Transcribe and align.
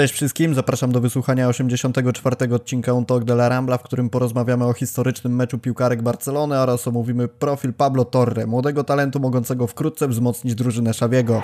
Cześć 0.00 0.14
wszystkim, 0.14 0.54
zapraszam 0.54 0.92
do 0.92 1.00
wysłuchania 1.00 1.48
84. 1.48 2.54
odcinka 2.54 2.92
Un 2.92 3.04
Talk 3.04 3.24
de 3.24 3.32
la 3.32 3.48
Rambla, 3.48 3.78
w 3.78 3.82
którym 3.82 4.10
porozmawiamy 4.10 4.64
o 4.64 4.72
historycznym 4.72 5.36
meczu 5.36 5.58
piłkarek 5.58 6.02
Barcelony 6.02 6.58
oraz 6.58 6.88
omówimy 6.88 7.28
profil 7.28 7.72
Pablo 7.72 8.04
Torre, 8.04 8.46
młodego 8.46 8.84
talentu 8.84 9.20
mogącego 9.20 9.66
wkrótce 9.66 10.08
wzmocnić 10.08 10.54
drużynę 10.54 10.94
Szawiego. 10.94 11.42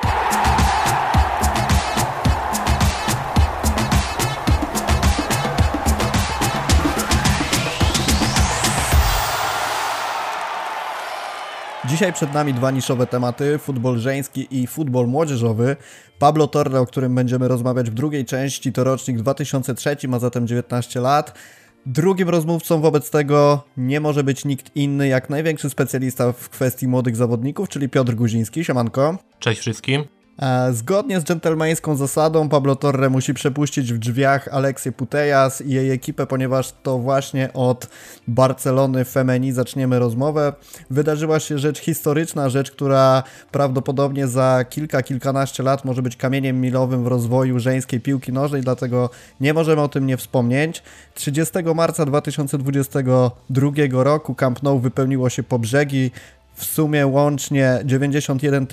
Dzisiaj 11.97 12.13
przed 12.13 12.35
nami 12.35 12.55
dwa 12.55 12.71
niszowe 12.71 13.07
tematy, 13.07 13.59
futbol 13.59 13.99
żeński 13.99 14.47
i 14.51 14.67
futbol 14.67 15.07
młodzieżowy. 15.07 15.77
Pablo 16.19 16.47
Torre, 16.47 16.81
o 16.81 16.87
którym 16.87 17.15
będziemy 17.15 17.49
rozmawiać 17.49 17.91
w 17.91 17.95
drugiej 17.95 18.25
części, 18.25 18.73
to 18.73 18.85
rocznik 18.85 19.19
2003, 19.19 19.97
ma 20.09 20.19
zatem 20.19 20.47
19 20.47 21.01
lat. 21.01 21.39
Drugim 21.87 22.29
rozmówcą 22.29 22.81
wobec 22.81 23.11
tego 23.11 23.65
nie 23.77 24.01
może 24.01 24.25
być 24.25 24.45
nikt 24.45 24.77
inny 24.77 25.09
jak 25.09 25.31
największy 25.31 25.71
specjalista 25.71 26.33
w 26.33 26.49
kwestii 26.49 26.89
młodych 26.89 27.17
zawodników, 27.17 27.69
czyli 27.69 27.89
Piotr 27.89 28.15
Guziński. 28.15 28.65
Siemanko. 28.65 29.19
Cześć 29.39 29.61
wszystkim. 29.61 30.16
E, 30.43 30.73
zgodnie 30.73 31.21
z 31.21 31.25
dżentelmeńską 31.25 31.97
zasadą 31.97 32.49
Pablo 32.49 32.77
Torre 32.77 33.11
musi 33.11 33.35
przepuścić 33.35 33.93
w 33.93 33.99
drzwiach 33.99 34.49
Aleksję 34.49 34.93
Putejas 34.93 35.61
i 35.61 35.71
jej 35.71 35.91
ekipę, 35.91 36.27
ponieważ 36.27 36.73
to 36.83 36.99
właśnie 36.99 37.53
od 37.53 37.89
Barcelony 38.29 39.05
Femeni 39.05 39.53
zaczniemy 39.53 39.99
rozmowę. 39.99 40.53
Wydarzyła 40.91 41.41
się 41.41 41.59
rzecz 41.59 41.79
historyczna, 41.79 42.49
rzecz, 42.49 42.71
która 42.71 43.23
prawdopodobnie 43.53 44.29
za 44.29 44.65
kilka, 44.71 45.03
kilkanaście 45.03 45.63
lat 45.63 45.85
może 45.85 46.03
być 46.03 46.17
kamieniem 46.17 46.61
milowym 46.61 47.05
w 47.05 47.07
rozwoju 47.07 47.59
żeńskiej 47.59 48.01
piłki 48.01 48.33
nożnej, 48.33 48.63
dlatego 48.63 49.11
nie 49.41 49.55
możemy 49.55 49.83
o 49.83 49.89
tym 49.89 50.07
nie 50.07 50.17
wspomnieć. 50.17 50.83
30 51.15 51.55
marca 51.75 52.07
2022 52.07 53.71
roku 54.05 54.35
Camp 54.35 54.63
Nou 54.63 54.79
wypełniło 54.79 55.31
się 55.31 55.43
po 55.43 55.59
brzegi 55.59 56.11
w 56.57 56.65
sumie 56.65 57.07
łącznie 57.07 57.81
91 57.85 58.67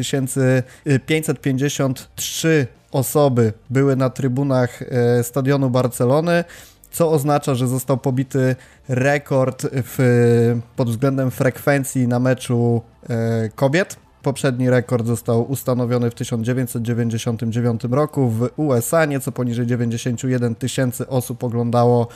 553 1.06 2.48
y, 2.48 2.68
osoby 2.92 3.54
były 3.70 3.96
na 3.96 4.10
trybunach 4.10 4.82
y, 4.82 4.88
stadionu 5.24 5.70
Barcelony, 5.70 6.44
co 6.92 7.12
oznacza, 7.12 7.56
że 7.56 7.68
został 7.68 7.98
pobity 7.98 8.56
rekord 8.88 9.66
w, 9.72 10.60
pod 10.76 10.90
względem 10.90 11.32
frekwencji 11.32 12.08
na 12.08 12.20
meczu 12.20 12.82
y, 13.04 13.50
kobiet. 13.56 13.96
Poprzedni 14.22 14.70
rekord 14.70 15.08
został 15.08 15.52
ustanowiony 15.52 16.10
w 16.10 16.16
1999 16.16 17.82
roku 17.92 18.30
w 18.30 18.50
USA. 18.56 19.06
Nieco 19.06 19.32
poniżej 19.32 19.68
91 19.68 20.56
tysięcy 20.56 21.08
osób 21.08 21.44
oglądało 21.44 22.08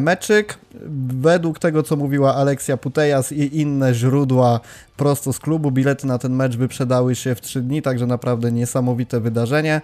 meczyk, 0.00 0.58
według 1.06 1.58
tego 1.58 1.82
co 1.82 1.96
mówiła 1.96 2.34
Aleksja 2.34 2.76
Putejas 2.76 3.32
i 3.32 3.60
inne 3.60 3.94
źródła 3.94 4.60
prosto 4.96 5.32
z 5.32 5.38
klubu, 5.38 5.70
bilety 5.70 6.06
na 6.06 6.18
ten 6.18 6.32
mecz 6.32 6.56
wyprzedały 6.56 7.14
się 7.14 7.34
w 7.34 7.40
3 7.40 7.62
dni, 7.62 7.82
także 7.82 8.06
naprawdę 8.06 8.52
niesamowite 8.52 9.20
wydarzenie. 9.20 9.80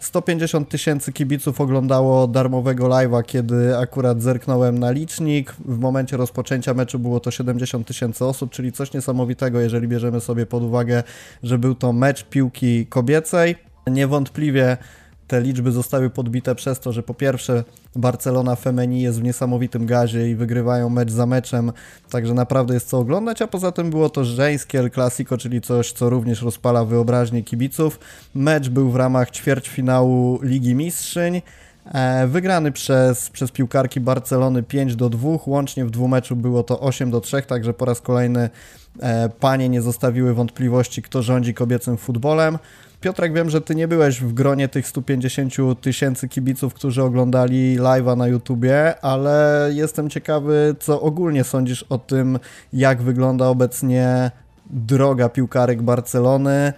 150 0.00 0.68
tysięcy 0.68 1.12
kibiców 1.12 1.60
oglądało 1.60 2.28
darmowego 2.28 2.86
live'a, 2.86 3.22
kiedy 3.22 3.78
akurat 3.78 4.22
zerknąłem 4.22 4.78
na 4.78 4.90
licznik. 4.90 5.52
W 5.52 5.78
momencie 5.78 6.16
rozpoczęcia 6.16 6.74
meczu 6.74 6.98
było 6.98 7.20
to 7.20 7.30
70 7.30 7.86
tysięcy 7.86 8.24
osób, 8.24 8.50
czyli 8.50 8.72
coś 8.72 8.92
niesamowitego, 8.92 9.60
jeżeli 9.60 9.88
bierzemy 9.88 10.20
sobie 10.20 10.46
pod 10.46 10.62
uwagę, 10.62 11.02
że 11.42 11.58
był 11.58 11.74
to 11.74 11.92
mecz 11.92 12.24
piłki 12.24 12.86
kobiecej. 12.86 13.56
Niewątpliwie 13.86 14.76
te 15.26 15.40
liczby 15.40 15.72
zostały 15.72 16.10
podbite 16.10 16.54
przez 16.54 16.80
to, 16.80 16.92
że 16.92 17.02
po 17.02 17.14
pierwsze 17.14 17.64
Barcelona 17.96 18.56
Femeni 18.56 19.02
jest 19.02 19.20
w 19.20 19.22
niesamowitym 19.22 19.86
gazie 19.86 20.30
i 20.30 20.34
wygrywają 20.34 20.88
mecz 20.88 21.10
za 21.10 21.26
meczem, 21.26 21.72
także 22.10 22.34
naprawdę 22.34 22.74
jest 22.74 22.88
co 22.88 22.98
oglądać, 22.98 23.42
a 23.42 23.46
poza 23.46 23.72
tym 23.72 23.90
było 23.90 24.10
to 24.10 24.24
żeńskie 24.24 24.78
El 24.78 24.90
Clasico, 24.90 25.38
czyli 25.38 25.60
coś, 25.60 25.92
co 25.92 26.10
również 26.10 26.42
rozpala 26.42 26.84
wyobraźnię 26.84 27.42
kibiców. 27.42 27.98
Mecz 28.34 28.68
był 28.68 28.90
w 28.90 28.96
ramach 28.96 29.30
ćwierćfinału 29.30 30.38
Ligi 30.42 30.74
Mistrzyń, 30.74 31.42
e, 31.84 32.26
wygrany 32.26 32.72
przez, 32.72 33.30
przez 33.30 33.50
piłkarki 33.50 34.00
Barcelony 34.00 34.62
5 34.62 34.96
do 34.96 35.10
2, 35.10 35.28
łącznie 35.46 35.84
w 35.84 35.90
dwumeczu 35.90 36.36
było 36.36 36.62
to 36.62 36.80
8 36.80 37.10
do 37.10 37.20
3, 37.20 37.42
także 37.42 37.74
po 37.74 37.84
raz 37.84 38.00
kolejny 38.00 38.50
e, 39.00 39.28
panie 39.28 39.68
nie 39.68 39.82
zostawiły 39.82 40.34
wątpliwości, 40.34 41.02
kto 41.02 41.22
rządzi 41.22 41.54
kobiecym 41.54 41.96
futbolem. 41.96 42.58
Piotrek, 43.00 43.32
wiem, 43.32 43.50
że 43.50 43.60
ty 43.60 43.74
nie 43.74 43.88
byłeś 43.88 44.20
w 44.20 44.32
gronie 44.32 44.68
tych 44.68 44.86
150 44.86 45.54
tysięcy 45.80 46.28
kibiców, 46.28 46.74
którzy 46.74 47.02
oglądali 47.02 47.78
live'a 47.78 48.16
na 48.16 48.28
YouTubie, 48.28 49.00
ale 49.00 49.68
jestem 49.72 50.10
ciekawy, 50.10 50.76
co 50.80 51.00
ogólnie 51.00 51.44
sądzisz 51.44 51.82
o 51.82 51.98
tym, 51.98 52.38
jak 52.72 53.02
wygląda 53.02 53.46
obecnie 53.46 54.30
droga 54.70 55.28
piłkarek 55.28 55.82
Barcelony 55.82 56.72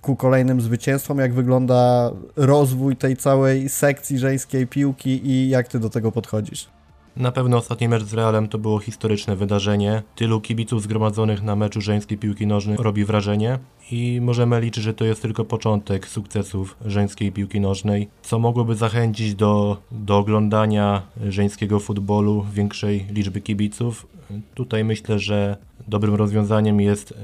ku 0.00 0.16
kolejnym 0.16 0.60
zwycięstwom, 0.60 1.18
jak 1.18 1.34
wygląda 1.34 2.10
rozwój 2.36 2.96
tej 2.96 3.16
całej 3.16 3.68
sekcji 3.68 4.18
żeńskiej 4.18 4.66
piłki 4.66 5.26
i 5.26 5.48
jak 5.48 5.68
ty 5.68 5.80
do 5.80 5.90
tego 5.90 6.12
podchodzisz. 6.12 6.73
Na 7.16 7.32
pewno 7.32 7.56
ostatni 7.56 7.88
mecz 7.88 8.02
z 8.02 8.14
Realem 8.14 8.48
to 8.48 8.58
było 8.58 8.78
historyczne 8.78 9.36
wydarzenie. 9.36 10.02
Tylu 10.14 10.40
kibiców 10.40 10.82
zgromadzonych 10.82 11.42
na 11.42 11.56
meczu 11.56 11.80
żeńskiej 11.80 12.18
piłki 12.18 12.46
nożnej 12.46 12.76
robi 12.76 13.04
wrażenie 13.04 13.58
i 13.90 14.20
możemy 14.22 14.60
liczyć, 14.60 14.84
że 14.84 14.94
to 14.94 15.04
jest 15.04 15.22
tylko 15.22 15.44
początek 15.44 16.08
sukcesów 16.08 16.76
żeńskiej 16.86 17.32
piłki 17.32 17.60
nożnej, 17.60 18.08
co 18.22 18.38
mogłoby 18.38 18.74
zachęcić 18.74 19.34
do, 19.34 19.76
do 19.92 20.18
oglądania 20.18 21.02
żeńskiego 21.28 21.80
futbolu 21.80 22.46
większej 22.52 23.06
liczby 23.10 23.40
kibiców. 23.40 24.06
Tutaj 24.54 24.84
myślę, 24.84 25.18
że 25.18 25.56
dobrym 25.88 26.14
rozwiązaniem 26.14 26.80
jest 26.80 27.12
e, 27.12 27.14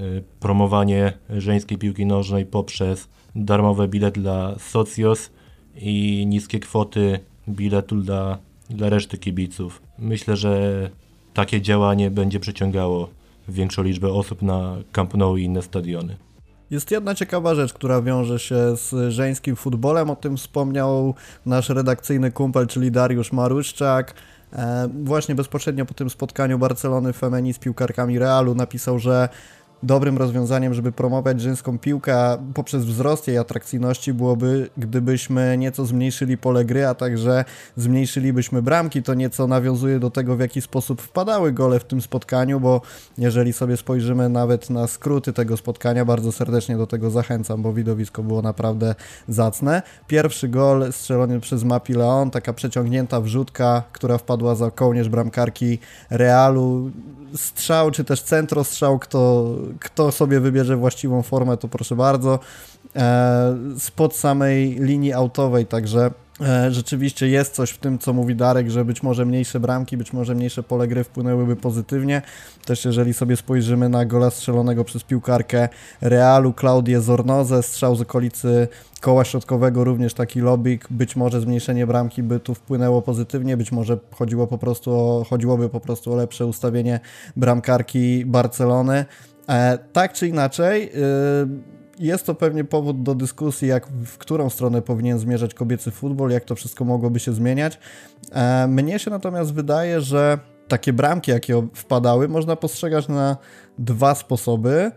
promowanie 0.41 1.12
żeńskiej 1.31 1.78
piłki 1.78 2.07
nożnej 2.07 2.47
poprzez 2.47 3.09
darmowe 3.34 3.89
bilet 3.89 4.15
dla 4.15 4.59
Socios 4.59 5.31
i 5.77 6.25
niskie 6.27 6.61
kwoty 6.61 7.21
biletu 7.49 7.97
dla 7.97 8.39
dla 8.70 8.88
reszty 8.88 9.19
kibiców. 9.19 9.82
Myślę, 9.98 10.36
że 10.36 10.91
takie 11.34 11.60
działanie 11.60 12.10
będzie 12.10 12.41
przyciągało 12.41 13.08
większą 13.48 13.82
liczbę 13.82 14.12
osób 14.12 14.42
na 14.42 14.76
Camp 14.92 15.14
Nou 15.14 15.36
i 15.36 15.44
inne 15.44 15.62
stadiony. 15.62 16.16
Jest 16.70 16.91
jedna 16.91 17.14
ciekawa 17.14 17.54
rzecz, 17.54 17.72
która 17.72 18.03
wiąże 18.03 18.38
się 18.38 18.76
z 18.76 19.12
żeńskim 19.12 19.56
futbolem. 19.56 20.10
O 20.10 20.16
tym 20.16 20.36
wspomniał 20.36 21.14
nasz 21.47 21.69
redakcyjny 21.69 22.32
kumpel, 22.32 22.66
czyli 22.66 22.91
Dariusz 22.91 23.32
Maruszczak. 23.32 24.14
E, 24.53 24.88
właśnie 25.04 25.34
bezpośrednio 25.34 25.86
po 25.86 25.94
tym 25.94 26.10
spotkaniu 26.10 26.59
Barcelony 26.59 27.12
Femeni 27.12 27.53
z 27.53 27.59
piłkarkami 27.59 28.19
Realu 28.19 28.54
napisał, 28.54 28.98
że 28.98 29.28
dobrym 29.82 30.18
rozwiązaniem, 30.18 30.74
żeby 30.74 30.92
promować 30.92 31.41
żeńską 31.41 31.78
piłkę 31.78 32.38
poprzez 32.54 32.84
wzrost 32.84 33.28
jej 33.28 33.38
atrakcyjności 33.38 34.12
byłoby, 34.14 34.70
gdybyśmy 34.76 35.58
nieco 35.58 35.86
zmniejszyli 35.86 36.38
pole 36.38 36.64
gry, 36.64 36.86
a 36.86 36.94
także 36.94 37.44
zmniejszylibyśmy 37.76 38.62
bramki. 38.62 39.02
To 39.02 39.14
nieco 39.14 39.46
nawiązuje 39.46 39.98
do 39.98 40.10
tego, 40.10 40.36
w 40.36 40.41
jaki 40.41 40.60
sposób 40.60 41.02
wpadały 41.02 41.52
gole 41.52 41.80
w 41.80 41.84
tym 41.84 42.00
spotkaniu, 42.00 42.60
bo 42.60 42.80
jeżeli 43.18 43.52
sobie 43.52 43.76
spojrzymy 43.76 44.28
nawet 44.28 44.70
na 44.70 44.86
skróty 44.86 45.32
tego 45.32 45.56
spotkania, 45.56 46.04
bardzo 46.04 46.32
serdecznie 46.32 46.76
do 46.76 46.86
tego 46.86 47.10
zachęcam, 47.10 47.62
bo 47.62 47.72
widowisko 47.72 48.22
było 48.22 48.42
naprawdę 48.42 48.94
zacne. 49.28 49.82
Pierwszy 50.06 50.48
gol 50.48 50.92
strzelony 50.92 51.41
przez 51.41 51.64
Mapi 51.64 51.92
Leon, 51.92 52.30
taka 52.30 52.52
przeciągnięta 52.52 53.20
wrzutka, 53.20 53.82
która 53.92 54.18
wpadła 54.18 54.54
za 54.54 54.70
kołnierz 54.70 55.08
bramkarki 55.08 55.78
Realu. 56.10 56.91
Strzał, 57.34 57.91
czy 57.91 58.04
też 58.04 58.22
centrostrzał, 58.22 58.98
kto 58.98 59.48
kto 59.81 60.12
sobie 60.12 60.41
wybierze 60.41 60.76
właściwą 60.76 61.22
formę, 61.22 61.56
to 61.56 61.69
proszę 61.69 61.97
bardzo. 61.97 62.38
E, 62.97 63.56
spod 63.78 64.16
samej 64.16 64.75
linii 64.75 65.12
autowej, 65.12 65.66
także 65.66 66.10
e, 66.41 66.70
rzeczywiście 66.70 67.28
jest 67.28 67.54
coś 67.54 67.71
w 67.71 67.78
tym, 67.78 67.98
co 67.98 68.12
mówi 68.12 68.36
Darek, 68.36 68.71
że 68.71 68.84
być 68.84 69.03
może 69.03 69.27
mniejsze 69.27 69.60
bramki, 69.60 69.97
być 69.97 70.12
może 70.12 70.34
mniejsze 70.34 70.62
pole 70.62 70.89
gry 70.89 71.04
wpłynęłyby 71.04 71.56
pozytywnie. 71.56 72.22
Też 72.65 72.84
jeżeli 72.84 73.15
sobie 73.15 73.36
spojrzymy 73.36 73.89
na 73.89 74.04
gola 74.04 74.30
strzelonego 74.30 74.84
przez 74.84 75.04
piłkarkę 75.04 75.68
Realu, 76.00 76.53
Klaudię 76.53 77.00
Zornoze, 77.00 77.62
strzał 77.62 77.97
z 77.97 78.00
okolicy 78.00 78.68
koła 79.00 79.24
środkowego, 79.24 79.84
również 79.84 80.15
taki 80.15 80.41
lobik, 80.41 80.86
być 80.91 81.16
może 81.16 81.41
zmniejszenie 81.41 81.86
bramki 81.86 82.22
by 82.22 82.41
tu 82.41 82.54
wpłynęło 82.54 83.03
pozytywnie, 83.03 83.56
być 83.56 83.72
może 83.72 83.98
chodziło 84.15 84.47
po 84.47 84.59
prostu 84.59 84.92
o, 84.92 85.24
chodziłoby 85.30 85.68
po 85.68 85.80
prostu 85.80 86.12
o 86.12 86.16
lepsze 86.16 86.47
ustawienie 86.47 87.00
bramkarki 87.36 88.24
Barcelony. 88.27 89.04
E, 89.50 89.78
tak 89.92 90.12
czy 90.12 90.28
inaczej, 90.28 90.84
e, 90.84 90.91
jest 91.98 92.26
to 92.26 92.34
pewnie 92.34 92.64
powód 92.64 93.02
do 93.02 93.14
dyskusji, 93.14 93.68
jak 93.68 93.86
w 93.86 94.18
którą 94.18 94.50
stronę 94.50 94.82
powinien 94.82 95.18
zmierzać 95.18 95.54
kobiecy 95.54 95.91
futbol, 95.91 96.30
jak 96.30 96.44
to 96.44 96.54
wszystko 96.54 96.84
mogłoby 96.84 97.20
się 97.20 97.32
zmieniać. 97.32 97.78
E, 98.32 98.66
mnie 98.66 98.98
się 98.98 99.10
natomiast 99.10 99.54
wydaje, 99.54 100.00
że 100.00 100.38
takie 100.68 100.92
bramki, 100.92 101.30
jakie 101.30 101.68
wpadały, 101.74 102.28
można 102.28 102.56
postrzegać 102.56 103.08
na 103.08 103.36
dwa 103.78 104.14
sposoby. 104.14 104.91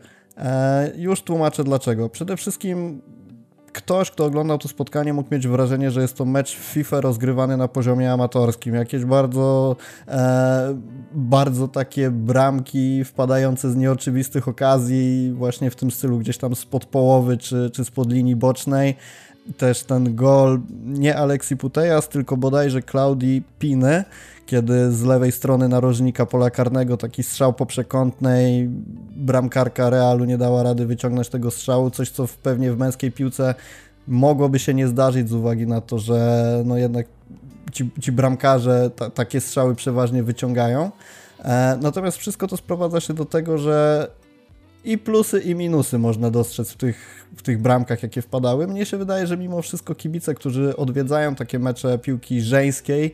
Już 0.95 1.21
tłumaczę 1.21 1.63
dlaczego. 1.63 2.09
Przede 2.09 2.37
wszystkim 2.37 3.01
ktoś, 3.73 4.11
kto 4.11 4.25
oglądał 4.25 4.57
to 4.57 4.67
spotkanie, 4.67 5.13
mógł 5.13 5.33
mieć 5.33 5.47
wrażenie, 5.47 5.91
że 5.91 6.01
jest 6.01 6.17
to 6.17 6.25
mecz 6.25 6.55
FIFA 6.55 7.01
rozgrywany 7.01 7.57
na 7.57 7.67
poziomie 7.67 8.11
amatorskim. 8.11 8.75
Jakieś 8.75 9.05
bardzo, 9.05 9.75
e, 10.07 10.77
bardzo 11.13 11.67
takie 11.67 12.11
bramki 12.11 13.03
wpadające 13.03 13.71
z 13.71 13.75
nieoczywistych 13.75 14.47
okazji, 14.47 15.33
właśnie 15.37 15.71
w 15.71 15.75
tym 15.75 15.91
stylu 15.91 16.19
gdzieś 16.19 16.37
tam 16.37 16.55
spod 16.55 16.85
połowy 16.85 17.37
czy, 17.37 17.71
czy 17.73 17.85
spod 17.85 18.11
linii 18.11 18.35
bocznej 18.35 18.95
też 19.57 19.83
ten 19.83 20.15
gol 20.15 20.59
nie 20.85 21.17
Aleksi 21.17 21.57
Putejas, 21.57 22.09
tylko 22.09 22.37
bodajże 22.37 22.81
Klaudii 22.81 23.43
Piny, 23.59 24.03
kiedy 24.45 24.91
z 24.91 25.03
lewej 25.03 25.31
strony 25.31 25.67
narożnika 25.67 26.25
pola 26.25 26.49
karnego 26.49 26.97
taki 26.97 27.23
strzał 27.23 27.53
po 27.53 27.65
przekątnej, 27.65 28.69
bramkarka 29.15 29.89
Realu 29.89 30.25
nie 30.25 30.37
dała 30.37 30.63
rady 30.63 30.85
wyciągnąć 30.85 31.29
tego 31.29 31.51
strzału, 31.51 31.89
coś 31.89 32.09
co 32.09 32.27
pewnie 32.43 32.71
w 32.71 32.77
męskiej 32.77 33.11
piłce 33.11 33.55
mogłoby 34.07 34.59
się 34.59 34.73
nie 34.73 34.87
zdarzyć 34.87 35.29
z 35.29 35.33
uwagi 35.33 35.67
na 35.67 35.81
to, 35.81 35.99
że 35.99 36.61
no 36.65 36.77
jednak 36.77 37.05
ci, 37.71 37.89
ci 38.01 38.11
bramkarze 38.11 38.89
ta, 38.95 39.09
takie 39.09 39.41
strzały 39.41 39.75
przeważnie 39.75 40.23
wyciągają. 40.23 40.91
E, 41.39 41.77
natomiast 41.81 42.17
wszystko 42.17 42.47
to 42.47 42.57
sprowadza 42.57 42.99
się 42.99 43.13
do 43.13 43.25
tego, 43.25 43.57
że 43.57 44.07
i 44.83 44.97
plusy, 44.97 45.39
i 45.39 45.55
minusy 45.55 45.97
można 45.99 46.31
dostrzec 46.31 46.71
w 46.71 46.77
tych, 46.77 47.27
w 47.37 47.41
tych 47.41 47.61
bramkach, 47.61 48.03
jakie 48.03 48.21
wpadały. 48.21 48.67
Mnie 48.67 48.85
się 48.85 48.97
wydaje, 48.97 49.27
że 49.27 49.37
mimo 49.37 49.61
wszystko 49.61 49.95
kibice, 49.95 50.35
którzy 50.35 50.77
odwiedzają 50.77 51.35
takie 51.35 51.59
mecze 51.59 51.99
piłki 51.99 52.41
żeńskiej, 52.41 53.13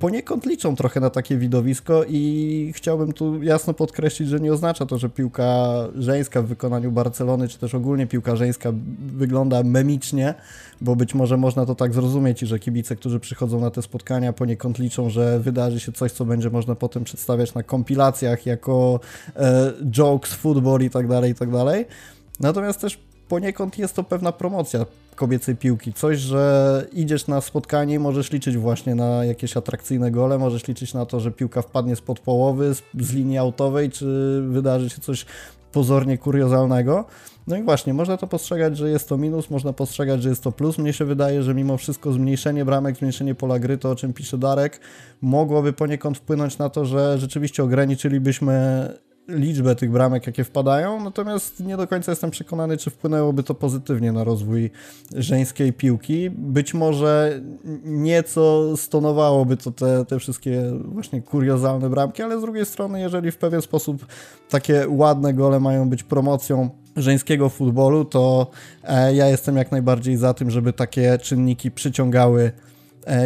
poniekąd 0.00 0.46
liczą 0.46 0.76
trochę 0.76 1.00
na 1.00 1.10
takie 1.10 1.36
widowisko 1.36 2.04
i 2.08 2.72
chciałbym 2.76 3.12
tu 3.12 3.42
jasno 3.42 3.74
podkreślić, 3.74 4.28
że 4.28 4.40
nie 4.40 4.52
oznacza 4.52 4.86
to, 4.86 4.98
że 4.98 5.08
piłka 5.08 5.74
żeńska 5.94 6.42
w 6.42 6.46
wykonaniu 6.46 6.92
Barcelony, 6.92 7.48
czy 7.48 7.58
też 7.58 7.74
ogólnie 7.74 8.06
piłka 8.06 8.36
żeńska 8.36 8.72
wygląda 8.98 9.62
memicznie, 9.62 10.34
bo 10.80 10.96
być 10.96 11.14
może 11.14 11.36
można 11.36 11.66
to 11.66 11.74
tak 11.74 11.94
zrozumieć 11.94 12.42
i 12.42 12.46
że 12.46 12.58
kibice, 12.58 12.96
którzy 12.96 13.20
przychodzą 13.20 13.60
na 13.60 13.70
te 13.70 13.82
spotkania 13.82 14.32
poniekąd 14.32 14.78
liczą, 14.78 15.10
że 15.10 15.40
wydarzy 15.40 15.80
się 15.80 15.92
coś, 15.92 16.12
co 16.12 16.24
będzie 16.24 16.50
można 16.50 16.74
potem 16.74 17.04
przedstawiać 17.04 17.54
na 17.54 17.62
kompilacjach 17.62 18.46
jako 18.46 19.00
e, 19.36 19.72
jokes, 19.90 20.34
football 20.34 20.82
i 20.82 20.90
tak 20.90 21.08
dalej, 21.08 21.30
i 21.32 21.34
tak 21.34 21.50
dalej. 21.50 21.86
Natomiast 22.40 22.80
też 22.80 22.98
poniekąd 23.30 23.78
jest 23.78 23.96
to 23.96 24.04
pewna 24.04 24.32
promocja 24.32 24.86
kobiecej 25.16 25.56
piłki. 25.56 25.92
Coś, 25.92 26.18
że 26.18 26.86
idziesz 26.92 27.26
na 27.26 27.40
spotkanie 27.40 27.94
i 27.94 27.98
możesz 27.98 28.32
liczyć 28.32 28.56
właśnie 28.56 28.94
na 28.94 29.24
jakieś 29.24 29.56
atrakcyjne 29.56 30.10
gole, 30.10 30.38
możesz 30.38 30.68
liczyć 30.68 30.94
na 30.94 31.06
to, 31.06 31.20
że 31.20 31.30
piłka 31.30 31.62
wpadnie 31.62 31.96
spod 31.96 32.20
połowy, 32.20 32.74
z, 32.74 32.82
z 33.00 33.12
linii 33.12 33.38
autowej, 33.38 33.90
czy 33.90 34.40
wydarzy 34.48 34.90
się 34.90 35.00
coś 35.00 35.26
pozornie 35.72 36.18
kuriozalnego. 36.18 37.04
No 37.46 37.56
i 37.56 37.62
właśnie, 37.62 37.94
można 37.94 38.16
to 38.16 38.26
postrzegać, 38.26 38.76
że 38.76 38.90
jest 38.90 39.08
to 39.08 39.16
minus, 39.16 39.50
można 39.50 39.72
postrzegać, 39.72 40.22
że 40.22 40.28
jest 40.28 40.42
to 40.42 40.52
plus. 40.52 40.78
Mnie 40.78 40.92
się 40.92 41.04
wydaje, 41.04 41.42
że 41.42 41.54
mimo 41.54 41.76
wszystko 41.76 42.12
zmniejszenie 42.12 42.64
bramek, 42.64 42.96
zmniejszenie 42.96 43.34
pola 43.34 43.58
gry, 43.58 43.78
to 43.78 43.90
o 43.90 43.96
czym 43.96 44.12
pisze 44.12 44.38
Darek, 44.38 44.80
mogłoby 45.20 45.72
poniekąd 45.72 46.18
wpłynąć 46.18 46.58
na 46.58 46.68
to, 46.68 46.84
że 46.84 47.18
rzeczywiście 47.18 47.64
ograniczylibyśmy 47.64 48.88
liczbę 49.30 49.76
tych 49.76 49.90
bramek, 49.90 50.26
jakie 50.26 50.44
wpadają, 50.44 51.04
natomiast 51.04 51.60
nie 51.60 51.76
do 51.76 51.86
końca 51.86 52.12
jestem 52.12 52.30
przekonany, 52.30 52.76
czy 52.76 52.90
wpłynęłoby 52.90 53.42
to 53.42 53.54
pozytywnie 53.54 54.12
na 54.12 54.24
rozwój 54.24 54.70
żeńskiej 55.16 55.72
piłki. 55.72 56.30
Być 56.30 56.74
może 56.74 57.40
nieco 57.84 58.76
stonowałoby 58.76 59.56
to 59.56 59.70
te, 59.70 60.04
te 60.04 60.18
wszystkie 60.18 60.62
właśnie 60.84 61.22
kuriozalne 61.22 61.90
bramki, 61.90 62.22
ale 62.22 62.38
z 62.38 62.42
drugiej 62.42 62.66
strony, 62.66 63.00
jeżeli 63.00 63.30
w 63.30 63.36
pewien 63.36 63.62
sposób 63.62 64.06
takie 64.50 64.86
ładne 64.88 65.34
gole 65.34 65.60
mają 65.60 65.88
być 65.88 66.02
promocją 66.02 66.70
żeńskiego 66.96 67.48
futbolu, 67.48 68.04
to 68.04 68.50
e, 68.84 69.14
ja 69.14 69.26
jestem 69.26 69.56
jak 69.56 69.72
najbardziej 69.72 70.16
za 70.16 70.34
tym, 70.34 70.50
żeby 70.50 70.72
takie 70.72 71.18
czynniki 71.18 71.70
przyciągały 71.70 72.52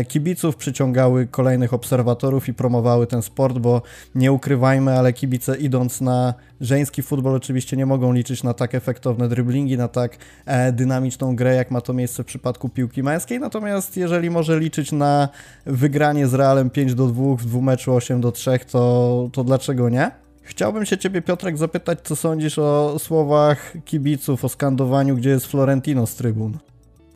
kibiców, 0.09 0.57
przyciągały 0.57 1.27
kolejnych 1.27 1.75
obserwatorów 1.75 2.49
i 2.49 2.55
promowały 2.55 3.07
ten 3.07 3.23
sport, 3.23 3.59
bo 3.59 3.83
nie 4.15 4.33
ukrywajmy, 4.33 4.99
ale 4.99 5.13
kibice 5.13 5.57
idąc 5.57 6.01
na 6.01 6.35
żeński 6.61 7.03
futbol 7.03 7.35
oczywiście 7.35 7.77
nie 7.77 7.87
mogą 7.87 8.13
liczyć 8.13 8.43
na 8.43 8.55
tak 8.55 8.75
efektowne 8.75 9.29
driblingi, 9.29 9.77
na 9.77 9.89
tak 9.89 10.17
e, 10.47 10.73
dynamiczną 10.73 11.37
grę, 11.37 11.55
jak 11.55 11.71
ma 11.71 11.81
to 11.81 11.93
miejsce 11.93 12.23
w 12.23 12.27
przypadku 12.27 12.69
piłki 12.69 13.03
męskiej. 13.03 13.41
Natomiast 13.41 13.97
jeżeli 13.97 14.31
może 14.31 14.61
liczyć 14.61 14.93
na 14.93 15.29
wygranie 15.67 16.29
z 16.29 16.35
Realem 16.35 16.71
5 16.71 16.95
do 16.95 17.07
2 17.07 17.37
w 17.37 17.45
dwumeczu 17.45 17.95
8 17.95 18.21
do 18.21 18.33
3, 18.33 18.59
to, 18.71 19.29
to 19.33 19.45
dlaczego 19.45 19.89
nie? 19.89 20.11
Chciałbym 20.43 20.87
się 20.87 20.99
Ciebie, 20.99 21.23
Piotrek, 21.23 21.59
zapytać, 21.59 21.99
co 22.03 22.17
sądzisz 22.17 22.59
o 22.59 22.99
słowach 22.99 23.73
kibiców, 23.85 24.45
o 24.45 24.49
skandowaniu, 24.49 25.17
gdzie 25.17 25.31
jest 25.31 25.47
Florentino 25.47 26.07
z 26.07 26.15
trybun. 26.15 26.59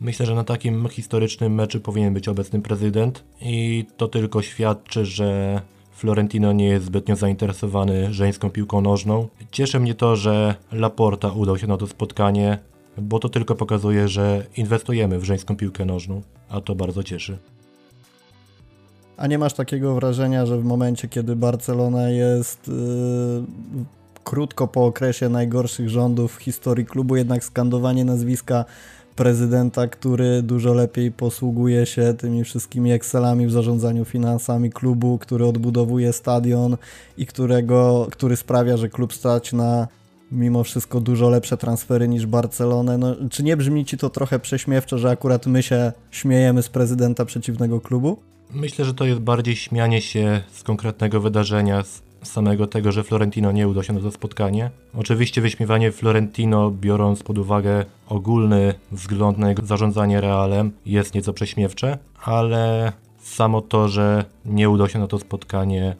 Myślę, 0.01 0.25
że 0.25 0.35
na 0.35 0.43
takim 0.43 0.87
historycznym 0.89 1.53
meczu 1.53 1.79
powinien 1.79 2.13
być 2.13 2.27
obecny 2.27 2.61
prezydent 2.61 3.23
i 3.41 3.85
to 3.97 4.07
tylko 4.07 4.41
świadczy, 4.41 5.05
że 5.05 5.61
Florentino 5.91 6.53
nie 6.53 6.65
jest 6.65 6.85
zbytnio 6.85 7.15
zainteresowany 7.15 8.13
żeńską 8.13 8.49
piłką 8.49 8.81
nożną. 8.81 9.27
Cieszy 9.51 9.79
mnie 9.79 9.95
to, 9.95 10.15
że 10.15 10.55
Laporta 10.71 11.31
udał 11.31 11.57
się 11.57 11.67
na 11.67 11.77
to 11.77 11.87
spotkanie, 11.87 12.57
bo 12.97 13.19
to 13.19 13.29
tylko 13.29 13.55
pokazuje, 13.55 14.07
że 14.07 14.45
inwestujemy 14.57 15.19
w 15.19 15.23
żeńską 15.23 15.55
piłkę 15.55 15.85
nożną, 15.85 16.21
a 16.49 16.61
to 16.61 16.75
bardzo 16.75 17.03
cieszy. 17.03 17.37
A 19.17 19.27
nie 19.27 19.37
masz 19.37 19.53
takiego 19.53 19.95
wrażenia, 19.95 20.45
że 20.45 20.57
w 20.57 20.63
momencie, 20.63 21.07
kiedy 21.07 21.35
Barcelona 21.35 22.09
jest 22.09 22.67
yy, 22.67 22.73
krótko 24.23 24.67
po 24.67 24.85
okresie 24.85 25.29
najgorszych 25.29 25.89
rządów 25.89 26.35
w 26.35 26.41
historii 26.41 26.85
klubu, 26.85 27.15
jednak 27.15 27.43
skandowanie 27.43 28.05
nazwiska 28.05 28.65
prezydenta, 29.15 29.87
który 29.87 30.41
dużo 30.41 30.73
lepiej 30.73 31.11
posługuje 31.11 31.85
się 31.85 32.13
tymi 32.17 32.43
wszystkimi 32.43 32.91
Excelami 32.91 33.47
w 33.47 33.51
zarządzaniu 33.51 34.05
finansami 34.05 34.69
klubu, 34.69 35.17
który 35.17 35.45
odbudowuje 35.45 36.13
stadion 36.13 36.77
i 37.17 37.25
którego, 37.25 38.07
który 38.11 38.35
sprawia, 38.35 38.77
że 38.77 38.89
klub 38.89 39.13
stać 39.13 39.53
na 39.53 39.87
mimo 40.31 40.63
wszystko 40.63 41.01
dużo 41.01 41.29
lepsze 41.29 41.57
transfery 41.57 42.07
niż 42.07 42.25
Barcelonę. 42.25 42.97
No, 42.97 43.15
czy 43.29 43.43
nie 43.43 43.57
brzmi 43.57 43.85
ci 43.85 43.97
to 43.97 44.09
trochę 44.09 44.39
prześmiewczo, 44.39 44.97
że 44.97 45.09
akurat 45.09 45.47
my 45.47 45.63
się 45.63 45.91
śmiejemy 46.11 46.63
z 46.63 46.69
prezydenta 46.69 47.25
przeciwnego 47.25 47.81
klubu? 47.81 48.17
Myślę, 48.53 48.85
że 48.85 48.93
to 48.93 49.05
jest 49.05 49.19
bardziej 49.19 49.55
śmianie 49.55 50.01
się 50.01 50.41
z 50.51 50.63
konkretnego 50.63 51.21
wydarzenia, 51.21 51.83
z 51.83 52.01
samego 52.23 52.67
tego, 52.67 52.91
że 52.91 53.03
Florentino 53.03 53.51
nie 53.51 53.67
udał 53.67 53.83
się 53.83 53.93
na 53.93 53.99
to 53.99 54.11
spotkanie. 54.11 54.71
Oczywiście 54.97 55.41
wyśmiewanie 55.41 55.91
Florentino, 55.91 56.71
biorąc 56.71 57.23
pod 57.23 57.37
uwagę 57.37 57.85
ogólny 58.09 58.73
wzgląd 58.91 59.37
na 59.37 59.49
jego 59.49 59.65
zarządzanie 59.65 60.21
Realem, 60.21 60.71
jest 60.85 61.13
nieco 61.13 61.33
prześmiewcze, 61.33 61.97
ale 62.23 62.91
samo 63.19 63.61
to, 63.61 63.87
że 63.87 64.25
nie 64.45 64.69
udał 64.69 64.89
się 64.89 64.99
na 64.99 65.07
to 65.07 65.19
spotkanie, 65.19 65.95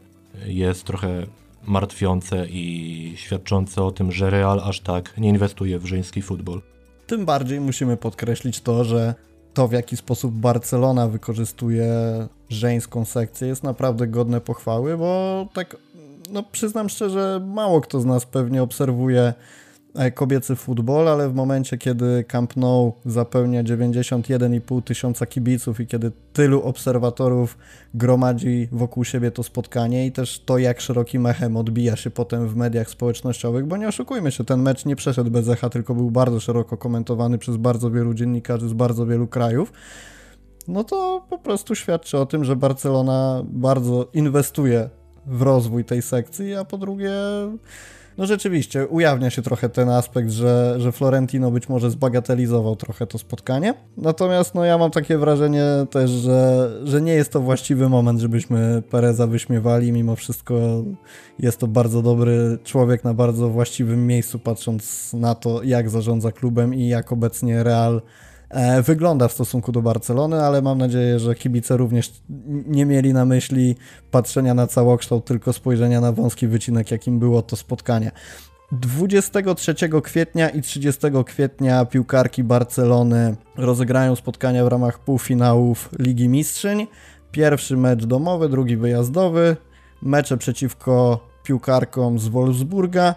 jest 0.45 0.83
trochę 0.83 1.25
martwiące 1.63 2.47
i 2.49 3.13
świadczące 3.15 3.83
o 3.83 3.91
tym, 3.91 4.11
że 4.11 4.29
Real 4.29 4.59
aż 4.63 4.79
tak 4.79 5.17
nie 5.17 5.29
inwestuje 5.29 5.79
w 5.79 5.85
żeński 5.85 6.21
futbol. 6.21 6.61
Tym 7.07 7.25
bardziej 7.25 7.61
musimy 7.61 7.97
podkreślić 7.97 8.61
to, 8.61 8.83
że 8.83 9.15
to 9.53 9.67
w 9.67 9.71
jaki 9.71 9.97
sposób 9.97 10.33
Barcelona 10.33 11.07
wykorzystuje 11.07 11.87
żeńską 12.49 13.05
sekcję 13.05 13.47
jest 13.47 13.63
naprawdę 13.63 14.07
godne 14.07 14.41
pochwały, 14.41 14.97
bo 14.97 15.47
tak 15.53 15.77
no 16.31 16.43
przyznam 16.43 16.89
szczerze, 16.89 17.41
mało 17.47 17.81
kto 17.81 18.01
z 18.01 18.05
nas 18.05 18.25
pewnie 18.25 18.63
obserwuje 18.63 19.33
e, 19.95 20.11
kobiecy 20.11 20.55
futbol, 20.55 21.07
ale 21.07 21.29
w 21.29 21.33
momencie, 21.33 21.77
kiedy 21.77 22.23
Camp 22.23 22.55
Nou 22.57 22.93
zapełnia 23.05 23.63
91,5 23.63 24.83
tysiąca 24.83 25.25
kibiców 25.25 25.79
i 25.79 25.87
kiedy 25.87 26.11
tylu 26.33 26.61
obserwatorów 26.61 27.57
gromadzi 27.93 28.67
wokół 28.71 29.03
siebie 29.03 29.31
to 29.31 29.43
spotkanie 29.43 30.05
i 30.05 30.11
też 30.11 30.39
to, 30.39 30.57
jak 30.57 30.81
szerokim 30.81 31.25
echem 31.25 31.57
odbija 31.57 31.95
się 31.95 32.09
potem 32.09 32.47
w 32.47 32.55
mediach 32.55 32.89
społecznościowych, 32.89 33.65
bo 33.65 33.77
nie 33.77 33.87
oszukujmy 33.87 34.31
się, 34.31 34.43
ten 34.43 34.61
mecz 34.61 34.85
nie 34.85 34.95
przeszedł 34.95 35.31
bez 35.31 35.49
echa, 35.49 35.69
tylko 35.69 35.95
był 35.95 36.11
bardzo 36.11 36.39
szeroko 36.39 36.77
komentowany 36.77 37.37
przez 37.37 37.57
bardzo 37.57 37.91
wielu 37.91 38.13
dziennikarzy 38.13 38.69
z 38.69 38.73
bardzo 38.73 39.05
wielu 39.05 39.27
krajów, 39.27 39.71
no 40.67 40.83
to 40.83 41.25
po 41.29 41.37
prostu 41.37 41.75
świadczy 41.75 42.17
o 42.17 42.25
tym, 42.25 42.45
że 42.45 42.55
Barcelona 42.55 43.41
bardzo 43.45 44.07
inwestuje 44.13 44.89
w 45.29 45.41
rozwój 45.41 45.85
tej 45.85 46.01
sekcji, 46.01 46.55
a 46.55 46.65
po 46.65 46.77
drugie, 46.77 47.11
no 48.17 48.25
rzeczywiście, 48.25 48.87
ujawnia 48.87 49.29
się 49.29 49.41
trochę 49.41 49.69
ten 49.69 49.89
aspekt, 49.89 50.29
że, 50.29 50.75
że 50.77 50.91
Florentino 50.91 51.51
być 51.51 51.69
może 51.69 51.91
zbagatelizował 51.91 52.75
trochę 52.75 53.07
to 53.07 53.17
spotkanie. 53.17 53.73
Natomiast 53.97 54.55
no 54.55 54.65
ja 54.65 54.77
mam 54.77 54.91
takie 54.91 55.17
wrażenie 55.17 55.65
też, 55.91 56.11
że, 56.11 56.71
że 56.83 57.01
nie 57.01 57.13
jest 57.13 57.31
to 57.31 57.41
właściwy 57.41 57.89
moment, 57.89 58.19
żebyśmy 58.19 58.83
Pereza 58.89 59.27
wyśmiewali. 59.27 59.91
Mimo 59.91 60.15
wszystko 60.15 60.83
jest 61.39 61.57
to 61.57 61.67
bardzo 61.67 62.01
dobry 62.01 62.57
człowiek 62.63 63.03
na 63.03 63.13
bardzo 63.13 63.49
właściwym 63.49 64.07
miejscu, 64.07 64.39
patrząc 64.39 65.13
na 65.13 65.35
to, 65.35 65.63
jak 65.63 65.89
zarządza 65.89 66.31
klubem 66.31 66.73
i 66.73 66.87
jak 66.87 67.11
obecnie 67.11 67.63
Real 67.63 68.01
wygląda 68.83 69.27
w 69.27 69.31
stosunku 69.31 69.71
do 69.71 69.81
Barcelony, 69.81 70.43
ale 70.43 70.61
mam 70.61 70.77
nadzieję, 70.77 71.19
że 71.19 71.35
kibice 71.35 71.77
również 71.77 72.13
nie 72.67 72.85
mieli 72.85 73.13
na 73.13 73.25
myśli 73.25 73.75
patrzenia 74.11 74.53
na 74.53 74.67
całokształt, 74.67 75.25
tylko 75.25 75.53
spojrzenia 75.53 76.01
na 76.01 76.11
wąski 76.11 76.47
wycinek, 76.47 76.91
jakim 76.91 77.19
było 77.19 77.41
to 77.41 77.55
spotkanie. 77.55 78.11
23 78.71 79.75
kwietnia 80.03 80.49
i 80.49 80.61
30 80.61 81.01
kwietnia 81.25 81.85
piłkarki 81.85 82.43
Barcelony 82.43 83.35
rozegrają 83.57 84.15
spotkania 84.15 84.65
w 84.65 84.67
ramach 84.67 84.99
półfinałów 84.99 85.89
Ligi 85.99 86.29
Mistrzyń. 86.29 86.87
Pierwszy 87.31 87.77
mecz 87.77 88.05
domowy, 88.05 88.49
drugi 88.49 88.77
wyjazdowy. 88.77 89.57
Mecze 90.01 90.37
przeciwko 90.37 91.19
piłkarkom 91.43 92.19
z 92.19 92.27
Wolfsburga 92.27 93.15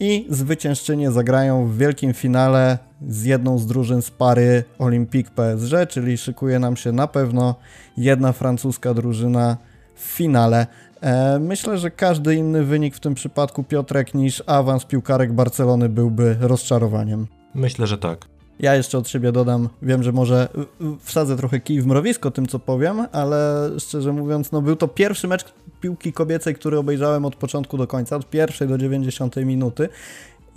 i 0.00 0.26
zwyciężczynie 0.30 1.10
zagrają 1.10 1.66
w 1.66 1.76
wielkim 1.76 2.14
finale 2.14 2.78
z 3.08 3.24
jedną 3.24 3.58
z 3.58 3.66
drużyn 3.66 4.02
z 4.02 4.10
pary 4.10 4.64
Olympique 4.78 5.30
PSG, 5.30 5.74
czyli 5.88 6.18
szykuje 6.18 6.58
nam 6.58 6.76
się 6.76 6.92
na 6.92 7.06
pewno 7.06 7.54
jedna 7.96 8.32
francuska 8.32 8.94
drużyna 8.94 9.56
w 9.94 10.00
finale. 10.00 10.66
E, 11.00 11.38
myślę, 11.38 11.78
że 11.78 11.90
każdy 11.90 12.34
inny 12.34 12.64
wynik 12.64 12.96
w 12.96 13.00
tym 13.00 13.14
przypadku 13.14 13.64
Piotrek 13.64 14.14
niż 14.14 14.42
awans 14.46 14.84
piłkarek 14.84 15.32
Barcelony 15.32 15.88
byłby 15.88 16.36
rozczarowaniem. 16.40 17.26
Myślę, 17.54 17.86
że 17.86 17.98
tak. 17.98 18.26
Ja 18.60 18.74
jeszcze 18.74 18.98
od 18.98 19.08
siebie 19.08 19.32
dodam, 19.32 19.68
wiem, 19.82 20.02
że 20.02 20.12
może 20.12 20.48
wsadzę 21.00 21.36
trochę 21.36 21.60
kij 21.60 21.80
w 21.80 21.86
mrowisko 21.86 22.30
tym, 22.30 22.46
co 22.46 22.58
powiem, 22.58 23.06
ale 23.12 23.70
szczerze 23.78 24.12
mówiąc, 24.12 24.52
no 24.52 24.62
był 24.62 24.76
to 24.76 24.88
pierwszy 24.88 25.28
mecz 25.28 25.44
piłki 25.80 26.12
kobiecej, 26.12 26.54
który 26.54 26.78
obejrzałem 26.78 27.24
od 27.24 27.36
początku 27.36 27.76
do 27.76 27.86
końca, 27.86 28.16
od 28.16 28.30
pierwszej 28.30 28.68
do 28.68 28.78
90 28.78 29.36
minuty 29.36 29.88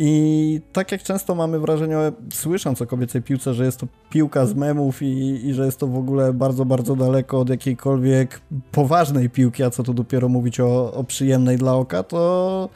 i 0.01 0.61
tak 0.73 0.91
jak 0.91 1.03
często 1.03 1.35
mamy 1.35 1.59
wrażenie, 1.59 1.97
słysząc 2.33 2.81
o 2.81 2.87
kobiecej 2.87 3.21
piłce, 3.21 3.53
że 3.53 3.65
jest 3.65 3.79
to 3.79 3.87
piłka 4.09 4.45
z 4.45 4.53
memów 4.53 5.01
i, 5.01 5.41
i, 5.45 5.53
że 5.53 5.65
jest 5.65 5.79
to 5.79 5.87
w 5.87 5.97
ogóle 5.97 6.33
bardzo, 6.33 6.65
bardzo 6.65 6.95
daleko 6.95 7.39
od 7.39 7.49
jakiejkolwiek 7.49 8.41
poważnej 8.71 9.29
piłki, 9.29 9.63
a 9.63 9.69
co 9.69 9.83
tu 9.83 9.93
dopiero 9.93 10.29
mówić 10.29 10.59
o, 10.59 10.93
o 10.93 11.03
przyjemnej 11.03 11.57
dla 11.57 11.73
oka, 11.73 12.03
to 12.03 12.69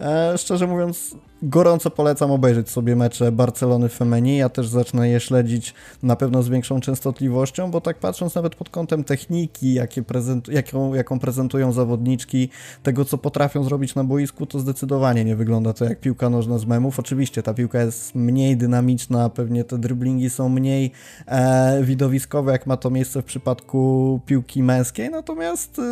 e, 0.00 0.38
szczerze 0.38 0.66
mówiąc 0.66 1.16
gorąco 1.48 1.90
polecam 1.90 2.30
obejrzeć 2.30 2.70
sobie 2.70 2.96
mecze 2.96 3.32
Barcelony 3.32 3.88
Femeni. 3.88 4.36
Ja 4.36 4.48
też 4.48 4.68
zacznę 4.68 5.08
je 5.08 5.20
śledzić 5.20 5.74
na 6.02 6.16
pewno 6.16 6.42
z 6.42 6.48
większą 6.48 6.80
częstotliwością, 6.80 7.70
bo 7.70 7.80
tak 7.80 7.98
patrząc 7.98 8.34
nawet 8.34 8.54
pod 8.54 8.70
kątem 8.70 9.04
techniki, 9.04 9.74
jakie 9.74 10.04
jaką, 10.48 10.94
jaką 10.94 11.18
prezentują 11.18 11.72
zawodniczki, 11.72 12.48
tego 12.82 13.04
co 13.04 13.18
potrafią 13.18 13.64
zrobić 13.64 13.94
na 13.94 14.04
boisku, 14.04 14.46
to 14.46 14.58
zdecydowanie 14.58 15.24
nie 15.24 15.36
wygląda 15.36 15.72
to 15.72 15.84
jak 15.84 16.00
piłka 16.00 16.30
nożna 16.30 16.58
z 16.58 16.66
memów. 16.66 16.98
Oczywiście 16.98 17.42
ta 17.42 17.54
piłka 17.54 17.82
jest 17.82 18.14
mniej 18.14 18.56
dynamiczna, 18.56 19.28
pewnie 19.28 19.64
te 19.64 19.78
driblingi 19.78 20.30
są 20.30 20.48
mniej 20.48 20.92
e, 21.26 21.84
widowiskowe, 21.84 22.52
jak 22.52 22.66
ma 22.66 22.76
to 22.76 22.90
miejsce 22.90 23.22
w 23.22 23.24
przypadku 23.24 24.20
piłki 24.26 24.62
męskiej, 24.62 25.10
natomiast 25.10 25.78
e, 25.78 25.82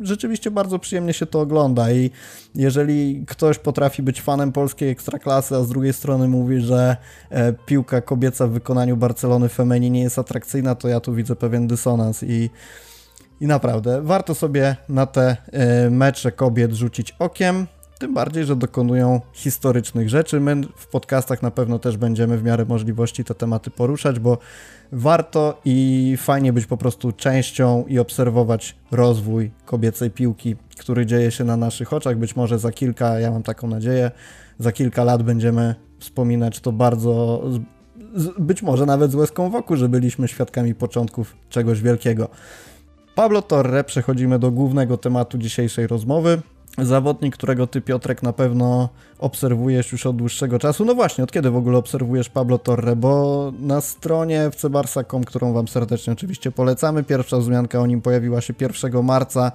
rzeczywiście 0.00 0.50
bardzo 0.50 0.78
przyjemnie 0.78 1.12
się 1.12 1.26
to 1.26 1.40
ogląda 1.40 1.92
i 1.92 2.10
jeżeli 2.54 3.24
ktoś 3.26 3.58
potrafi 3.58 4.02
być 4.02 4.22
fanem 4.22 4.52
polskiej 4.52 4.90
ekstraklasy, 4.90 5.56
a 5.56 5.62
z 5.62 5.68
drugiej 5.68 5.92
strony 5.92 6.28
mówi, 6.28 6.60
że 6.60 6.96
e, 7.30 7.52
piłka 7.52 8.00
kobieca 8.00 8.46
w 8.46 8.50
wykonaniu 8.50 8.96
Barcelony 8.96 9.48
Femeni 9.48 9.90
nie 9.90 10.02
jest 10.02 10.18
atrakcyjna, 10.18 10.74
to 10.74 10.88
ja 10.88 11.00
tu 11.00 11.14
widzę 11.14 11.36
pewien 11.36 11.66
dysonans 11.66 12.22
i 12.22 12.50
i 13.40 13.46
naprawdę 13.46 14.02
warto 14.02 14.34
sobie 14.34 14.76
na 14.88 15.06
te 15.06 15.36
e, 15.52 15.90
mecze 15.90 16.32
kobiet 16.32 16.72
rzucić 16.72 17.16
okiem. 17.18 17.66
Tym 17.98 18.14
bardziej, 18.14 18.44
że 18.44 18.56
dokonują 18.56 19.20
historycznych 19.32 20.08
rzeczy. 20.08 20.40
My 20.40 20.56
w 20.76 20.86
podcastach 20.86 21.42
na 21.42 21.50
pewno 21.50 21.78
też 21.78 21.96
będziemy 21.96 22.38
w 22.38 22.44
miarę 22.44 22.64
możliwości 22.64 23.24
te 23.24 23.34
tematy 23.34 23.70
poruszać, 23.70 24.18
bo 24.18 24.38
warto 24.94 25.60
i 25.64 26.14
fajnie 26.18 26.52
być 26.52 26.66
po 26.66 26.76
prostu 26.76 27.12
częścią 27.12 27.84
i 27.88 27.98
obserwować 27.98 28.76
rozwój 28.90 29.50
kobiecej 29.64 30.10
piłki, 30.10 30.56
który 30.78 31.06
dzieje 31.06 31.30
się 31.30 31.44
na 31.44 31.56
naszych 31.56 31.92
oczach. 31.92 32.18
Być 32.18 32.36
może 32.36 32.58
za 32.58 32.72
kilka, 32.72 33.18
ja 33.18 33.30
mam 33.30 33.42
taką 33.42 33.68
nadzieję, 33.68 34.10
za 34.58 34.72
kilka 34.72 35.04
lat 35.04 35.22
będziemy 35.22 35.74
wspominać 35.98 36.60
to 36.60 36.72
bardzo, 36.72 37.42
być 38.38 38.62
może 38.62 38.86
nawet 38.86 39.10
z 39.10 39.14
łezką 39.14 39.50
wokół, 39.50 39.76
że 39.76 39.88
byliśmy 39.88 40.28
świadkami 40.28 40.74
początków 40.74 41.36
czegoś 41.48 41.80
wielkiego. 41.80 42.28
Pablo 43.14 43.42
Torre, 43.42 43.84
przechodzimy 43.84 44.38
do 44.38 44.50
głównego 44.50 44.96
tematu 44.96 45.38
dzisiejszej 45.38 45.86
rozmowy. 45.86 46.42
Zawodnik, 46.78 47.34
którego 47.34 47.66
ty, 47.66 47.80
Piotrek, 47.80 48.22
na 48.22 48.32
pewno 48.32 48.88
obserwujesz 49.18 49.92
już 49.92 50.06
od 50.06 50.16
dłuższego 50.16 50.58
czasu. 50.58 50.84
No 50.84 50.94
właśnie, 50.94 51.24
od 51.24 51.32
kiedy 51.32 51.50
w 51.50 51.56
ogóle 51.56 51.78
obserwujesz 51.78 52.28
Pablo 52.28 52.58
Torre? 52.58 52.96
Bo 52.96 53.52
na 53.58 53.80
stronie 53.80 54.50
fcbarsa.com, 54.50 55.24
którą 55.24 55.52
wam 55.52 55.68
serdecznie 55.68 56.12
oczywiście 56.12 56.50
polecamy, 56.50 57.02
pierwsza 57.04 57.38
wzmianka 57.38 57.80
o 57.80 57.86
nim 57.86 58.00
pojawiła 58.00 58.40
się 58.40 58.54
1 58.60 59.04
marca 59.04 59.52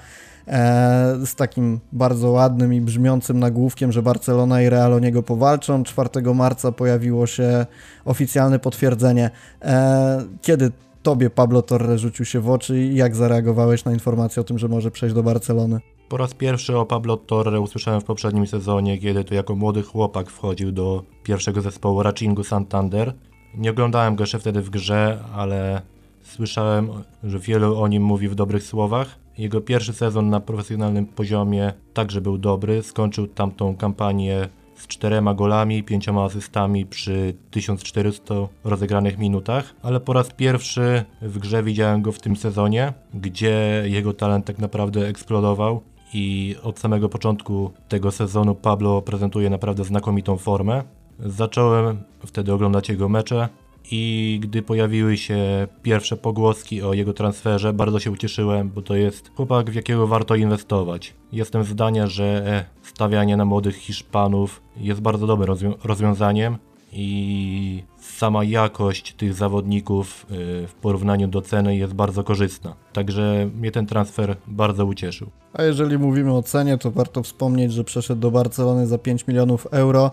e, 0.47 1.17
z 1.25 1.35
takim 1.35 1.79
bardzo 1.91 2.31
ładnym 2.31 2.73
i 2.73 2.81
brzmiącym 2.81 3.39
nagłówkiem, 3.39 3.91
że 3.91 4.01
Barcelona 4.01 4.61
i 4.61 4.69
Real 4.69 4.93
o 4.93 4.99
niego 4.99 5.23
powalczą. 5.23 5.83
4 5.83 6.09
marca 6.35 6.71
pojawiło 6.71 7.27
się 7.27 7.65
oficjalne 8.05 8.59
potwierdzenie. 8.59 9.29
E, 9.61 10.21
kiedy 10.41 10.71
tobie 11.03 11.29
Pablo 11.29 11.61
Torre 11.61 11.97
rzucił 11.97 12.25
się 12.25 12.39
w 12.39 12.49
oczy 12.49 12.79
i 12.79 12.95
jak 12.95 13.15
zareagowałeś 13.15 13.85
na 13.85 13.93
informację 13.93 14.41
o 14.41 14.43
tym, 14.43 14.59
że 14.59 14.67
może 14.67 14.91
przejść 14.91 15.15
do 15.15 15.23
Barcelony? 15.23 15.79
Po 16.09 16.17
raz 16.17 16.33
pierwszy 16.33 16.77
o 16.77 16.85
Pablo 16.85 17.17
Torre 17.17 17.59
usłyszałem 17.59 18.01
w 18.01 18.03
poprzednim 18.03 18.47
sezonie, 18.47 18.97
kiedy 18.97 19.23
to 19.23 19.35
jako 19.35 19.55
młody 19.55 19.83
chłopak 19.83 20.29
wchodził 20.29 20.71
do 20.71 21.03
pierwszego 21.23 21.61
zespołu 21.61 22.03
Racingu 22.03 22.43
Santander. 22.43 23.13
Nie 23.55 23.71
oglądałem 23.71 24.15
go 24.15 24.23
jeszcze 24.23 24.39
wtedy 24.39 24.61
w 24.61 24.69
grze, 24.69 25.23
ale 25.35 25.81
słyszałem, 26.21 26.89
że 27.23 27.39
wielu 27.39 27.81
o 27.81 27.87
nim 27.87 28.03
mówi 28.03 28.27
w 28.27 28.35
dobrych 28.35 28.63
słowach. 28.63 29.19
Jego 29.37 29.61
pierwszy 29.61 29.93
sezon 29.93 30.29
na 30.29 30.39
profesjonalnym 30.39 31.05
poziomie 31.05 31.73
także 31.93 32.21
był 32.21 32.37
dobry. 32.37 32.83
Skończył 32.83 33.27
tamtą 33.27 33.75
kampanię 33.75 34.49
z 34.75 34.87
czterema 34.87 35.33
golami 35.33 35.83
pięcioma 35.83 36.23
asystami 36.23 36.85
przy 36.85 37.33
1400 37.51 38.35
rozegranych 38.63 39.17
minutach, 39.17 39.75
ale 39.81 39.99
po 39.99 40.13
raz 40.13 40.33
pierwszy 40.33 41.05
w 41.21 41.39
grze 41.39 41.63
widziałem 41.63 42.01
go 42.01 42.11
w 42.11 42.19
tym 42.19 42.35
sezonie, 42.35 42.93
gdzie 43.13 43.83
jego 43.85 44.13
talent 44.13 44.45
tak 44.45 44.57
naprawdę 44.57 45.07
eksplodował 45.07 45.81
i 46.13 46.55
od 46.63 46.79
samego 46.79 47.09
początku 47.09 47.71
tego 47.87 48.11
sezonu 48.11 48.55
Pablo 48.55 49.01
prezentuje 49.01 49.49
naprawdę 49.49 49.83
znakomitą 49.83 50.37
formę. 50.37 50.83
Zacząłem 51.19 52.03
wtedy 52.25 52.53
oglądać 52.53 52.89
jego 52.89 53.09
mecze 53.09 53.49
i 53.91 54.39
gdy 54.43 54.61
pojawiły 54.61 55.17
się 55.17 55.67
pierwsze 55.83 56.17
pogłoski 56.17 56.81
o 56.81 56.93
jego 56.93 57.13
transferze, 57.13 57.73
bardzo 57.73 57.99
się 57.99 58.11
ucieszyłem, 58.11 58.69
bo 58.69 58.81
to 58.81 58.95
jest 58.95 59.31
chłopak, 59.35 59.71
w 59.71 59.75
jakiego 59.75 60.07
warto 60.07 60.35
inwestować. 60.35 61.13
Jestem 61.31 61.63
zdania, 61.63 62.07
że 62.07 62.65
stawianie 62.81 63.37
na 63.37 63.45
młodych 63.45 63.75
Hiszpanów 63.75 64.61
jest 64.77 65.01
bardzo 65.01 65.27
dobrym 65.27 65.73
rozwiązaniem 65.83 66.57
i 66.91 67.83
sama 67.99 68.43
jakość 68.43 69.13
tych 69.13 69.33
zawodników 69.33 70.25
y, 70.31 70.67
w 70.67 70.73
porównaniu 70.81 71.27
do 71.27 71.41
ceny 71.41 71.77
jest 71.77 71.93
bardzo 71.93 72.23
korzystna. 72.23 72.75
Także 72.93 73.49
mnie 73.55 73.71
ten 73.71 73.85
transfer 73.85 74.35
bardzo 74.47 74.85
ucieszył. 74.85 75.29
A 75.53 75.63
jeżeli 75.63 75.97
mówimy 75.97 76.33
o 76.33 76.43
cenie, 76.43 76.77
to 76.77 76.91
warto 76.91 77.23
wspomnieć, 77.23 77.73
że 77.73 77.83
przeszedł 77.83 78.21
do 78.21 78.31
Barcelony 78.31 78.87
za 78.87 78.97
5 78.97 79.27
milionów 79.27 79.67
euro 79.71 80.11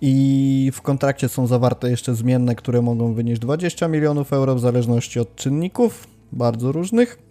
i 0.00 0.70
w 0.74 0.82
kontrakcie 0.82 1.28
są 1.28 1.46
zawarte 1.46 1.90
jeszcze 1.90 2.14
zmienne, 2.14 2.54
które 2.54 2.82
mogą 2.82 3.14
wynieść 3.14 3.40
20 3.40 3.88
milionów 3.88 4.32
euro 4.32 4.54
w 4.54 4.60
zależności 4.60 5.20
od 5.20 5.36
czynników, 5.36 6.06
bardzo 6.32 6.72
różnych. 6.72 7.29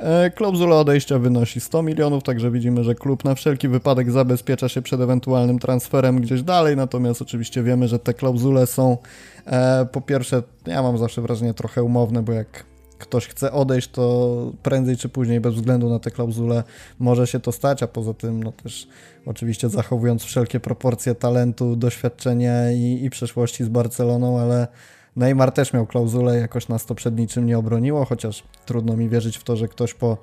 E, 0.00 0.30
klauzula 0.30 0.76
odejścia 0.76 1.18
wynosi 1.18 1.60
100 1.60 1.82
milionów, 1.82 2.22
także 2.22 2.50
widzimy, 2.50 2.84
że 2.84 2.94
klub 2.94 3.24
na 3.24 3.34
wszelki 3.34 3.68
wypadek 3.68 4.10
zabezpiecza 4.10 4.68
się 4.68 4.82
przed 4.82 5.00
ewentualnym 5.00 5.58
transferem 5.58 6.20
gdzieś 6.20 6.42
dalej, 6.42 6.76
natomiast 6.76 7.22
oczywiście 7.22 7.62
wiemy, 7.62 7.88
że 7.88 7.98
te 7.98 8.14
klauzule 8.14 8.66
są 8.66 8.98
e, 9.46 9.86
po 9.92 10.00
pierwsze, 10.00 10.42
ja 10.66 10.82
mam 10.82 10.98
zawsze 10.98 11.22
wrażenie 11.22 11.54
trochę 11.54 11.82
umowne, 11.82 12.22
bo 12.22 12.32
jak 12.32 12.64
ktoś 12.98 13.26
chce 13.26 13.52
odejść, 13.52 13.90
to 13.90 14.52
prędzej 14.62 14.96
czy 14.96 15.08
później, 15.08 15.40
bez 15.40 15.54
względu 15.54 15.88
na 15.88 15.98
te 15.98 16.10
klauzule, 16.10 16.62
może 16.98 17.26
się 17.26 17.40
to 17.40 17.52
stać, 17.52 17.82
a 17.82 17.86
poza 17.86 18.14
tym, 18.14 18.42
no 18.42 18.52
też 18.52 18.88
oczywiście 19.26 19.68
zachowując 19.68 20.24
wszelkie 20.24 20.60
proporcje 20.60 21.14
talentu, 21.14 21.76
doświadczenia 21.76 22.72
i, 22.72 23.04
i 23.04 23.10
przeszłości 23.10 23.64
z 23.64 23.68
Barceloną, 23.68 24.40
ale 24.40 24.68
Neymar 25.20 25.52
też 25.52 25.72
miał 25.72 25.86
klauzulę, 25.86 26.38
jakoś 26.38 26.68
nas 26.68 26.86
to 26.86 26.94
przed 26.94 27.18
niczym 27.18 27.46
nie 27.46 27.58
obroniło, 27.58 28.04
chociaż 28.04 28.42
trudno 28.66 28.96
mi 28.96 29.08
wierzyć 29.08 29.36
w 29.36 29.44
to, 29.44 29.56
że 29.56 29.68
ktoś 29.68 29.94
po 29.94 30.16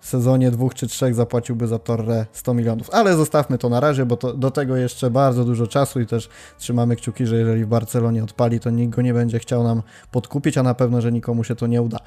sezonie 0.00 0.50
dwóch 0.50 0.74
czy 0.74 0.86
trzech 0.86 1.14
zapłaciłby 1.14 1.66
za 1.66 1.78
Torre 1.78 2.26
100 2.32 2.54
milionów. 2.54 2.90
Ale 2.92 3.16
zostawmy 3.16 3.58
to 3.58 3.68
na 3.68 3.80
razie, 3.80 4.06
bo 4.06 4.16
to, 4.16 4.34
do 4.34 4.50
tego 4.50 4.76
jeszcze 4.76 5.10
bardzo 5.10 5.44
dużo 5.44 5.66
czasu 5.66 6.00
i 6.00 6.06
też 6.06 6.28
trzymamy 6.58 6.96
kciuki, 6.96 7.26
że 7.26 7.36
jeżeli 7.36 7.64
w 7.64 7.68
Barcelonie 7.68 8.24
odpali, 8.24 8.60
to 8.60 8.70
nikt 8.70 8.96
go 8.96 9.02
nie 9.02 9.14
będzie 9.14 9.38
chciał 9.38 9.64
nam 9.64 9.82
podkupić, 10.10 10.58
a 10.58 10.62
na 10.62 10.74
pewno, 10.74 11.00
że 11.00 11.12
nikomu 11.12 11.44
się 11.44 11.54
to 11.54 11.66
nie 11.66 11.82
uda. 11.82 11.98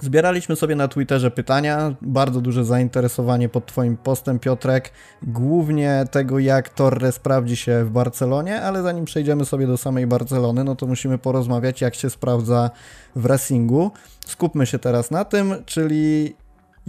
Zbieraliśmy 0.00 0.56
sobie 0.56 0.76
na 0.76 0.88
Twitterze 0.88 1.30
pytania, 1.30 1.94
bardzo 2.02 2.40
duże 2.40 2.64
zainteresowanie 2.64 3.48
pod 3.48 3.66
Twoim 3.66 3.96
postem, 3.96 4.38
Piotrek, 4.38 4.92
głównie 5.22 6.04
tego, 6.10 6.38
jak 6.38 6.68
Torre 6.68 7.12
sprawdzi 7.12 7.56
się 7.56 7.84
w 7.84 7.90
Barcelonie, 7.90 8.62
ale 8.62 8.82
zanim 8.82 9.04
przejdziemy 9.04 9.44
sobie 9.44 9.66
do 9.66 9.76
samej 9.76 10.06
Barcelony, 10.06 10.64
no 10.64 10.76
to 10.76 10.86
musimy 10.86 11.18
porozmawiać, 11.18 11.80
jak 11.80 11.94
się 11.94 12.10
sprawdza 12.10 12.70
w 13.16 13.26
Racingu. 13.26 13.90
Skupmy 14.26 14.66
się 14.66 14.78
teraz 14.78 15.10
na 15.10 15.24
tym, 15.24 15.54
czyli 15.66 16.34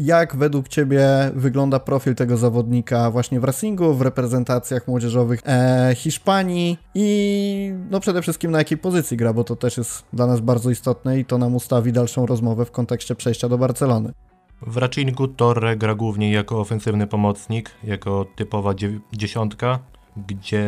jak 0.05 0.36
według 0.36 0.67
Ciebie 0.67 1.08
wygląda 1.36 1.79
profil 1.79 2.15
tego 2.15 2.38
zawodnika 2.38 3.12
właśnie 3.12 3.39
w 3.39 3.43
Racingu, 3.43 3.93
w 3.93 4.01
reprezentacjach 4.01 4.88
młodzieżowych 4.88 5.41
e, 5.46 5.91
Hiszpanii 5.96 6.77
i 6.96 7.74
no 7.89 8.00
przede 8.00 8.22
wszystkim 8.22 8.51
na 8.51 8.58
jakiej 8.58 8.77
pozycji 8.77 9.17
gra, 9.17 9.34
bo 9.34 9.43
to 9.43 9.55
też 9.55 9.77
jest 9.77 10.03
dla 10.13 10.27
nas 10.27 10.39
bardzo 10.39 10.70
istotne 10.70 11.20
i 11.20 11.25
to 11.25 11.38
nam 11.38 11.55
ustawi 11.55 11.93
dalszą 11.93 12.25
rozmowę 12.25 12.65
w 12.65 12.72
kontekście 12.72 13.15
przejścia 13.15 13.50
do 13.50 13.58
Barcelony. 13.58 14.13
W 14.62 14.77
Racingu 14.77 15.27
Torre 15.27 15.77
gra 15.77 15.96
głównie 15.96 16.31
jako 16.31 16.60
ofensywny 16.60 17.08
pomocnik, 17.08 17.72
jako 17.84 18.25
typowa 18.36 18.74
dziesiątka, 19.13 19.79
gdzie 20.27 20.63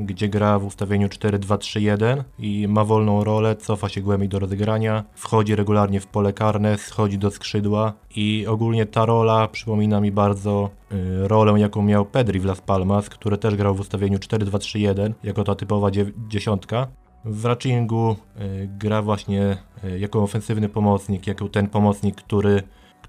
gdzie 0.00 0.28
gra 0.28 0.58
w 0.58 0.64
ustawieniu 0.64 1.08
4-2-3-1 1.08 2.22
i 2.38 2.68
ma 2.68 2.84
wolną 2.84 3.24
rolę, 3.24 3.56
cofa 3.56 3.88
się 3.88 4.00
głębiej 4.00 4.28
do 4.28 4.38
rozegrania, 4.38 5.04
wchodzi 5.14 5.54
regularnie 5.54 6.00
w 6.00 6.06
pole 6.06 6.32
karne, 6.32 6.78
schodzi 6.78 7.18
do 7.18 7.30
skrzydła 7.30 7.92
i 8.16 8.46
ogólnie 8.48 8.86
ta 8.86 9.06
rola 9.06 9.48
przypomina 9.48 10.00
mi 10.00 10.12
bardzo 10.12 10.70
y, 10.92 11.28
rolę, 11.28 11.60
jaką 11.60 11.82
miał 11.82 12.06
Pedri 12.06 12.40
w 12.40 12.44
Las 12.44 12.60
Palmas, 12.60 13.08
który 13.08 13.38
też 13.38 13.56
grał 13.56 13.74
w 13.74 13.80
ustawieniu 13.80 14.18
4-2-3-1 14.18 15.12
jako 15.22 15.44
ta 15.44 15.54
typowa 15.54 15.88
dziesiątka. 16.28 16.86
W 17.24 17.44
Racingu 17.44 18.16
y, 18.40 18.68
gra 18.78 19.02
właśnie 19.02 19.56
y, 19.84 19.98
jako 19.98 20.22
ofensywny 20.22 20.68
pomocnik, 20.68 21.26
jako 21.26 21.48
ten 21.48 21.68
pomocnik, 21.68 22.14
który 22.14 22.62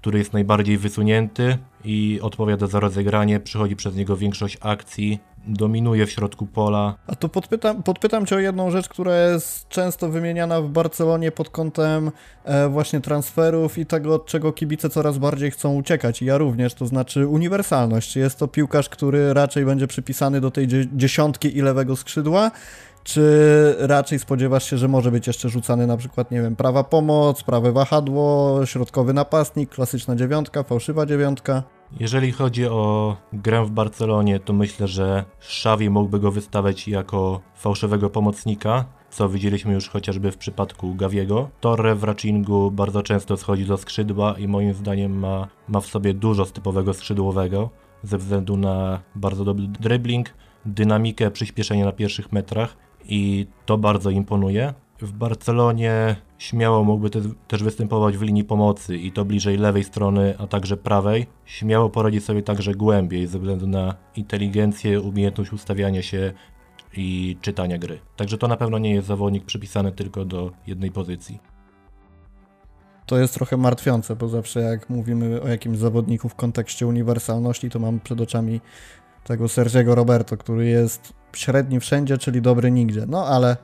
który 0.06 0.18
jest 0.18 0.32
najbardziej 0.32 0.78
wysunięty 0.78 1.58
i 1.84 2.18
odpowiada 2.22 2.66
za 2.66 2.80
rozegranie, 2.80 3.40
przychodzi 3.40 3.76
przez 3.76 3.96
niego 3.96 4.16
większość 4.16 4.58
akcji, 4.60 5.18
dominuje 5.46 6.06
w 6.06 6.10
środku 6.10 6.46
pola. 6.46 6.94
A 7.06 7.14
tu 7.14 7.28
podpytam, 7.28 7.82
podpytam 7.82 8.26
Cię 8.26 8.36
o 8.36 8.38
jedną 8.38 8.70
rzecz, 8.70 8.88
która 8.88 9.16
jest 9.16 9.68
często 9.68 10.08
wymieniana 10.08 10.60
w 10.60 10.68
Barcelonie 10.68 11.32
pod 11.32 11.50
kątem 11.50 12.10
e, 12.44 12.68
właśnie 12.68 13.00
transferów 13.00 13.78
i 13.78 13.86
tego, 13.86 14.14
od 14.14 14.26
czego 14.26 14.52
kibice 14.52 14.90
coraz 14.90 15.18
bardziej 15.18 15.50
chcą 15.50 15.74
uciekać. 15.74 16.22
I 16.22 16.24
ja 16.24 16.38
również, 16.38 16.74
to 16.74 16.86
znaczy 16.86 17.26
uniwersalność. 17.26 18.16
Jest 18.16 18.38
to 18.38 18.48
piłkarz, 18.48 18.88
który 18.88 19.34
raczej 19.34 19.64
będzie 19.64 19.86
przypisany 19.86 20.40
do 20.40 20.50
tej 20.50 20.68
dziesiątki 20.92 21.56
i 21.58 21.62
lewego 21.62 21.96
skrzydła, 21.96 22.50
czy 23.06 23.76
raczej 23.78 24.18
spodziewasz 24.18 24.70
się, 24.70 24.78
że 24.78 24.88
może 24.88 25.10
być 25.10 25.26
jeszcze 25.26 25.48
rzucany 25.48 25.86
na 25.86 25.96
przykład, 25.96 26.30
nie 26.30 26.42
wiem, 26.42 26.56
prawa 26.56 26.84
pomoc, 26.84 27.42
prawe 27.42 27.72
wahadło, 27.72 28.60
środkowy 28.66 29.12
napastnik, 29.14 29.70
klasyczna 29.70 30.16
dziewiątka, 30.16 30.62
fałszywa 30.62 31.06
dziewiątka? 31.06 31.62
Jeżeli 32.00 32.32
chodzi 32.32 32.66
o 32.66 33.16
grę 33.32 33.64
w 33.64 33.70
Barcelonie, 33.70 34.40
to 34.40 34.52
myślę, 34.52 34.88
że 34.88 35.24
Xavi 35.38 35.90
mógłby 35.90 36.20
go 36.20 36.30
wystawiać 36.30 36.88
jako 36.88 37.40
fałszywego 37.54 38.10
pomocnika, 38.10 38.84
co 39.10 39.28
widzieliśmy 39.28 39.72
już 39.72 39.88
chociażby 39.88 40.32
w 40.32 40.36
przypadku 40.36 40.94
Gaviego. 40.94 41.48
Torre 41.60 41.94
w 41.94 42.04
Racingu 42.04 42.70
bardzo 42.70 43.02
często 43.02 43.36
schodzi 43.36 43.64
do 43.64 43.76
skrzydła 43.76 44.34
i 44.38 44.48
moim 44.48 44.74
zdaniem 44.74 45.18
ma, 45.18 45.48
ma 45.68 45.80
w 45.80 45.86
sobie 45.86 46.14
dużo 46.14 46.44
z 46.44 46.52
typowego 46.52 46.94
skrzydłowego, 46.94 47.70
ze 48.02 48.18
względu 48.18 48.56
na 48.56 49.00
bardzo 49.14 49.44
dobry 49.44 49.66
dribbling, 49.68 50.30
dynamikę, 50.64 51.30
przyspieszenie 51.30 51.84
na 51.84 51.92
pierwszych 51.92 52.32
metrach 52.32 52.85
i 53.08 53.46
to 53.66 53.78
bardzo 53.78 54.10
imponuje. 54.10 54.74
W 55.00 55.12
Barcelonie 55.12 56.16
śmiało 56.38 56.84
mógłby 56.84 57.10
te, 57.10 57.20
też 57.48 57.62
występować 57.62 58.16
w 58.16 58.22
linii 58.22 58.44
pomocy 58.44 58.96
i 58.96 59.12
to 59.12 59.24
bliżej 59.24 59.56
lewej 59.56 59.84
strony, 59.84 60.34
a 60.38 60.46
także 60.46 60.76
prawej. 60.76 61.26
Śmiało 61.44 61.90
poradzić 61.90 62.24
sobie 62.24 62.42
także 62.42 62.74
głębiej 62.74 63.26
ze 63.26 63.38
względu 63.38 63.66
na 63.66 63.94
inteligencję, 64.16 65.00
umiejętność 65.00 65.52
ustawiania 65.52 66.02
się 66.02 66.32
i 66.96 67.36
czytania 67.40 67.78
gry. 67.78 67.98
Także 68.16 68.38
to 68.38 68.48
na 68.48 68.56
pewno 68.56 68.78
nie 68.78 68.94
jest 68.94 69.08
zawodnik 69.08 69.44
przypisany 69.44 69.92
tylko 69.92 70.24
do 70.24 70.50
jednej 70.66 70.90
pozycji. 70.90 71.38
To 73.06 73.18
jest 73.18 73.34
trochę 73.34 73.56
martwiące, 73.56 74.16
bo 74.16 74.28
zawsze 74.28 74.60
jak 74.60 74.90
mówimy 74.90 75.42
o 75.42 75.48
jakimś 75.48 75.78
zawodniku 75.78 76.28
w 76.28 76.34
kontekście 76.34 76.86
uniwersalności, 76.86 77.70
to 77.70 77.78
mam 77.78 78.00
przed 78.00 78.20
oczami 78.20 78.60
tego 79.24 79.48
Sergiego 79.48 79.94
Roberto, 79.94 80.36
który 80.36 80.66
jest 80.66 81.12
średni 81.32 81.80
wszędzie, 81.80 82.18
czyli 82.18 82.42
dobry 82.42 82.70
nigdzie. 82.70 83.04
No 83.08 83.26
ale, 83.26 83.56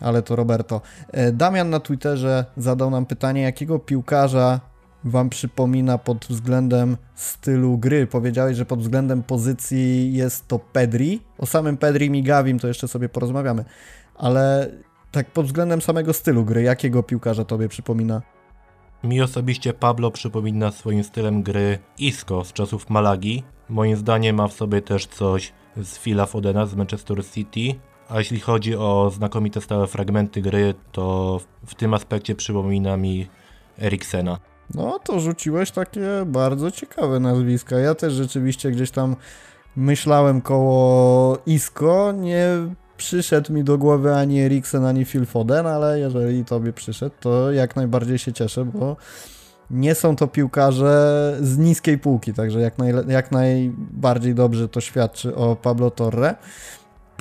ale 0.00 0.22
to 0.22 0.36
Roberto. 0.36 0.80
E, 1.10 1.32
Damian 1.32 1.70
na 1.70 1.80
Twitterze 1.80 2.44
zadał 2.56 2.90
nam 2.90 3.06
pytanie, 3.06 3.42
jakiego 3.42 3.78
piłkarza 3.78 4.60
Wam 5.04 5.30
przypomina 5.30 5.98
pod 5.98 6.26
względem 6.26 6.96
stylu 7.14 7.78
gry? 7.78 8.06
Powiedziałeś, 8.06 8.56
że 8.56 8.66
pod 8.66 8.80
względem 8.80 9.22
pozycji 9.22 10.14
jest 10.14 10.48
to 10.48 10.58
Pedri. 10.58 11.20
O 11.38 11.46
samym 11.46 11.76
Pedri 11.76 12.10
Migawim 12.10 12.58
to 12.58 12.68
jeszcze 12.68 12.88
sobie 12.88 13.08
porozmawiamy, 13.08 13.64
ale 14.14 14.70
tak 15.10 15.30
pod 15.30 15.46
względem 15.46 15.82
samego 15.82 16.12
stylu 16.12 16.44
gry, 16.44 16.62
jakiego 16.62 17.02
piłkarza 17.02 17.44
Tobie 17.44 17.68
przypomina? 17.68 18.22
Mi 19.04 19.22
osobiście 19.22 19.72
Pablo 19.72 20.10
przypomina 20.10 20.70
swoim 20.70 21.04
stylem 21.04 21.42
gry 21.42 21.78
Isco 21.98 22.44
z 22.44 22.52
czasów 22.52 22.90
Malagi. 22.90 23.42
Moim 23.68 23.96
zdaniem 23.96 24.36
ma 24.36 24.48
w 24.48 24.52
sobie 24.52 24.82
też 24.82 25.06
coś 25.06 25.52
z 25.76 25.98
Phila 25.98 26.26
Fodena 26.26 26.66
z 26.66 26.74
Manchester 26.74 27.26
City. 27.26 27.80
A 28.08 28.18
jeśli 28.18 28.40
chodzi 28.40 28.76
o 28.76 29.10
znakomite 29.14 29.60
stałe 29.60 29.86
fragmenty 29.86 30.42
gry, 30.42 30.74
to 30.92 31.40
w 31.66 31.74
tym 31.74 31.94
aspekcie 31.94 32.34
przypomina 32.34 32.96
mi 32.96 33.28
Eriksena. 33.78 34.38
No 34.74 34.98
to 34.98 35.20
rzuciłeś 35.20 35.70
takie 35.70 36.08
bardzo 36.26 36.70
ciekawe 36.70 37.20
nazwiska. 37.20 37.78
Ja 37.78 37.94
też 37.94 38.12
rzeczywiście 38.12 38.70
gdzieś 38.70 38.90
tam 38.90 39.16
myślałem 39.76 40.40
koło 40.40 41.38
Isco. 41.46 42.12
Nie 42.12 42.46
przyszedł 42.96 43.52
mi 43.52 43.64
do 43.64 43.78
głowy 43.78 44.14
ani 44.14 44.40
Eriksen, 44.40 44.84
ani 44.84 45.04
Phil 45.04 45.26
Foden, 45.26 45.66
ale 45.66 45.98
jeżeli 45.98 46.44
tobie 46.44 46.72
przyszedł, 46.72 47.14
to 47.20 47.52
jak 47.52 47.76
najbardziej 47.76 48.18
się 48.18 48.32
cieszę, 48.32 48.64
bo 48.64 48.96
nie 49.72 49.94
są 49.94 50.16
to 50.16 50.26
piłkarze 50.28 51.36
z 51.40 51.58
niskiej 51.58 51.98
półki, 51.98 52.34
także 52.34 52.60
jak, 52.60 52.78
naj, 52.78 52.92
jak 53.08 53.32
najbardziej 53.32 54.34
dobrze 54.34 54.68
to 54.68 54.80
świadczy 54.80 55.36
o 55.36 55.56
Pablo 55.56 55.90
Torre. 55.90 56.34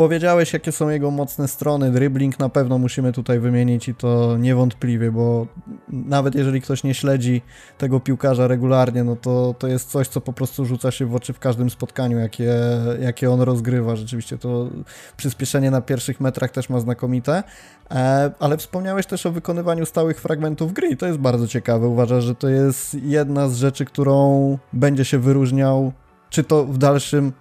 Powiedziałeś, 0.02 0.54
jakie 0.54 0.72
są 0.72 0.90
jego 0.90 1.12
mocne 1.12 1.48
strony. 1.48 1.92
Dribbling 1.92 2.40
na 2.40 2.50
pewno 2.50 2.78
musimy 2.78 3.14
tutaj 3.14 3.40
wymienić 3.40 3.88
i 3.88 3.96
to 3.96 4.38
niewątpliwie, 4.38 5.12
bo 5.12 5.48
nawet 5.90 6.36
jeżeli 6.36 6.62
ktoś 6.62 6.84
nie 6.84 6.94
śledzi 6.94 7.42
tego 7.78 8.00
piłkarza 8.00 8.48
regularnie, 8.48 9.04
no 9.04 9.16
to, 9.16 9.56
to 9.60 9.68
jest 9.68 9.90
coś, 9.90 10.08
co 10.08 10.22
po 10.22 10.34
prostu 10.34 10.66
rzuca 10.66 10.92
się 10.92 11.06
w 11.06 11.16
oczy 11.16 11.34
w 11.34 11.40
każdym 11.40 11.70
spotkaniu, 11.70 12.20
jakie, 12.20 12.54
jakie 13.02 13.32
on 13.32 13.42
rozgrywa. 13.42 13.96
Rzeczywiście 13.96 14.38
to 14.38 14.70
przyspieszenie 15.18 15.72
na 15.72 15.82
pierwszych 15.82 16.20
metrach 16.20 16.52
też 16.52 16.70
ma 16.70 16.80
znakomite. 16.80 17.44
E, 17.92 18.32
ale 18.40 18.58
wspomniałeś 18.58 19.06
też 19.06 19.26
o 19.26 19.32
wykonywaniu 19.32 19.86
stałych 19.86 20.22
fragmentów 20.22 20.74
gry 20.74 20.88
i 20.88 20.98
to 20.98 21.06
jest 21.06 21.20
bardzo 21.20 21.48
ciekawe. 21.48 21.88
Uważasz, 21.88 22.24
że 22.24 22.36
to 22.36 22.50
jest 22.50 22.94
jedna 23.04 23.50
z 23.50 23.56
rzeczy, 23.56 23.86
którą 23.86 24.58
będzie 24.74 25.06
się 25.06 25.20
wyróżniał 25.20 25.92
czy 26.30 26.44
to 26.44 26.66
w 26.66 26.78
dalszym 26.78 27.34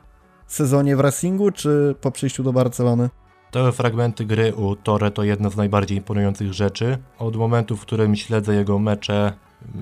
sezonie 0.53 0.97
w 0.97 1.01
Racingu, 1.01 1.51
czy 1.51 1.95
po 2.01 2.11
przyjściu 2.11 2.43
do 2.43 2.53
Barcelony? 2.53 3.11
Te 3.51 3.73
fragmenty 3.73 4.25
gry 4.25 4.55
u 4.55 4.77
Torre 4.77 5.11
to 5.11 5.23
jedna 5.23 5.51
z 5.51 5.57
najbardziej 5.57 5.99
imponujących 5.99 6.53
rzeczy. 6.53 6.99
Od 7.19 7.37
momentu, 7.37 7.77
w 7.77 7.81
którym 7.81 8.17
śledzę 8.17 8.55
jego 8.55 8.79
mecze, 8.79 9.33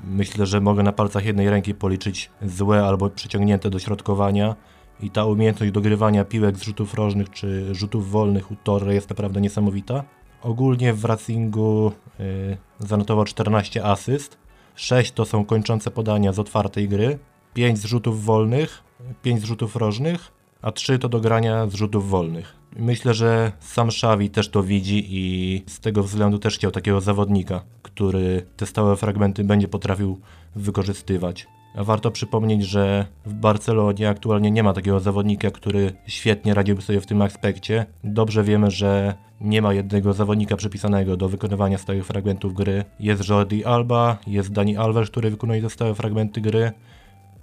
myślę, 0.04 0.46
że 0.46 0.60
mogę 0.60 0.82
na 0.82 0.92
palcach 0.92 1.24
jednej 1.24 1.50
ręki 1.50 1.74
policzyć 1.74 2.30
złe 2.42 2.84
albo 2.84 3.10
przyciągnięte 3.10 3.70
do 3.70 3.78
środkowania. 3.78 4.56
I 5.00 5.10
ta 5.10 5.24
umiejętność 5.24 5.72
dogrywania 5.72 6.24
piłek 6.24 6.56
z 6.56 6.62
rzutów 6.62 6.94
rożnych 6.94 7.30
czy 7.30 7.74
rzutów 7.74 8.10
wolnych 8.10 8.50
u 8.50 8.56
Torre 8.56 8.94
jest 8.94 9.10
naprawdę 9.10 9.40
niesamowita. 9.40 10.04
Ogólnie 10.42 10.94
w 10.94 11.04
Racingu 11.04 11.92
yy, 12.18 12.56
zanotował 12.78 13.24
14 13.24 13.84
asyst. 13.84 14.38
6 14.74 15.12
to 15.12 15.24
są 15.24 15.44
kończące 15.44 15.90
podania 15.90 16.32
z 16.32 16.38
otwartej 16.38 16.88
gry, 16.88 17.18
5 17.54 17.78
z 17.78 17.84
rzutów 17.84 18.24
wolnych, 18.24 18.82
5 19.22 19.40
z 19.40 19.44
rzutów 19.44 19.76
rożnych, 19.76 20.37
a 20.62 20.72
3 20.72 20.98
to 20.98 21.08
do 21.08 21.20
grania 21.20 21.66
z 21.66 21.74
rzutów 21.74 22.10
wolnych. 22.10 22.54
Myślę, 22.76 23.14
że 23.14 23.52
sam 23.60 23.88
Xavi 23.88 24.30
też 24.30 24.48
to 24.48 24.62
widzi 24.62 25.06
i 25.08 25.62
z 25.66 25.80
tego 25.80 26.02
względu 26.02 26.38
też 26.38 26.54
chciał 26.54 26.70
takiego 26.70 27.00
zawodnika, 27.00 27.60
który 27.82 28.46
te 28.56 28.66
stałe 28.66 28.96
fragmenty 28.96 29.44
będzie 29.44 29.68
potrafił 29.68 30.20
wykorzystywać. 30.56 31.46
Warto 31.74 32.10
przypomnieć, 32.10 32.64
że 32.64 33.06
w 33.26 33.34
Barcelonie 33.34 34.08
aktualnie 34.08 34.50
nie 34.50 34.62
ma 34.62 34.72
takiego 34.72 35.00
zawodnika, 35.00 35.50
który 35.50 35.92
świetnie 36.06 36.54
radziłby 36.54 36.82
sobie 36.82 37.00
w 37.00 37.06
tym 37.06 37.22
aspekcie. 37.22 37.86
Dobrze 38.04 38.44
wiemy, 38.44 38.70
że 38.70 39.14
nie 39.40 39.62
ma 39.62 39.74
jednego 39.74 40.12
zawodnika 40.12 40.56
przypisanego 40.56 41.16
do 41.16 41.28
wykonywania 41.28 41.78
stałych 41.78 42.06
fragmentów 42.06 42.54
gry. 42.54 42.84
Jest 43.00 43.28
Jordi 43.28 43.64
Alba, 43.64 44.18
jest 44.26 44.52
Dani 44.52 44.76
Alves, 44.76 45.10
który 45.10 45.30
wykonuje 45.30 45.62
te 45.62 45.70
stałe 45.70 45.94
fragmenty 45.94 46.40
gry, 46.40 46.72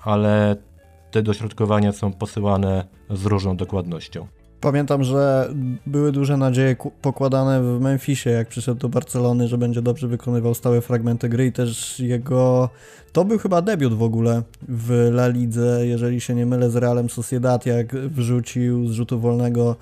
ale 0.03 0.55
te 1.15 1.23
dośrodkowania 1.23 1.91
są 1.91 2.13
posyłane 2.13 2.85
z 3.09 3.25
różną 3.25 3.57
dokładnością. 3.57 4.27
Pamiętam, 4.61 5.03
że 5.03 5.49
były 5.85 6.11
duże 6.11 6.37
nadzieje 6.37 6.75
pokładane 7.01 7.61
w 7.63 7.81
Memphisie, 7.81 8.29
jak 8.29 8.47
przyszedł 8.47 8.79
do 8.79 8.89
Barcelony, 8.89 9.47
że 9.47 9.57
będzie 9.57 9.81
dobrze 9.81 10.07
wykonywał 10.07 10.53
stałe 10.53 10.81
fragmenty 10.81 11.29
gry 11.29 11.45
i 11.45 11.51
też 11.51 11.99
jego... 11.99 12.69
To 13.11 13.25
był 13.25 13.39
chyba 13.39 13.61
debiut 13.61 13.93
w 13.93 14.03
ogóle 14.03 14.43
w 14.67 14.91
La 14.91 15.27
Lidze, 15.27 15.87
jeżeli 15.87 16.21
się 16.21 16.35
nie 16.35 16.45
mylę, 16.45 16.69
z 16.69 16.75
Realem 16.75 17.09
Sociedad, 17.09 17.65
jak 17.65 17.95
wrzucił 17.95 18.87
z 18.87 18.91
rzutu 18.91 19.19
wolnego 19.19 19.75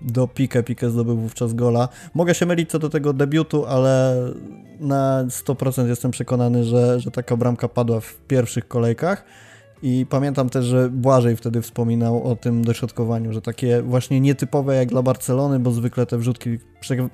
do 0.00 0.28
Pique. 0.28 0.62
Pique 0.62 0.90
zdobył 0.90 1.16
wówczas 1.16 1.54
gola. 1.54 1.88
Mogę 2.14 2.34
się 2.34 2.46
mylić 2.46 2.70
co 2.70 2.78
do 2.78 2.90
tego 2.90 3.12
debiutu, 3.12 3.66
ale 3.66 4.16
na 4.80 5.24
100% 5.28 5.86
jestem 5.86 6.10
przekonany, 6.10 6.64
że, 6.64 7.00
że 7.00 7.10
taka 7.10 7.36
bramka 7.36 7.68
padła 7.68 8.00
w 8.00 8.16
pierwszych 8.28 8.68
kolejkach. 8.68 9.24
I 9.86 10.06
pamiętam 10.06 10.50
też, 10.50 10.64
że 10.64 10.90
Błażej 10.90 11.36
wtedy 11.36 11.62
wspominał 11.62 12.24
o 12.24 12.36
tym 12.36 12.64
dośrodkowaniu, 12.64 13.32
że 13.32 13.42
takie 13.42 13.82
właśnie 13.82 14.20
nietypowe 14.20 14.74
jak 14.74 14.88
dla 14.88 15.02
Barcelony, 15.02 15.58
bo 15.58 15.70
zwykle 15.70 16.06
te 16.06 16.18
wrzutki 16.18 16.58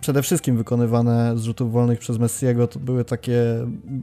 przede 0.00 0.22
wszystkim 0.22 0.56
wykonywane 0.56 1.38
z 1.38 1.42
rzutów 1.42 1.72
wolnych 1.72 1.98
przez 1.98 2.18
Messiego 2.18 2.66
to 2.66 2.78
były 2.78 3.04
takie 3.04 3.42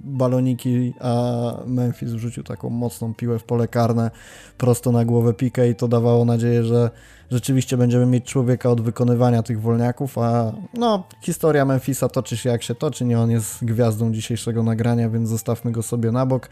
baloniki, 0.03 0.93
a 0.99 1.33
Memphis 1.67 2.11
wrzucił 2.11 2.43
taką 2.43 2.69
mocną 2.69 3.13
piłę 3.13 3.39
w 3.39 3.43
pole 3.43 3.67
karne 3.67 4.11
prosto 4.57 4.91
na 4.91 5.05
głowę 5.05 5.33
Pique 5.33 5.69
i 5.69 5.75
to 5.75 5.87
dawało 5.87 6.25
nadzieję, 6.25 6.63
że 6.63 6.89
rzeczywiście 7.31 7.77
będziemy 7.77 8.05
mieć 8.05 8.25
człowieka 8.25 8.69
od 8.69 8.81
wykonywania 8.81 9.43
tych 9.43 9.61
wolniaków, 9.61 10.17
a 10.17 10.53
no 10.73 11.03
historia 11.21 11.65
Memphisa 11.65 12.09
toczy 12.09 12.37
się 12.37 12.49
jak 12.49 12.63
się 12.63 12.75
toczy, 12.75 13.05
nie 13.05 13.19
on 13.19 13.31
jest 13.31 13.65
gwiazdą 13.65 14.11
dzisiejszego 14.11 14.63
nagrania, 14.63 15.09
więc 15.09 15.29
zostawmy 15.29 15.71
go 15.71 15.83
sobie 15.83 16.11
na 16.11 16.25
bok. 16.25 16.49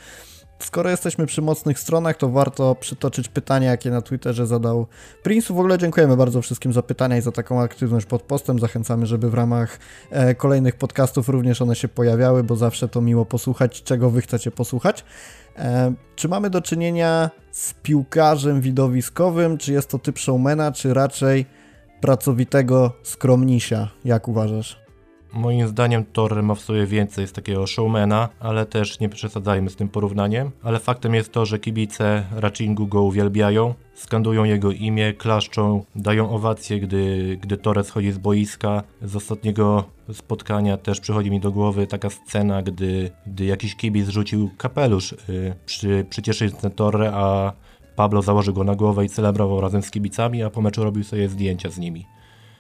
Skoro 0.60 0.90
jesteśmy 0.90 1.26
przy 1.26 1.42
mocnych 1.42 1.80
stronach, 1.80 2.18
to 2.18 2.30
warto 2.30 2.76
przytoczyć 2.76 3.28
pytania, 3.28 3.72
jakie 3.72 3.92
na 3.92 4.02
Twitterze 4.02 4.48
zadał 4.48 4.88
Prince. 5.24 5.48
W 5.48 5.60
ogóle 5.60 5.78
dziękujemy 5.78 6.18
bardzo 6.18 6.42
wszystkim 6.42 6.74
za 6.74 6.82
pytania 6.82 7.18
i 7.18 7.22
za 7.22 7.32
taką 7.32 7.62
aktywność 7.62 8.06
pod 8.06 8.22
postem. 8.22 8.60
Zachęcamy, 8.60 9.06
żeby 9.06 9.30
w 9.30 9.34
ramach 9.34 9.80
e, 10.10 10.36
kolejnych 10.36 10.76
podcastów 10.76 11.30
również 11.30 11.62
one 11.62 11.76
się 11.76 11.88
pojawiały, 11.88 12.44
bo 12.44 12.56
zawsze 12.56 12.88
to 12.88 13.02
miło 13.02 13.26
posłuchać, 13.26 13.84
czego 13.84 14.10
wy 14.10 14.22
chcecie 14.22 14.52
posłuchać. 14.52 15.06
E, 15.58 15.94
czy 16.16 16.28
mamy 16.28 16.50
do 16.50 16.62
czynienia 16.62 17.30
z 17.52 17.74
piłkarzem 17.74 18.62
widowiskowym, 18.62 19.58
czy 19.58 19.74
jest 19.74 19.90
to 19.90 20.00
typ 20.00 20.20
showmana, 20.20 20.72
czy 20.72 20.94
raczej 20.94 21.46
pracowitego 22.02 22.92
skromnisia? 23.04 23.90
Jak 24.06 24.28
uważasz? 24.28 24.85
Moim 25.36 25.68
zdaniem 25.68 26.06
Torre 26.14 26.42
ma 26.42 26.56
w 26.56 26.62
sobie 26.62 26.86
więcej 26.86 27.28
z 27.28 27.32
takiego 27.32 27.68
showmana, 27.68 28.30
ale 28.40 28.66
też 28.66 29.00
nie 29.00 29.10
przesadzajmy 29.10 29.70
z 29.70 29.76
tym 29.76 29.90
porównaniem. 29.90 30.52
Ale 30.64 30.80
faktem 30.80 31.16
jest 31.16 31.32
to, 31.32 31.46
że 31.46 31.60
kibice 31.60 32.24
Racingu 32.32 32.88
go 32.88 33.02
uwielbiają, 33.02 33.74
skandują 33.94 34.44
jego 34.44 34.72
imię, 34.72 35.14
klaszczą, 35.14 35.84
dają 35.96 36.30
owacje, 36.30 36.80
gdy, 36.80 37.38
gdy 37.42 37.58
Torre 37.58 37.84
schodzi 37.84 38.12
z 38.12 38.18
boiska. 38.18 38.84
Z 39.02 39.16
ostatniego 39.16 39.84
spotkania 40.14 40.78
też 40.78 41.00
przychodzi 41.00 41.32
mi 41.32 41.40
do 41.40 41.52
głowy 41.52 41.88
taka 41.88 42.10
scena, 42.10 42.62
gdy, 42.62 43.12
gdy 43.28 43.46
jakiś 43.46 43.76
kibic 43.76 44.10
rzucił 44.10 44.50
kapelusz 44.58 45.16
yy, 45.28 45.56
przy 45.66 46.06
przycieszając 46.10 46.56
Torre, 46.76 47.12
a 47.14 47.54
Pablo 47.96 48.22
założył 48.22 48.54
go 48.54 48.64
na 48.64 48.76
głowę 48.76 49.06
i 49.06 49.10
celebrował 49.10 49.62
razem 49.62 49.82
z 49.82 49.92
kibicami, 49.92 50.44
a 50.44 50.50
po 50.50 50.62
meczu 50.62 50.84
robił 50.84 51.04
sobie 51.04 51.30
zdjęcia 51.30 51.70
z 51.70 51.78
nimi. 51.78 52.06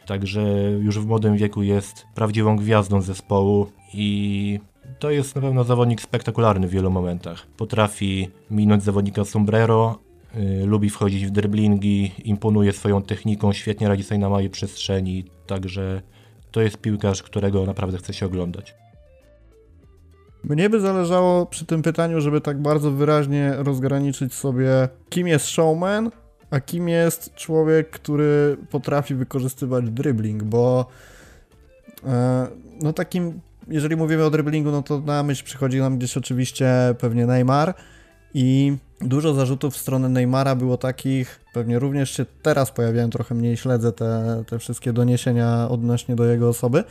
Także 0.05 0.41
już 0.79 0.99
w 0.99 1.05
młodym 1.05 1.37
wieku 1.37 1.63
jest 1.63 2.05
prawdziwą 2.15 2.55
gwiazdą 2.55 3.01
zespołu 3.01 3.67
i 3.93 4.59
to 4.99 5.11
jest 5.11 5.35
na 5.35 5.41
pewno 5.41 5.63
zawodnik 5.63 6.01
spektakularny 6.01 6.67
w 6.67 6.71
wielu 6.71 6.91
momentach. 6.91 7.47
Potrafi 7.57 8.29
minąć 8.51 8.83
zawodnika 8.83 9.25
sombrero, 9.25 9.99
yy, 10.35 10.65
lubi 10.65 10.89
wchodzić 10.89 11.25
w 11.25 11.29
driblingi, 11.29 12.11
imponuje 12.23 12.73
swoją 12.73 13.01
techniką, 13.01 13.53
świetnie 13.53 13.87
radzi 13.87 14.03
sobie 14.03 14.19
na 14.19 14.29
małej 14.29 14.49
przestrzeni, 14.49 15.25
także 15.47 16.01
to 16.51 16.61
jest 16.61 16.77
piłkarz, 16.77 17.23
którego 17.23 17.65
naprawdę 17.65 17.97
chce 17.97 18.13
się 18.13 18.25
oglądać. 18.25 18.75
Mnie 20.43 20.69
by 20.69 20.79
zależało 20.79 21.45
przy 21.45 21.65
tym 21.65 21.81
pytaniu, 21.81 22.21
żeby 22.21 22.41
tak 22.41 22.61
bardzo 22.61 22.91
wyraźnie 22.91 23.53
rozgraniczyć 23.57 24.33
sobie, 24.33 24.89
kim 25.09 25.27
jest 25.27 25.45
showman, 25.47 26.11
a 26.51 26.59
kim 26.59 26.89
jest 26.89 27.33
człowiek, 27.35 27.89
który 27.89 28.57
potrafi 28.69 29.15
wykorzystywać 29.15 29.89
dribbling, 29.89 30.43
bo 30.43 30.85
e, 32.07 32.47
no 32.81 32.93
takim, 32.93 33.39
jeżeli 33.67 33.95
mówimy 33.95 34.25
o 34.25 34.29
dribblingu, 34.29 34.71
no 34.71 34.83
to 34.83 34.99
na 34.99 35.23
myśl 35.23 35.43
przychodzi 35.43 35.79
nam 35.79 35.97
gdzieś 35.97 36.17
oczywiście 36.17 36.95
pewnie 36.99 37.25
Neymar 37.25 37.73
i 38.37 38.77
dużo 39.01 39.33
zarzutów 39.33 39.73
w 39.73 39.77
stronę 39.77 40.09
Neymara 40.09 40.55
było 40.55 40.77
takich, 40.77 41.39
pewnie 41.53 41.79
również 41.79 42.11
się 42.11 42.25
teraz 42.41 42.71
pojawiają, 42.71 43.09
trochę 43.09 43.35
mniej 43.35 43.57
śledzę 43.57 43.91
te, 43.91 44.43
te 44.47 44.59
wszystkie 44.59 44.93
doniesienia 44.93 45.67
odnośnie 45.69 46.15
do 46.15 46.25
jego 46.25 46.49
osoby, 46.49 46.83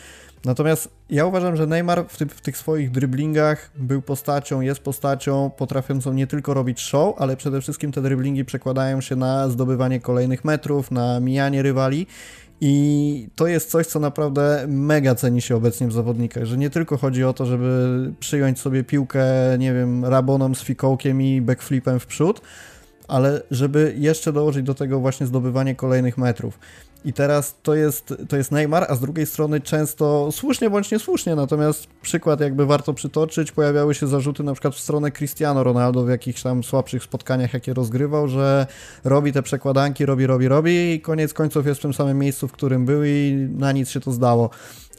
Natomiast 0.45 0.89
ja 1.11 1.27
uważam, 1.27 1.57
że 1.57 1.67
Neymar 1.67 2.05
w, 2.09 2.17
ty, 2.17 2.27
w, 2.27 2.41
tych 2.41 2.57
swoich 2.57 2.91
driblingach 2.91 3.71
był 3.77 4.03
postacią, 4.03 4.61
jest 4.61 4.81
postacią 4.81 5.51
potrafiącą 5.57 6.13
nie 6.13 6.27
tylko 6.27 6.55
robić 6.55 6.81
show, 6.81 7.15
ale 7.19 7.37
przede 7.37 7.61
wszystkim 7.61 7.93
te 7.93 8.03
driblingi 8.03 8.45
przekładają 8.45 9.01
się 9.01 9.17
na 9.17 9.49
zdobywanie 9.49 10.01
kolejnych 10.01 10.45
metrów, 10.45 10.91
na 10.91 11.21
mijanie 11.21 11.63
rywali. 11.63 12.07
I 12.61 13.29
to 13.37 13.47
jest 13.47 13.71
coś, 13.71 13.87
co 13.87 14.01
naprawdę 14.01 14.65
mega 14.69 15.15
ceni 15.15 15.43
się 15.43 15.57
obecnie 15.57 15.89
w 15.89 15.93
zawodnikach, 15.93 16.45
że 16.45 16.57
nie 16.57 16.71
tylko 16.71 16.97
chodzi 16.97 17.25
o 17.25 17.33
to, 17.33 17.47
żeby 17.47 18.13
przyjąć 18.21 18.61
sobie 18.61 18.85
piłkę, 18.85 19.25
nie 19.59 19.75
wiem, 19.75 20.05
raboną 20.05 20.55
z 20.55 20.63
fikołkiem 20.63 21.23
i 21.23 21.41
backflipem 21.41 22.01
w 22.01 22.07
przód, 22.07 22.41
ale 23.09 23.43
żeby 23.51 23.95
jeszcze 23.99 24.33
dołożyć 24.33 24.67
do 24.67 24.75
tego 24.75 25.01
właśnie 25.01 25.27
zdobywanie 25.27 25.75
kolejnych 25.75 26.19
metrów. 26.19 26.59
I 27.05 27.13
teraz 27.13 27.57
to 27.63 27.75
jest, 27.75 28.15
to 28.29 28.37
jest 28.37 28.53
Neymar, 28.53 28.87
a 28.89 28.95
z 28.95 29.01
drugiej 29.01 29.27
strony 29.27 29.61
często 29.61 30.33
słusznie 30.33 30.71
bądź 30.71 30.91
niesłusznie, 30.91 31.37
natomiast 31.37 31.87
przykład 32.03 32.41
jakby 32.41 32.67
warto 32.67 32.95
przytoczyć, 32.95 33.53
pojawiały 33.53 33.95
się 33.95 34.07
zarzuty 34.07 34.43
na 34.43 34.53
przykład 34.53 34.75
w 34.75 34.81
stronę 34.81 35.11
Cristiano 35.11 35.65
Ronaldo 35.65 36.05
w 36.05 36.09
jakichś 36.09 36.43
tam 36.43 36.65
słabszych 36.65 37.03
spotkaniach, 37.03 37.55
jakie 37.55 37.75
rozgrywał, 37.75 38.29
że 38.29 38.67
robi 39.05 39.33
te 39.33 39.43
przekładanki, 39.43 40.07
robi, 40.07 40.27
robi, 40.27 40.49
robi 40.49 40.93
i 40.93 41.01
koniec 41.01 41.35
końców 41.35 41.67
jest 41.67 41.81
w 41.81 41.83
tym 41.83 41.95
samym 41.95 42.19
miejscu, 42.19 42.49
w 42.49 42.53
którym 42.53 42.87
był 42.87 43.05
i 43.05 43.49
na 43.51 43.73
nic 43.73 43.91
się 43.91 44.01
to 44.01 44.13
zdało. 44.13 44.51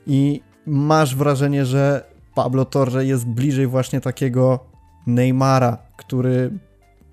I 0.07 0.41
masz 0.65 1.15
wrażenie, 1.15 1.65
że 1.65 2.03
Pablo 2.35 2.65
Torre 2.65 3.05
jest 3.05 3.25
bliżej 3.25 3.67
właśnie 3.67 4.01
takiego 4.01 4.59
Neymara, 5.07 5.77
który 5.97 6.51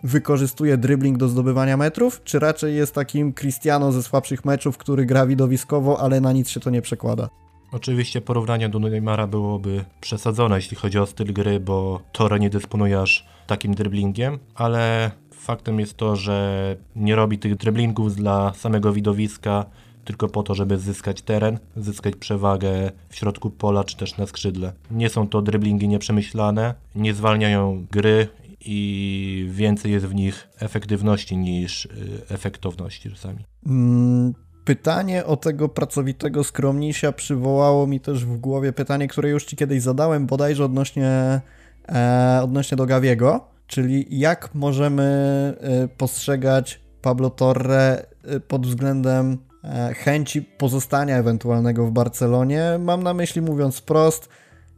wykorzystuje 0.02 0.76
dribbling 0.76 1.18
do 1.18 1.28
zdobywania 1.28 1.76
metrów, 1.76 2.20
czy 2.24 2.38
raczej 2.38 2.76
jest 2.76 2.94
takim 2.94 3.32
Cristiano 3.32 3.92
ze 3.92 4.02
słabszych 4.02 4.44
meczów, 4.44 4.78
który 4.78 5.06
gra 5.06 5.26
widowiskowo, 5.26 6.00
ale 6.00 6.20
na 6.20 6.32
nic 6.32 6.48
się 6.48 6.60
to 6.60 6.70
nie 6.70 6.82
przekłada? 6.82 7.28
Oczywiście 7.72 8.20
porównanie 8.20 8.68
do 8.68 8.78
Neymara 8.78 9.26
byłoby 9.26 9.84
przesadzone, 10.00 10.56
jeśli 10.56 10.76
chodzi 10.76 10.98
o 10.98 11.06
styl 11.06 11.32
gry, 11.32 11.60
bo 11.60 12.00
Torre 12.12 12.38
nie 12.38 12.50
dysponuje 12.50 13.00
aż 13.00 13.26
takim 13.46 13.74
dribblingiem, 13.74 14.38
ale 14.54 15.10
faktem 15.32 15.80
jest 15.80 15.96
to, 15.96 16.16
że 16.16 16.76
nie 16.96 17.16
robi 17.16 17.38
tych 17.38 17.56
dribblingów 17.56 18.16
dla 18.16 18.52
samego 18.54 18.92
widowiska, 18.92 19.64
tylko 20.04 20.28
po 20.28 20.42
to, 20.42 20.54
żeby 20.54 20.78
zyskać 20.78 21.22
teren, 21.22 21.58
zyskać 21.76 22.16
przewagę 22.16 22.92
w 23.08 23.16
środku 23.16 23.50
pola 23.50 23.84
czy 23.84 23.96
też 23.96 24.16
na 24.16 24.26
skrzydle. 24.26 24.72
Nie 24.90 25.08
są 25.08 25.28
to 25.28 25.42
driblingi 25.42 25.88
nieprzemyślane, 25.88 26.74
nie 26.94 27.14
zwalniają 27.14 27.86
gry 27.90 28.28
i 28.64 29.48
więcej 29.50 29.92
jest 29.92 30.06
w 30.06 30.14
nich 30.14 30.48
efektywności 30.58 31.36
niż 31.36 31.84
y, 31.84 31.90
efektowności 32.28 33.10
czasami. 33.10 33.44
Mm, 33.66 34.34
pytanie 34.64 35.24
o 35.24 35.36
tego 35.36 35.68
pracowitego 35.68 36.44
skromnisia 36.44 37.12
przywołało 37.12 37.86
mi 37.86 38.00
też 38.00 38.24
w 38.24 38.36
głowie 38.36 38.72
pytanie, 38.72 39.08
które 39.08 39.28
już 39.28 39.44
Ci 39.44 39.56
kiedyś 39.56 39.82
zadałem, 39.82 40.26
bodajże 40.26 40.64
odnośnie, 40.64 41.40
e, 41.88 42.40
odnośnie 42.42 42.76
do 42.76 42.86
Gawiego, 42.86 43.48
czyli 43.66 44.06
jak 44.10 44.54
możemy 44.54 45.02
e, 45.60 45.88
postrzegać 45.88 46.80
Pablo 47.02 47.30
Torre 47.30 48.06
e, 48.24 48.40
pod 48.40 48.66
względem 48.66 49.38
e, 49.64 49.94
chęci 49.94 50.42
pozostania 50.42 51.16
ewentualnego 51.16 51.86
w 51.86 51.90
Barcelonie. 51.90 52.62
Mam 52.78 53.02
na 53.02 53.14
myśli, 53.14 53.42
mówiąc 53.42 53.80
prost, 53.80 54.28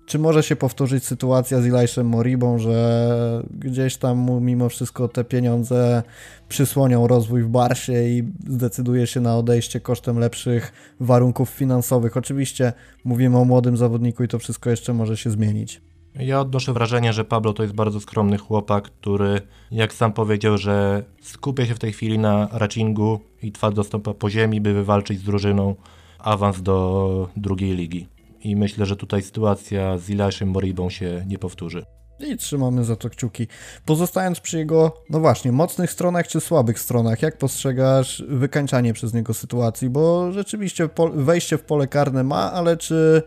czy 0.07 0.19
może 0.19 0.43
się 0.43 0.57
powtórzyć 0.57 1.05
sytuacja 1.05 1.61
z 1.61 1.67
Elishem 1.67 2.07
Moribą, 2.09 2.59
że 2.59 3.43
gdzieś 3.51 3.97
tam 3.97 4.19
mu 4.19 4.41
mimo 4.41 4.69
wszystko 4.69 5.09
te 5.09 5.25
pieniądze 5.25 6.03
przysłonią 6.49 7.07
rozwój 7.07 7.43
w 7.43 7.49
Barsie 7.49 7.93
i 7.93 8.23
zdecyduje 8.49 9.07
się 9.07 9.21
na 9.21 9.37
odejście 9.37 9.81
kosztem 9.81 10.19
lepszych 10.19 10.73
warunków 11.01 11.51
finansowych? 11.51 12.17
Oczywiście 12.17 12.73
mówimy 13.05 13.39
o 13.39 13.45
młodym 13.45 13.77
zawodniku 13.77 14.25
i 14.25 14.29
to 14.29 14.39
wszystko 14.39 14.71
jeszcze 14.71 14.95
może 14.95 15.17
się 15.17 15.31
zmienić. 15.31 15.81
Ja 16.15 16.41
odnoszę 16.41 16.73
wrażenie, 16.73 17.13
że 17.13 17.25
Pablo 17.25 17.53
to 17.53 17.63
jest 17.63 17.75
bardzo 17.75 18.01
skromny 18.01 18.39
chłopak, 18.39 18.85
który, 18.85 19.41
jak 19.71 19.93
sam 19.93 20.13
powiedział, 20.13 20.59
że 20.59 21.05
skupia 21.23 21.67
się 21.67 21.75
w 21.75 21.79
tej 21.79 21.93
chwili 21.93 22.19
na 22.19 22.49
racingu 22.53 23.21
i 23.43 23.53
twardo 23.53 23.85
stąpa 23.85 24.15
po 24.15 24.31
ziemi, 24.31 24.61
by 24.61 24.75
wywalczyć 24.75 25.19
z 25.21 25.23
drużyną 25.23 25.75
awans 26.19 26.63
do 26.63 27.29
drugiej 27.37 27.77
ligi 27.77 28.14
i 28.45 28.57
myślę, 28.57 28.87
że 28.87 28.97
tutaj 28.97 29.23
sytuacja 29.23 29.99
z 29.99 30.11
Ilaszem 30.11 30.49
Moribą 30.49 30.91
się 30.91 31.25
nie 31.27 31.39
powtórzy. 31.39 31.85
I 32.21 32.37
trzymamy 32.37 32.85
za 32.85 32.97
to 32.97 33.11
kciuki. 33.11 33.47
Pozostając 33.85 34.41
przy 34.41 34.59
jego, 34.59 35.03
no 35.11 35.21
właśnie, 35.21 35.53
mocnych 35.53 35.91
stronach 35.91 36.29
czy 36.29 36.41
słabych 36.41 36.81
stronach, 36.81 37.23
jak 37.23 37.39
postrzegasz 37.39 38.25
wykańczanie 38.29 38.93
przez 38.93 39.15
niego 39.15 39.35
sytuacji? 39.35 39.91
Bo 39.91 40.33
rzeczywiście 40.33 40.89
wejście 41.15 41.59
w 41.59 41.63
pole 41.63 41.87
karne 41.87 42.25
ma, 42.25 42.53
ale 42.53 42.77
czy 42.77 43.23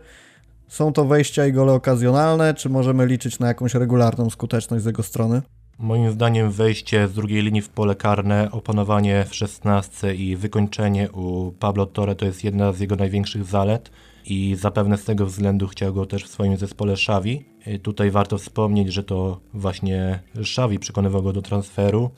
są 0.67 0.93
to 0.93 1.05
wejścia 1.05 1.45
i 1.45 1.53
gole 1.53 1.73
okazjonalne, 1.73 2.53
czy 2.53 2.69
możemy 2.69 3.05
liczyć 3.05 3.39
na 3.39 3.47
jakąś 3.47 3.73
regularną 3.73 4.29
skuteczność 4.29 4.83
z 4.83 4.87
jego 4.87 5.03
strony? 5.03 5.41
Moim 5.79 6.11
zdaniem 6.11 6.51
wejście 6.51 7.07
z 7.07 7.13
drugiej 7.13 7.43
linii 7.43 7.61
w 7.61 7.69
pole 7.69 7.95
karne, 7.95 8.51
opanowanie 8.51 9.25
w 9.29 9.35
szesnastce 9.35 10.15
i 10.15 10.35
wykończenie 10.35 11.11
u 11.11 11.51
Pablo 11.51 11.85
Torre 11.85 12.15
to 12.15 12.25
jest 12.25 12.43
jedna 12.43 12.73
z 12.73 12.79
jego 12.79 12.95
największych 12.95 13.45
zalet 13.45 13.91
i 14.29 14.55
zapewne 14.55 14.97
z 14.97 15.03
tego 15.03 15.25
względu 15.25 15.67
chciał 15.67 15.93
go 15.93 16.05
też 16.05 16.23
w 16.23 16.27
swoim 16.27 16.57
zespole 16.57 16.93
Xavi. 16.93 17.45
Y, 17.67 17.79
tutaj 17.79 18.11
warto 18.11 18.37
wspomnieć, 18.37 18.93
że 18.93 19.03
to 19.03 19.39
właśnie 19.53 20.19
Xavi 20.35 20.79
przekonywał 20.79 21.23
go 21.23 21.33
do 21.33 21.41
transferu, 21.41 22.11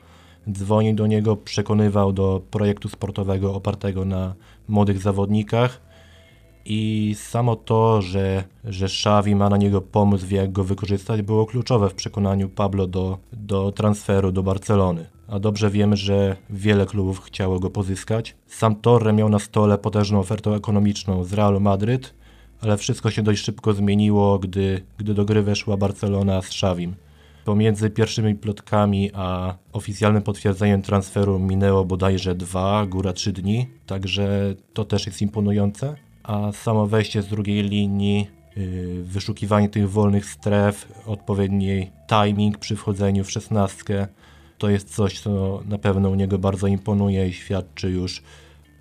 dzwonił 0.51 0.95
do 0.95 1.07
niego, 1.07 1.35
przekonywał 1.35 2.13
do 2.13 2.41
projektu 2.51 2.89
sportowego 2.89 3.55
opartego 3.55 4.05
na 4.05 4.35
młodych 4.67 5.01
zawodnikach 5.01 5.88
i 6.69 7.15
samo 7.17 7.55
to, 7.55 8.01
że, 8.01 8.43
że 8.63 8.85
Xavi 8.85 9.35
ma 9.35 9.49
na 9.49 9.57
niego 9.57 9.81
pomysł, 9.81 10.27
wie 10.27 10.37
jak 10.37 10.51
go 10.51 10.63
wykorzystać, 10.63 11.21
było 11.21 11.45
kluczowe 11.45 11.89
w 11.89 11.93
przekonaniu 11.93 12.49
Pablo 12.49 12.87
do, 12.87 13.17
do 13.33 13.71
transferu 13.71 14.31
do 14.31 14.43
Barcelony. 14.43 15.05
A 15.27 15.39
dobrze 15.39 15.69
wiemy, 15.69 15.97
że 15.97 16.35
wiele 16.49 16.85
klubów 16.85 17.19
chciało 17.19 17.59
go 17.59 17.69
pozyskać. 17.69 18.35
Sam 18.47 18.75
Torre 18.75 19.13
miał 19.13 19.29
na 19.29 19.39
stole 19.39 19.77
potężną 19.77 20.19
ofertę 20.19 20.51
ekonomiczną 20.51 21.23
z 21.23 21.33
Realu 21.33 21.59
Madryt, 21.59 22.13
ale 22.61 22.77
wszystko 22.77 23.11
się 23.11 23.21
dość 23.21 23.43
szybko 23.43 23.73
zmieniło, 23.73 24.39
gdy, 24.39 24.81
gdy 24.97 25.13
do 25.13 25.25
gry 25.25 25.41
weszła 25.41 25.77
Barcelona 25.77 26.41
z 26.41 26.45
Xavim. 26.45 26.95
Pomiędzy 27.45 27.89
pierwszymi 27.89 28.35
plotkami 28.35 29.11
a 29.13 29.55
oficjalnym 29.73 30.23
potwierdzeniem 30.23 30.81
transferu 30.81 31.39
minęło 31.39 31.85
bodajże 31.85 32.35
dwa, 32.35 32.85
góra 32.85 33.13
trzy 33.13 33.31
dni, 33.31 33.67
także 33.85 34.55
to 34.73 34.85
też 34.85 35.05
jest 35.05 35.21
imponujące 35.21 36.08
a 36.29 36.51
samo 36.51 36.87
wejście 36.87 37.21
z 37.21 37.27
drugiej 37.27 37.63
linii, 37.63 38.27
yy, 38.55 39.03
wyszukiwanie 39.03 39.69
tych 39.69 39.91
wolnych 39.91 40.25
stref, 40.25 40.87
odpowiedni 41.05 41.91
timing 42.07 42.57
przy 42.57 42.75
wchodzeniu 42.75 43.23
w 43.23 43.31
szesnastkę, 43.31 44.07
to 44.57 44.69
jest 44.69 44.95
coś, 44.95 45.19
co 45.19 45.61
na 45.65 45.77
pewno 45.77 46.09
u 46.09 46.15
niego 46.15 46.39
bardzo 46.39 46.67
imponuje 46.67 47.27
i 47.27 47.33
świadczy 47.33 47.89
już 47.89 48.23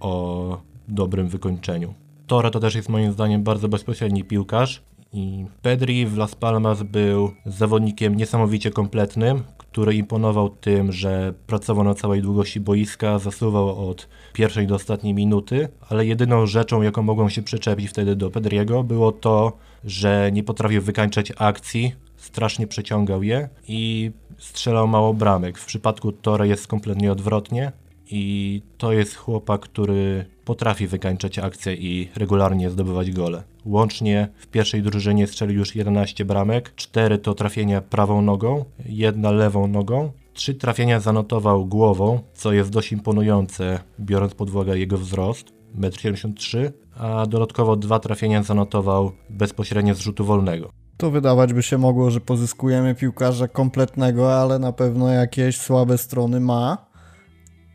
o 0.00 0.60
dobrym 0.88 1.28
wykończeniu. 1.28 1.94
Torre 2.26 2.50
to 2.50 2.60
też 2.60 2.74
jest 2.74 2.88
moim 2.88 3.12
zdaniem 3.12 3.42
bardzo 3.42 3.68
bezpośredni 3.68 4.24
piłkarz 4.24 4.82
i 5.12 5.46
Pedri 5.62 6.06
w 6.06 6.16
Las 6.16 6.34
Palmas 6.34 6.82
był 6.82 7.30
zawodnikiem 7.46 8.16
niesamowicie 8.16 8.70
kompletnym, 8.70 9.42
który 9.58 9.94
imponował 9.94 10.48
tym, 10.48 10.92
że 10.92 11.34
pracował 11.46 11.84
na 11.84 11.94
całej 11.94 12.22
długości 12.22 12.60
boiska, 12.60 13.18
zasuwał 13.18 13.88
od 13.90 14.08
pierwszej 14.32 14.66
do 14.66 14.74
ostatniej 14.74 15.14
minuty, 15.14 15.68
ale 15.88 16.06
jedyną 16.06 16.46
rzeczą, 16.46 16.82
jaką 16.82 17.02
mogłem 17.02 17.30
się 17.30 17.42
przyczepić 17.42 17.90
wtedy 17.90 18.16
do 18.16 18.30
Pedriego, 18.30 18.84
było 18.84 19.12
to, 19.12 19.52
że 19.84 20.30
nie 20.32 20.42
potrafił 20.42 20.82
wykańczać 20.82 21.32
akcji, 21.36 21.94
strasznie 22.16 22.66
przeciągał 22.66 23.22
je 23.22 23.48
i 23.68 24.10
strzelał 24.38 24.88
mało 24.88 25.14
bramek. 25.14 25.58
W 25.58 25.66
przypadku 25.66 26.12
Tore 26.12 26.48
jest 26.48 26.66
kompletnie 26.66 27.12
odwrotnie 27.12 27.72
i 28.10 28.62
to 28.78 28.92
jest 28.92 29.16
chłopak, 29.16 29.60
który 29.60 30.24
potrafi 30.44 30.86
wykańczać 30.86 31.38
akcje 31.38 31.74
i 31.74 32.08
regularnie 32.16 32.70
zdobywać 32.70 33.10
gole. 33.10 33.42
Łącznie 33.64 34.28
w 34.38 34.46
pierwszej 34.46 34.82
drużynie 34.82 35.26
strzelił 35.26 35.58
już 35.58 35.76
11 35.76 36.24
bramek, 36.24 36.72
4 36.76 37.18
to 37.18 37.34
trafienia 37.34 37.80
prawą 37.80 38.22
nogą, 38.22 38.64
jedna 38.86 39.30
lewą 39.30 39.66
nogą, 39.66 40.12
Trzy 40.38 40.54
trafienia 40.54 41.00
zanotował 41.00 41.66
głową, 41.66 42.20
co 42.34 42.52
jest 42.52 42.70
dość 42.70 42.92
imponujące, 42.92 43.78
biorąc 44.00 44.34
pod 44.34 44.50
uwagę 44.50 44.78
jego 44.78 44.98
wzrost, 44.98 45.52
1,73 45.78 46.58
m, 46.58 46.72
a 46.96 47.26
dodatkowo 47.26 47.76
dwa 47.76 47.98
trafienia 47.98 48.42
zanotował 48.42 49.12
bezpośrednio 49.30 49.94
z 49.94 49.98
rzutu 49.98 50.24
wolnego. 50.24 50.70
Tu 50.96 51.10
wydawać 51.10 51.52
by 51.52 51.62
się 51.62 51.78
mogło, 51.78 52.10
że 52.10 52.20
pozyskujemy 52.20 52.94
piłkarza 52.94 53.48
kompletnego, 53.48 54.40
ale 54.40 54.58
na 54.58 54.72
pewno 54.72 55.08
jakieś 55.08 55.56
słabe 55.56 55.98
strony 55.98 56.40
ma. 56.40 56.86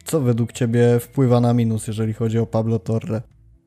Co 0.04 0.22
według 0.22 0.52
Ciebie 0.52 1.00
wpływa 1.00 1.40
na 1.42 1.54
minus, 1.54 1.88
jeżeli 1.88 2.14
chodzi 2.14 2.40
o 2.40 2.46
Pablo 2.46 2.80
Torre? 2.80 3.22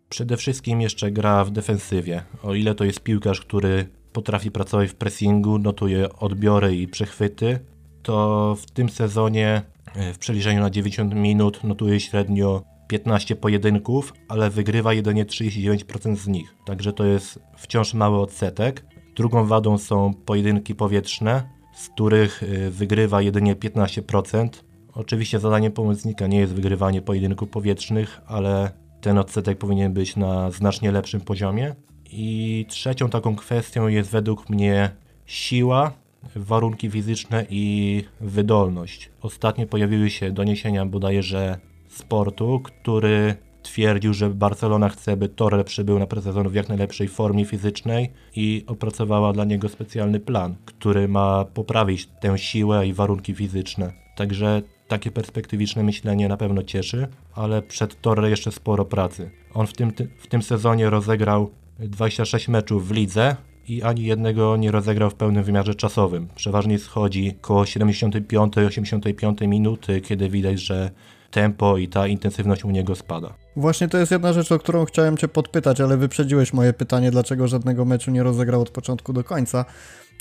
Przede 0.08 0.36
wszystkim 0.36 0.80
jeszcze 0.80 1.10
gra 1.10 1.44
w 1.44 1.50
defensywie. 1.50 2.22
O 2.42 2.54
ile 2.54 2.74
to 2.74 2.84
jest 2.84 3.00
piłkarz, 3.00 3.40
który 3.40 3.88
potrafi 4.12 4.50
pracować 4.50 4.90
w 4.90 4.94
pressingu, 4.94 5.58
notuje 5.58 6.12
odbiory 6.12 6.76
i 6.76 6.88
przechwyty, 6.88 7.58
to 8.06 8.56
w 8.60 8.70
tym 8.70 8.88
sezonie 8.88 9.62
e, 9.94 10.12
w 10.12 10.18
przeliczeniu 10.18 10.60
na 10.60 10.70
90 10.70 11.14
minut 11.14 11.64
notuje 11.64 12.00
średnio 12.00 12.62
15 12.88 13.36
pojedynków, 13.36 14.12
ale 14.28 14.50
wygrywa 14.50 14.92
jedynie 14.92 15.24
39% 15.24 16.16
z 16.16 16.26
nich. 16.26 16.54
Także 16.64 16.92
to 16.92 17.04
jest 17.04 17.38
wciąż 17.56 17.94
mały 17.94 18.20
odsetek. 18.20 18.84
Drugą 19.16 19.46
wadą 19.46 19.78
są 19.78 20.14
pojedynki 20.14 20.74
powietrzne, 20.74 21.48
z 21.74 21.88
których 21.88 22.42
e, 22.42 22.70
wygrywa 22.70 23.22
jedynie 23.22 23.56
15%. 23.56 24.48
Oczywiście 24.94 25.38
zadaniem 25.38 25.72
pomocnika 25.72 26.26
nie 26.26 26.38
jest 26.38 26.54
wygrywanie 26.54 27.02
pojedynków 27.02 27.48
powietrznych, 27.48 28.20
ale 28.26 28.70
ten 29.00 29.18
odsetek 29.18 29.58
powinien 29.58 29.92
być 29.92 30.16
na 30.16 30.50
znacznie 30.50 30.92
lepszym 30.92 31.20
poziomie. 31.20 31.74
I 32.10 32.66
trzecią 32.68 33.08
taką 33.08 33.36
kwestią 33.36 33.88
jest 33.88 34.10
według 34.10 34.50
mnie 34.50 34.90
siła, 35.24 36.05
warunki 36.36 36.90
fizyczne 36.90 37.46
i 37.50 38.04
wydolność. 38.20 39.10
Ostatnio 39.22 39.66
pojawiły 39.66 40.10
się 40.10 40.32
doniesienia 40.32 40.86
bodajże 40.86 41.58
sportu, 41.88 42.60
który 42.64 43.34
twierdził, 43.62 44.14
że 44.14 44.30
Barcelona 44.30 44.88
chce, 44.88 45.16
by 45.16 45.28
Torre 45.28 45.64
przybył 45.64 45.98
na 45.98 46.06
prezesjon 46.06 46.48
w 46.48 46.54
jak 46.54 46.68
najlepszej 46.68 47.08
formie 47.08 47.44
fizycznej 47.44 48.10
i 48.36 48.64
opracowała 48.66 49.32
dla 49.32 49.44
niego 49.44 49.68
specjalny 49.68 50.20
plan, 50.20 50.56
który 50.64 51.08
ma 51.08 51.44
poprawić 51.44 52.06
tę 52.20 52.38
siłę 52.38 52.86
i 52.86 52.92
warunki 52.92 53.34
fizyczne. 53.34 53.92
Także 54.16 54.62
takie 54.88 55.10
perspektywiczne 55.10 55.82
myślenie 55.82 56.28
na 56.28 56.36
pewno 56.36 56.62
cieszy, 56.62 57.08
ale 57.34 57.62
przed 57.62 58.00
Torre 58.00 58.30
jeszcze 58.30 58.52
sporo 58.52 58.84
pracy. 58.84 59.30
On 59.54 59.66
w 59.66 59.72
tym, 59.72 59.92
w 60.18 60.26
tym 60.26 60.42
sezonie 60.42 60.90
rozegrał 60.90 61.50
26 61.78 62.48
meczów 62.48 62.88
w 62.88 62.90
lidze, 62.90 63.36
i 63.68 63.82
ani 63.82 64.04
jednego 64.04 64.56
nie 64.56 64.70
rozegrał 64.70 65.10
w 65.10 65.14
pełnym 65.14 65.44
wymiarze 65.44 65.74
czasowym. 65.74 66.28
Przeważnie 66.34 66.78
schodzi 66.78 67.34
koło 67.40 67.62
75-85 67.62 69.48
minuty, 69.48 70.00
kiedy 70.00 70.28
widać, 70.28 70.60
że 70.60 70.90
tempo 71.30 71.78
i 71.78 71.88
ta 71.88 72.06
intensywność 72.06 72.64
u 72.64 72.70
niego 72.70 72.94
spada. 72.94 73.34
Właśnie 73.56 73.88
to 73.88 73.98
jest 73.98 74.12
jedna 74.12 74.32
rzecz, 74.32 74.52
o 74.52 74.58
którą 74.58 74.84
chciałem 74.84 75.16
Cię 75.16 75.28
podpytać, 75.28 75.80
ale 75.80 75.96
wyprzedziłeś 75.96 76.52
moje 76.52 76.72
pytanie, 76.72 77.10
dlaczego 77.10 77.48
żadnego 77.48 77.84
meczu 77.84 78.10
nie 78.10 78.22
rozegrał 78.22 78.62
od 78.62 78.70
początku 78.70 79.12
do 79.12 79.24
końca. 79.24 79.64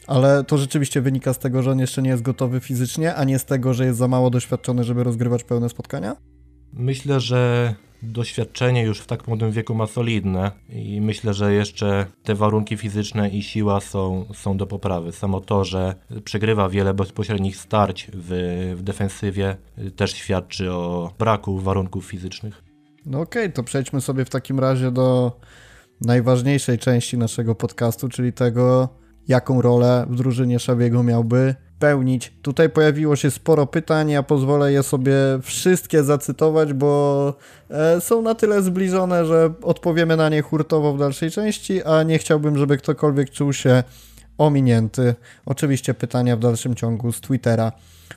Ale 0.08 0.44
to 0.44 0.58
rzeczywiście 0.58 1.02
wynika 1.02 1.34
z 1.34 1.40
tego, 1.40 1.64
że 1.64 1.72
on 1.72 1.80
jeszcze 1.80 2.02
nie 2.02 2.10
jest 2.10 2.24
gotowy 2.24 2.60
fizycznie, 2.60 3.16
a 3.16 3.24
nie 3.24 3.40
z 3.40 3.46
tego, 3.46 3.74
że 3.74 3.86
jest 3.86 4.00
za 4.00 4.08
mało 4.08 4.30
doświadczony, 4.30 4.84
żeby 4.84 5.04
rozgrywać 5.04 5.44
pełne 5.44 5.70
spotkania? 5.70 6.16
Myślę, 6.74 7.20
że 7.20 7.74
doświadczenie 8.04 8.84
już 8.84 9.00
w 9.00 9.08
tak 9.08 9.28
młodym 9.28 9.52
wieku 9.52 9.76
ma 9.76 9.88
solidne 9.88 10.52
i 10.70 11.02
myślę, 11.02 11.34
że 11.34 11.54
jeszcze 11.54 12.06
te 12.24 12.36
warunki 12.36 12.78
fizyczne 12.78 13.30
i 13.30 13.44
siła 13.44 13.82
są, 13.82 14.26
są 14.34 14.58
do 14.58 14.68
poprawy. 14.68 15.12
Samo 15.12 15.42
to, 15.42 15.64
że 15.64 15.96
przegrywa 16.24 16.70
wiele 16.70 16.94
bezpośrednich 16.94 17.58
starć 17.58 18.08
w, 18.14 18.74
w 18.78 18.82
defensywie 18.84 19.58
też 19.96 20.14
świadczy 20.14 20.72
o 20.72 21.12
braku 21.20 21.60
warunków 21.60 22.06
fizycznych. 22.06 22.64
No 23.06 23.22
okej, 23.22 23.44
okay, 23.44 23.54
to 23.54 23.64
przejdźmy 23.64 24.02
sobie 24.02 24.26
w 24.26 24.30
takim 24.30 24.60
razie 24.60 24.92
do 24.92 25.40
najważniejszej 26.02 26.78
części 26.78 27.18
naszego 27.18 27.56
podcastu, 27.56 28.10
czyli 28.10 28.34
tego, 28.34 28.90
jaką 29.28 29.62
rolę 29.62 30.06
w 30.10 30.16
drużynie 30.16 30.60
Szawiego 30.60 31.04
miałby 31.04 31.56
pełnić. 31.86 32.34
Tutaj 32.42 32.70
pojawiło 32.70 33.16
się 33.16 33.32
sporo 33.32 33.68
pytań, 33.68 34.10
ja 34.10 34.24
pozwolę 34.24 34.72
je 34.72 34.84
sobie 34.84 35.14
wszystkie 35.42 36.04
zacytować, 36.04 36.74
bo 36.74 37.34
e, 37.70 38.02
są 38.02 38.22
na 38.22 38.36
tyle 38.36 38.62
zbliżone, 38.62 39.26
że 39.26 39.54
odpowiemy 39.62 40.18
na 40.18 40.30
nie 40.30 40.42
hurtowo 40.42 40.94
w 40.94 41.00
dalszej 41.00 41.32
części, 41.32 41.84
a 41.84 42.04
nie 42.04 42.18
chciałbym, 42.18 42.58
żeby 42.58 42.78
ktokolwiek 42.78 43.30
czuł 43.30 43.54
się 43.54 43.84
ominięty. 44.38 45.16
Oczywiście 45.46 45.94
pytania 45.94 46.36
w 46.36 46.40
dalszym 46.40 46.76
ciągu 46.76 47.12
z 47.12 47.22
Twittera. 47.22 47.72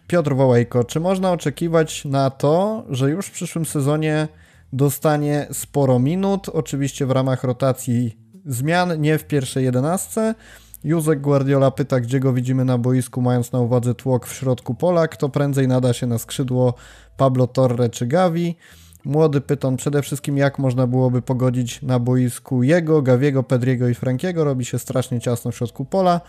Piotr 0.07 0.35
Wołejko, 0.35 0.85
czy 0.85 1.01
można 1.01 1.33
oczekiwać 1.33 2.05
na 2.05 2.31
to, 2.31 2.85
że 2.91 3.11
już 3.11 3.27
w 3.27 3.31
przyszłym 3.31 3.67
sezonie 3.67 4.29
dostanie 4.73 5.47
sporo 5.53 5.99
minut, 5.99 6.49
oczywiście 6.49 7.07
w 7.07 7.11
ramach 7.11 7.45
rotacji 7.45 8.19
zmian, 8.47 9.01
nie 9.01 9.19
w 9.19 9.25
pierwszej 9.25 9.65
jedenastce, 9.65 10.35
Józek 10.89 11.21
Guardiola 11.21 11.71
pyta, 11.71 12.01
gdzie 12.01 12.21
go 12.21 12.33
widzimy 12.33 12.65
na 12.65 12.79
boisku, 12.79 13.23
mając 13.23 13.53
na 13.53 13.61
uwadze 13.61 13.95
tłok 13.95 14.27
w 14.27 14.33
środku 14.33 14.75
pola. 14.75 15.09
Kto 15.09 15.29
prędzej 15.29 15.69
nada 15.69 15.93
się 15.93 16.07
na 16.07 16.19
skrzydło 16.19 16.75
Pablo 17.17 17.47
Torre 17.47 17.89
czy 17.89 18.07
Gavi? 18.07 18.57
Młody 19.05 19.41
pyton 19.41 19.77
przede 19.77 20.03
wszystkim, 20.03 20.37
jak 20.37 20.59
można 20.59 20.87
byłoby 20.87 21.23
pogodzić 21.23 21.83
na 21.83 21.99
boisku 21.99 22.63
jego, 22.63 23.03
Gaviego, 23.03 23.43
Pedriego 23.43 23.89
i 23.89 23.95
Frankiego. 23.95 24.45
Robi 24.45 24.65
się 24.65 24.79
strasznie 24.79 25.21
ciasno 25.21 25.51
w 25.51 25.57
środku 25.57 25.85
pola. 25.85 26.21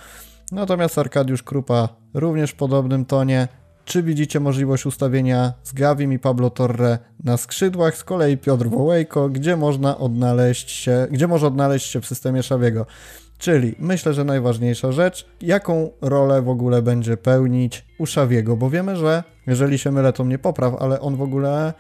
Natomiast 0.52 0.98
Arkadiusz 0.98 1.44
Krupa 1.44 1.90
również 2.14 2.52
w 2.52 2.56
podobnym 2.56 3.06
tonie. 3.06 3.48
Czy 3.86 4.04
widzicie 4.04 4.40
możliwość 4.40 4.86
ustawienia 4.86 5.54
z 5.64 5.74
Gavim 5.74 6.14
i 6.14 6.20
Pablo 6.20 6.50
Torre 6.50 6.98
na 7.24 7.38
skrzydłach? 7.38 7.98
Z 7.98 8.04
kolei 8.04 8.38
Piotr 8.38 8.68
Wołejko, 8.70 9.30
gdzie 9.30 9.58
można 9.58 9.98
odnaleźć 9.98 10.72
się, 10.72 11.08
gdzie 11.12 11.28
może 11.28 11.48
odnaleźć 11.48 11.92
się 11.92 12.02
w 12.02 12.06
systemie 12.06 12.44
Szawiego? 12.44 12.86
Czyli 13.40 13.76
myślę, 13.80 14.14
że 14.14 14.24
najważniejsza 14.24 14.92
rzecz, 14.92 15.26
jaką 15.42 15.90
rolę 16.02 16.42
w 16.42 16.50
ogóle 16.50 16.82
będzie 16.82 17.18
pełnić 17.18 17.86
u 18.00 18.06
Szawiego, 18.06 18.58
bo 18.58 18.70
wiemy, 18.70 18.96
że 18.96 19.24
jeżeli 19.48 19.78
się 19.78 19.92
mylę, 19.92 20.14
to 20.14 20.24
mnie 20.24 20.40
popraw, 20.40 20.76
ale 20.80 21.02
on 21.02 21.16
w 21.16 21.22
ogóle 21.22 21.74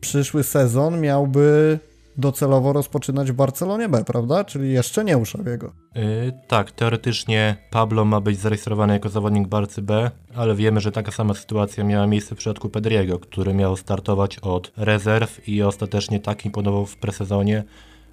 przyszły 0.00 0.42
sezon 0.42 1.00
miałby 1.00 1.78
docelowo 2.16 2.72
rozpoczynać 2.72 3.32
w 3.32 3.34
Barcelonie 3.34 3.88
B, 3.88 4.04
prawda? 4.04 4.44
Czyli 4.44 4.72
jeszcze 4.72 5.04
nie 5.04 5.18
u 5.18 5.24
Szawiego. 5.24 5.72
Yy, 5.94 6.02
tak, 6.48 6.72
teoretycznie 6.72 7.56
Pablo 7.70 8.04
ma 8.04 8.20
być 8.20 8.38
zarejestrowany 8.38 8.92
jako 8.92 9.08
zawodnik 9.08 9.48
Barcy 9.48 9.82
B, 9.82 10.10
ale 10.34 10.54
wiemy, 10.54 10.80
że 10.80 10.92
taka 10.92 11.12
sama 11.12 11.34
sytuacja 11.34 11.84
miała 11.84 12.06
miejsce 12.06 12.34
w 12.34 12.38
przypadku 12.38 12.68
Pedriego, 12.68 13.18
który 13.18 13.54
miał 13.54 13.76
startować 13.76 14.38
od 14.38 14.72
rezerw 14.76 15.48
i 15.48 15.62
ostatecznie 15.62 16.20
tak 16.20 16.44
imponował 16.44 16.86
w 16.86 16.96
presezonie, 16.96 17.64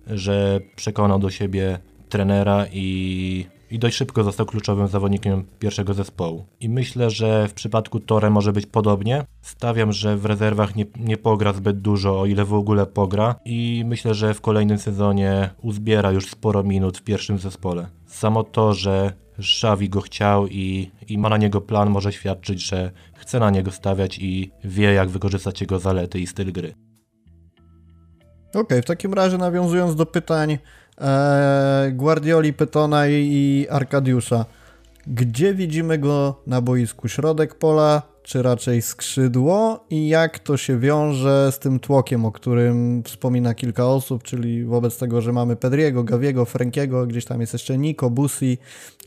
że 0.07 0.59
przekonał 0.75 1.19
do 1.19 1.29
siebie 1.29 1.79
trenera 2.11 2.65
i, 2.71 3.45
i 3.71 3.79
dość 3.79 3.97
szybko 3.97 4.23
został 4.23 4.45
kluczowym 4.45 4.87
zawodnikiem 4.87 5.43
pierwszego 5.59 5.93
zespołu. 5.93 6.45
I 6.59 6.69
myślę, 6.69 7.09
że 7.09 7.47
w 7.47 7.53
przypadku 7.53 7.99
Tore 7.99 8.29
może 8.29 8.53
być 8.53 8.65
podobnie. 8.65 9.25
Stawiam, 9.41 9.91
że 9.91 10.17
w 10.17 10.25
rezerwach 10.25 10.75
nie, 10.75 10.85
nie 10.99 11.17
pogra 11.17 11.53
zbyt 11.53 11.81
dużo, 11.81 12.19
o 12.19 12.25
ile 12.25 12.45
w 12.45 12.53
ogóle 12.53 12.85
pogra 12.85 13.35
i 13.45 13.83
myślę, 13.85 14.13
że 14.13 14.33
w 14.33 14.41
kolejnym 14.41 14.77
sezonie 14.77 15.49
uzbiera 15.61 16.11
już 16.11 16.29
sporo 16.29 16.63
minut 16.63 16.97
w 16.97 17.03
pierwszym 17.03 17.37
zespole. 17.37 17.87
Samo 18.05 18.43
to, 18.43 18.73
że 18.73 19.13
Xavi 19.39 19.89
go 19.89 20.01
chciał 20.01 20.47
i, 20.47 20.91
i 21.07 21.17
ma 21.17 21.29
na 21.29 21.37
niego 21.37 21.61
plan, 21.61 21.89
może 21.89 22.13
świadczyć, 22.13 22.67
że 22.67 22.91
chce 23.15 23.39
na 23.39 23.49
niego 23.49 23.71
stawiać 23.71 24.19
i 24.19 24.51
wie, 24.63 24.93
jak 24.93 25.09
wykorzystać 25.09 25.61
jego 25.61 25.79
zalety 25.79 26.19
i 26.19 26.27
styl 26.27 26.51
gry. 26.51 26.73
Okej, 28.49 28.61
okay, 28.61 28.81
w 28.81 28.85
takim 28.85 29.13
razie 29.13 29.37
nawiązując 29.37 29.95
do 29.95 30.05
pytań 30.05 30.57
e, 30.97 31.91
Guardioli, 31.93 32.53
Pytona 32.53 33.07
i, 33.07 33.13
i 33.13 33.67
Arkadiusza, 33.69 34.45
gdzie 35.07 35.53
widzimy 35.53 35.97
go 35.97 36.41
na 36.47 36.61
boisku? 36.61 37.07
Środek 37.07 37.55
pola, 37.55 38.01
czy 38.23 38.41
raczej 38.41 38.81
skrzydło 38.81 39.85
i 39.89 40.07
jak 40.07 40.39
to 40.39 40.57
się 40.57 40.79
wiąże 40.79 41.51
z 41.51 41.59
tym 41.59 41.79
tłokiem, 41.79 42.25
o 42.25 42.31
którym 42.31 43.03
wspomina 43.03 43.53
kilka 43.53 43.87
osób, 43.87 44.23
czyli 44.23 44.65
wobec 44.65 44.97
tego, 44.97 45.21
że 45.21 45.33
mamy 45.33 45.55
Pedriego, 45.55 46.03
Gaviego, 46.03 46.45
Frankiego, 46.45 47.07
gdzieś 47.07 47.25
tam 47.25 47.41
jest 47.41 47.53
jeszcze 47.53 47.77
Nico, 47.77 48.09
Busi, 48.09 48.57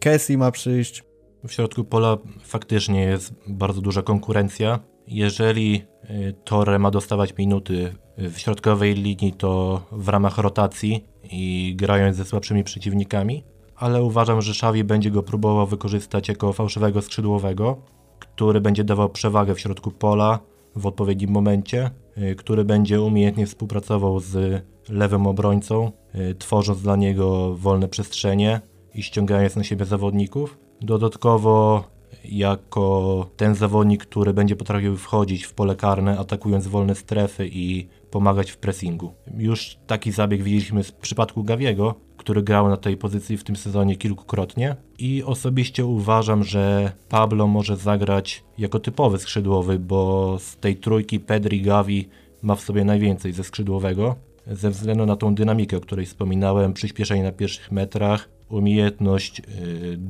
Kessi 0.01 0.38
ma 0.38 0.51
przyjść. 0.51 1.05
W 1.49 1.53
środku 1.53 1.85
pola 1.85 2.18
faktycznie 2.44 3.05
jest 3.05 3.35
bardzo 3.47 3.81
duża 3.81 4.03
konkurencja. 4.03 4.93
Jeżeli 5.07 5.83
y, 6.11 6.35
Torre 6.45 6.79
ma 6.79 6.90
dostawać 6.90 7.37
minuty 7.38 7.95
w 8.19 8.38
środkowej 8.38 8.95
linii, 8.95 9.33
to 9.33 9.83
w 9.93 10.09
ramach 10.09 10.38
rotacji 10.38 11.05
i 11.31 11.75
grając 11.77 12.17
ze 12.17 12.25
słabszymi 12.25 12.64
przeciwnikami, 12.64 13.45
ale 13.77 14.03
uważam, 14.03 14.43
że 14.43 14.51
Xavi 14.51 14.85
będzie 14.85 15.11
go 15.11 15.23
próbował 15.23 15.67
wykorzystać 15.67 16.29
jako 16.29 16.53
fałszywego 16.53 17.03
skrzydłowego, 17.03 17.77
który 18.19 18.61
będzie 18.61 18.85
dawał 18.85 19.11
przewagę 19.11 19.55
w 19.55 19.61
środku 19.61 19.90
pola 19.90 20.38
w 20.77 20.87
odpowiednim 20.87 21.31
momencie, 21.31 21.90
y, 22.19 22.35
który 22.35 22.64
będzie 22.64 23.01
umiejętnie 23.01 23.47
współpracował 23.47 24.21
z 24.21 24.64
lewym 24.88 25.27
obrońcą, 25.27 25.93
y, 26.14 26.35
tworząc 26.35 26.83
dla 26.83 26.97
niego 26.97 27.55
wolne 27.55 27.88
przestrzenie 27.88 28.61
i 28.95 29.03
ściągając 29.03 29.57
na 29.57 29.64
siebie 29.64 29.85
zawodników. 29.85 30.59
Dodatkowo 30.81 31.85
jako 32.25 33.27
ten 33.37 33.55
zawodnik, 33.55 34.07
który 34.07 34.33
będzie 34.33 34.57
potrafił 34.57 34.97
wchodzić 34.97 35.45
w 35.45 35.55
pole 35.55 35.77
karne, 35.77 36.19
atakując 36.19 36.67
wolne 36.67 36.95
strefy 36.95 37.49
i 37.53 37.89
pomagać 38.11 38.51
w 38.51 38.57
pressingu. 38.57 39.13
Już 39.39 39.77
taki 39.87 40.13
zabieg 40.13 40.43
widzieliśmy 40.43 40.83
w 40.83 40.93
przypadku 40.93 41.45
Gawiego, 41.45 41.95
który 42.17 42.43
grał 42.43 42.69
na 42.69 42.77
tej 42.77 42.97
pozycji 42.97 43.37
w 43.37 43.45
tym 43.45 43.57
sezonie 43.57 43.97
kilkukrotnie 43.97 44.77
i 44.99 45.23
osobiście 45.23 45.87
uważam, 45.87 46.45
że 46.45 46.93
Pablo 47.09 47.47
może 47.47 47.77
zagrać 47.77 48.45
jako 48.59 48.81
typowy 48.81 49.19
skrzydłowy, 49.19 49.79
bo 49.79 50.37
z 50.39 50.57
tej 50.57 50.77
trójki 50.77 51.21
Pedri 51.21 51.63
Gavi 51.63 52.09
ma 52.43 52.55
w 52.55 52.61
sobie 52.61 52.85
najwięcej 52.85 53.33
ze 53.33 53.45
skrzydłowego 53.45 54.17
ze 54.47 54.71
względu 54.71 55.07
na 55.07 55.17
tą 55.17 55.35
dynamikę, 55.35 55.77
o 55.77 55.81
której 55.81 56.07
wspominałem, 56.07 56.73
przyspieszenie 56.73 57.23
na 57.23 57.33
pierwszych 57.33 57.73
metrach, 57.73 58.29
umiejętność 58.49 59.43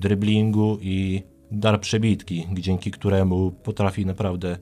yy, 0.00 0.78
i 0.80 1.22
dar 1.54 1.80
przebitki, 1.80 2.46
dzięki 2.52 2.90
któremu 2.90 3.50
potrafi 3.50 4.06
naprawdę 4.06 4.58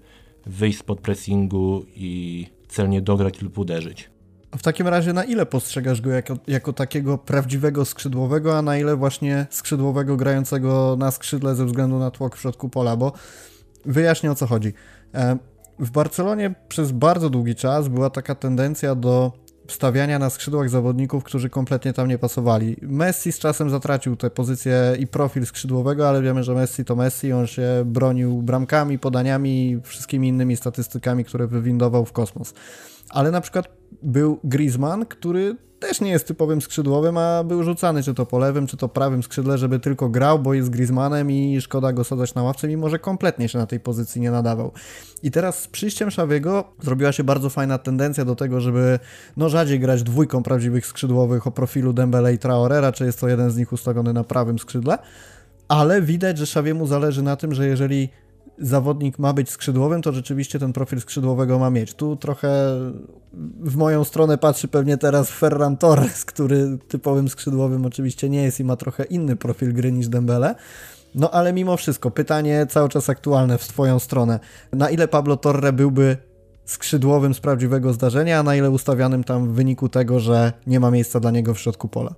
wyjść 0.46 0.78
spod 0.78 1.00
pressingu 1.00 1.84
i 1.96 2.46
celnie 2.68 3.02
dograć 3.02 3.42
lub 3.42 3.58
uderzyć. 3.58 4.10
W 4.58 4.62
takim 4.62 4.88
razie 4.88 5.12
na 5.12 5.24
ile 5.24 5.46
postrzegasz 5.46 6.00
go 6.00 6.10
jako, 6.10 6.36
jako 6.46 6.72
takiego 6.72 7.18
prawdziwego 7.18 7.84
skrzydłowego, 7.84 8.58
a 8.58 8.62
na 8.62 8.78
ile 8.78 8.96
właśnie 8.96 9.46
skrzydłowego 9.50 10.16
grającego 10.16 10.96
na 10.98 11.10
skrzydle 11.10 11.54
ze 11.54 11.66
względu 11.66 11.98
na 11.98 12.10
tłok 12.10 12.36
w 12.36 12.40
środku 12.40 12.68
pola, 12.68 12.96
bo 12.96 13.12
wyjaśnię 13.84 14.30
o 14.30 14.34
co 14.34 14.46
chodzi. 14.46 14.72
E, 15.14 15.36
w 15.78 15.90
Barcelonie 15.90 16.54
przez 16.68 16.92
bardzo 16.92 17.30
długi 17.30 17.54
czas 17.54 17.88
była 17.88 18.10
taka 18.10 18.34
tendencja 18.34 18.94
do 18.94 19.32
stawiania 19.68 20.18
na 20.18 20.30
skrzydłach 20.30 20.68
zawodników, 20.68 21.24
którzy 21.24 21.50
kompletnie 21.50 21.92
tam 21.92 22.08
nie 22.08 22.18
pasowali. 22.18 22.76
Messi 22.82 23.32
z 23.32 23.38
czasem 23.38 23.70
zatracił 23.70 24.16
tę 24.16 24.30
pozycję 24.30 24.96
i 24.98 25.06
profil 25.06 25.46
skrzydłowego, 25.46 26.08
ale 26.08 26.22
wiemy, 26.22 26.44
że 26.44 26.54
Messi 26.54 26.84
to 26.84 26.96
Messi, 26.96 27.32
on 27.32 27.46
się 27.46 27.82
bronił 27.86 28.42
bramkami, 28.42 28.98
podaniami 28.98 29.70
i 29.70 29.80
wszystkimi 29.82 30.28
innymi 30.28 30.56
statystykami, 30.56 31.24
które 31.24 31.46
wywindował 31.46 32.04
w 32.04 32.12
kosmos. 32.12 32.54
Ale 33.12 33.30
na 33.30 33.40
przykład 33.40 33.68
był 34.02 34.40
Griezmann, 34.44 35.06
który 35.06 35.56
też 35.80 36.00
nie 36.00 36.10
jest 36.10 36.26
typowym 36.26 36.60
skrzydłowym, 36.60 37.18
a 37.18 37.44
był 37.44 37.62
rzucany 37.62 38.02
czy 38.02 38.14
to 38.14 38.26
po 38.26 38.38
lewym, 38.38 38.66
czy 38.66 38.76
to 38.76 38.88
prawym 38.88 39.22
skrzydle, 39.22 39.58
żeby 39.58 39.80
tylko 39.80 40.08
grał, 40.08 40.38
bo 40.38 40.54
jest 40.54 40.70
Griezmannem 40.70 41.30
i 41.30 41.60
szkoda 41.60 41.92
go 41.92 42.04
sadzać 42.04 42.34
na 42.34 42.42
ławce, 42.42 42.68
mimo 42.68 42.88
że 42.88 42.98
kompletnie 42.98 43.48
się 43.48 43.58
na 43.58 43.66
tej 43.66 43.80
pozycji 43.80 44.20
nie 44.20 44.30
nadawał. 44.30 44.72
I 45.22 45.30
teraz 45.30 45.58
z 45.58 45.68
przyjściem 45.68 46.10
Szawiego 46.10 46.64
zrobiła 46.80 47.12
się 47.12 47.24
bardzo 47.24 47.50
fajna 47.50 47.78
tendencja 47.78 48.24
do 48.24 48.36
tego, 48.36 48.60
żeby 48.60 48.98
no 49.36 49.48
rzadziej 49.48 49.80
grać 49.80 50.02
dwójką 50.02 50.42
prawdziwych 50.42 50.86
skrzydłowych 50.86 51.46
o 51.46 51.50
profilu 51.50 51.92
Dembele 51.92 52.34
i 52.34 52.38
Traore, 52.38 52.80
raczej 52.80 53.06
jest 53.06 53.20
to 53.20 53.28
jeden 53.28 53.50
z 53.50 53.56
nich 53.56 53.72
ustawiony 53.72 54.12
na 54.12 54.24
prawym 54.24 54.58
skrzydle, 54.58 54.98
ale 55.68 56.02
widać, 56.02 56.38
że 56.38 56.46
Szawiemu 56.46 56.86
zależy 56.86 57.22
na 57.22 57.36
tym, 57.36 57.54
że 57.54 57.66
jeżeli 57.66 58.08
zawodnik 58.62 59.18
ma 59.18 59.32
być 59.32 59.50
skrzydłowym, 59.50 60.02
to 60.02 60.12
rzeczywiście 60.12 60.58
ten 60.58 60.72
profil 60.72 61.00
skrzydłowego 61.00 61.58
ma 61.58 61.70
mieć. 61.70 61.94
Tu 61.94 62.16
trochę 62.16 62.48
w 63.60 63.76
moją 63.76 64.04
stronę 64.04 64.38
patrzy 64.38 64.68
pewnie 64.68 64.98
teraz 64.98 65.30
Ferran 65.30 65.76
Torres, 65.76 66.24
który 66.24 66.78
typowym 66.88 67.28
skrzydłowym 67.28 67.86
oczywiście 67.86 68.28
nie 68.28 68.42
jest 68.42 68.60
i 68.60 68.64
ma 68.64 68.76
trochę 68.76 69.04
inny 69.04 69.36
profil 69.36 69.74
gry 69.74 69.92
niż 69.92 70.08
Dembele. 70.08 70.54
No 71.14 71.30
ale 71.30 71.52
mimo 71.52 71.76
wszystko, 71.76 72.10
pytanie 72.10 72.66
cały 72.68 72.88
czas 72.88 73.08
aktualne 73.08 73.58
w 73.58 73.68
Twoją 73.68 73.98
stronę. 73.98 74.40
Na 74.72 74.90
ile 74.90 75.08
Pablo 75.08 75.36
Torre 75.36 75.72
byłby 75.72 76.16
skrzydłowym 76.64 77.34
z 77.34 77.40
prawdziwego 77.40 77.92
zdarzenia, 77.92 78.38
a 78.38 78.42
na 78.42 78.56
ile 78.56 78.70
ustawianym 78.70 79.24
tam 79.24 79.48
w 79.48 79.52
wyniku 79.52 79.88
tego, 79.88 80.20
że 80.20 80.52
nie 80.66 80.80
ma 80.80 80.90
miejsca 80.90 81.20
dla 81.20 81.30
niego 81.30 81.54
w 81.54 81.60
środku 81.60 81.88
pola? 81.88 82.14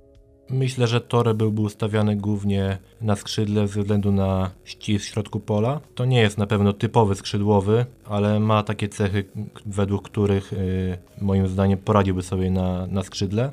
Myślę, 0.49 0.87
że 0.87 1.01
Tore 1.01 1.33
byłby 1.33 1.61
ustawiany 1.61 2.15
głównie 2.15 2.77
na 3.01 3.15
skrzydle 3.15 3.67
ze 3.67 3.81
względu 3.81 4.11
na 4.11 4.51
ścisk 4.63 5.05
w 5.05 5.07
środku 5.07 5.39
pola. 5.39 5.79
To 5.95 6.05
nie 6.05 6.19
jest 6.19 6.37
na 6.37 6.47
pewno 6.47 6.73
typowy 6.73 7.15
skrzydłowy, 7.15 7.85
ale 8.05 8.39
ma 8.39 8.63
takie 8.63 8.89
cechy, 8.89 9.25
według 9.65 10.09
których 10.09 10.51
yy, 10.51 10.97
moim 11.21 11.47
zdaniem 11.47 11.77
poradziłby 11.77 12.21
sobie 12.21 12.51
na, 12.51 12.87
na 12.87 13.03
skrzydle. 13.03 13.51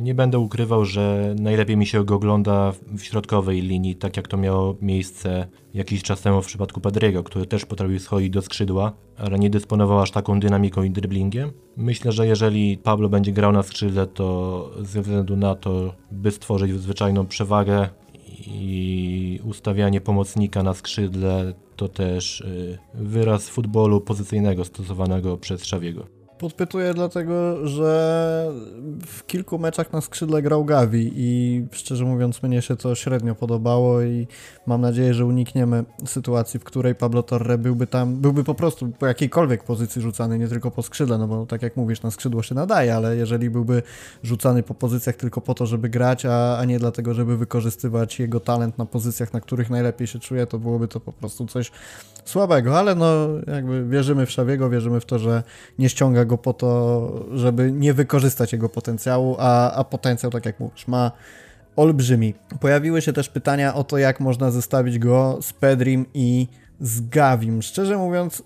Nie 0.00 0.14
będę 0.14 0.38
ukrywał, 0.38 0.84
że 0.84 1.34
najlepiej 1.40 1.76
mi 1.76 1.86
się 1.86 2.04
go 2.04 2.14
ogląda 2.14 2.72
w 2.96 3.02
środkowej 3.02 3.60
linii, 3.60 3.96
tak 3.96 4.16
jak 4.16 4.28
to 4.28 4.36
miało 4.36 4.76
miejsce 4.82 5.46
jakiś 5.74 6.02
czas 6.02 6.20
temu 6.20 6.42
w 6.42 6.46
przypadku 6.46 6.80
Pedriego, 6.80 7.22
który 7.22 7.46
też 7.46 7.66
potrafił 7.66 7.98
schodzić 7.98 8.30
do 8.30 8.42
skrzydła, 8.42 8.92
ale 9.18 9.38
nie 9.38 9.50
dysponował 9.50 10.00
aż 10.00 10.10
taką 10.10 10.40
dynamiką 10.40 10.82
i 10.82 10.90
driblingiem. 10.90 11.52
Myślę, 11.76 12.12
że 12.12 12.26
jeżeli 12.26 12.78
Pablo 12.78 13.08
będzie 13.08 13.32
grał 13.32 13.52
na 13.52 13.62
skrzydle, 13.62 14.06
to 14.06 14.70
ze 14.80 15.02
względu 15.02 15.36
na 15.36 15.54
to, 15.54 15.94
by 16.10 16.30
stworzyć 16.30 16.72
zwyczajną 16.72 17.26
przewagę 17.26 17.88
i 18.46 19.40
ustawianie 19.44 20.00
pomocnika 20.00 20.62
na 20.62 20.74
skrzydle, 20.74 21.54
to 21.76 21.88
też 21.88 22.40
y, 22.40 22.78
wyraz 22.94 23.48
futbolu 23.48 24.00
pozycyjnego 24.00 24.64
stosowanego 24.64 25.36
przez 25.36 25.64
Szawiego. 25.64 26.17
Podpytuję 26.38 26.94
dlatego, 26.94 27.66
że 27.66 28.52
w 29.06 29.26
kilku 29.26 29.58
meczach 29.58 29.92
na 29.92 30.00
skrzydle 30.00 30.42
grał 30.42 30.64
Gavi 30.64 31.12
i 31.16 31.66
szczerze 31.72 32.04
mówiąc 32.04 32.42
mnie 32.42 32.62
się 32.62 32.76
to 32.76 32.94
średnio 32.94 33.34
podobało 33.34 34.02
i 34.02 34.26
mam 34.66 34.80
nadzieję, 34.80 35.14
że 35.14 35.26
unikniemy 35.26 35.84
sytuacji, 36.06 36.60
w 36.60 36.64
której 36.64 36.94
Pablo 36.94 37.22
Torre 37.22 37.58
byłby 37.58 37.86
tam, 37.86 38.16
byłby 38.16 38.44
po 38.44 38.54
prostu 38.54 38.88
po 38.88 39.06
jakiejkolwiek 39.06 39.64
pozycji 39.64 40.02
rzucany, 40.02 40.38
nie 40.38 40.48
tylko 40.48 40.70
po 40.70 40.82
skrzydle, 40.82 41.18
no 41.18 41.28
bo 41.28 41.46
tak 41.46 41.62
jak 41.62 41.76
mówisz, 41.76 42.02
na 42.02 42.10
skrzydło 42.10 42.42
się 42.42 42.54
nadaje, 42.54 42.94
ale 42.94 43.16
jeżeli 43.16 43.50
byłby 43.50 43.82
rzucany 44.22 44.62
po 44.62 44.74
pozycjach 44.74 45.16
tylko 45.16 45.40
po 45.40 45.54
to, 45.54 45.66
żeby 45.66 45.88
grać, 45.88 46.26
a, 46.26 46.58
a 46.58 46.64
nie 46.64 46.78
dlatego, 46.78 47.14
żeby 47.14 47.36
wykorzystywać 47.36 48.18
jego 48.20 48.40
talent 48.40 48.78
na 48.78 48.86
pozycjach, 48.86 49.32
na 49.32 49.40
których 49.40 49.70
najlepiej 49.70 50.06
się 50.06 50.18
czuje, 50.18 50.46
to 50.46 50.58
byłoby 50.58 50.88
to 50.88 51.00
po 51.00 51.12
prostu 51.12 51.46
coś 51.46 51.70
słabego, 52.30 52.78
ale 52.78 52.94
no 52.94 53.28
jakby 53.46 53.88
wierzymy 53.88 54.26
w 54.26 54.30
Szawiego, 54.30 54.70
wierzymy 54.70 55.00
w 55.00 55.04
to, 55.04 55.18
że 55.18 55.42
nie 55.78 55.88
ściąga 55.88 56.24
go 56.24 56.38
po 56.38 56.52
to, 56.52 57.10
żeby 57.34 57.72
nie 57.72 57.94
wykorzystać 57.94 58.52
jego 58.52 58.68
potencjału, 58.68 59.36
a, 59.38 59.72
a 59.72 59.84
potencjał, 59.84 60.32
tak 60.32 60.46
jak 60.46 60.60
mówisz, 60.60 60.88
ma 60.88 61.10
olbrzymi. 61.76 62.34
Pojawiły 62.60 63.02
się 63.02 63.12
też 63.12 63.28
pytania 63.28 63.74
o 63.74 63.84
to, 63.84 63.98
jak 63.98 64.20
można 64.20 64.50
zestawić 64.50 64.98
go 64.98 65.38
z 65.40 65.52
Pedrim 65.52 66.06
i 66.14 66.46
z 66.80 67.08
Gavim. 67.08 67.62
Szczerze 67.62 67.96
mówiąc, 67.96 68.42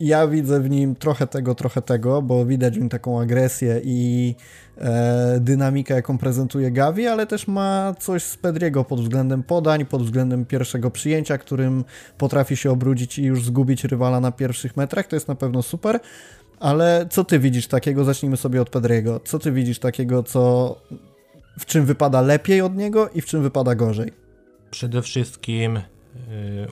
ja 0.00 0.28
widzę 0.28 0.60
w 0.60 0.70
nim 0.70 0.94
trochę 0.94 1.26
tego, 1.26 1.54
trochę 1.54 1.82
tego, 1.82 2.22
bo 2.22 2.46
widać 2.46 2.74
w 2.74 2.80
nim 2.80 2.88
taką 2.88 3.20
agresję 3.20 3.80
i 3.84 4.34
e, 4.78 5.38
dynamikę, 5.40 5.94
jaką 5.94 6.18
prezentuje 6.18 6.70
Gavi, 6.70 7.06
ale 7.06 7.26
też 7.26 7.48
ma 7.48 7.94
coś 7.98 8.22
z 8.22 8.36
Pedriego 8.36 8.84
pod 8.84 9.00
względem 9.00 9.42
podań, 9.42 9.86
pod 9.86 10.02
względem 10.02 10.44
pierwszego 10.44 10.90
przyjęcia, 10.90 11.38
którym 11.38 11.84
potrafi 12.18 12.56
się 12.56 12.70
obrudzić 12.70 13.18
i 13.18 13.24
już 13.24 13.44
zgubić 13.44 13.84
rywala 13.84 14.20
na 14.20 14.32
pierwszych 14.32 14.76
metrach. 14.76 15.06
To 15.06 15.16
jest 15.16 15.28
na 15.28 15.34
pewno 15.34 15.62
super. 15.62 16.00
Ale 16.60 17.06
co 17.10 17.24
ty 17.24 17.38
widzisz 17.38 17.66
takiego? 17.66 18.04
Zacznijmy 18.04 18.36
sobie 18.36 18.62
od 18.62 18.70
Pedriego. 18.70 19.20
Co 19.24 19.38
ty 19.38 19.52
widzisz 19.52 19.78
takiego, 19.78 20.22
co 20.22 20.76
w 21.58 21.66
czym 21.66 21.86
wypada 21.86 22.20
lepiej 22.20 22.60
od 22.60 22.76
niego 22.76 23.08
i 23.08 23.20
w 23.20 23.26
czym 23.26 23.42
wypada 23.42 23.74
gorzej? 23.74 24.12
Przede 24.70 25.02
wszystkim 25.02 25.78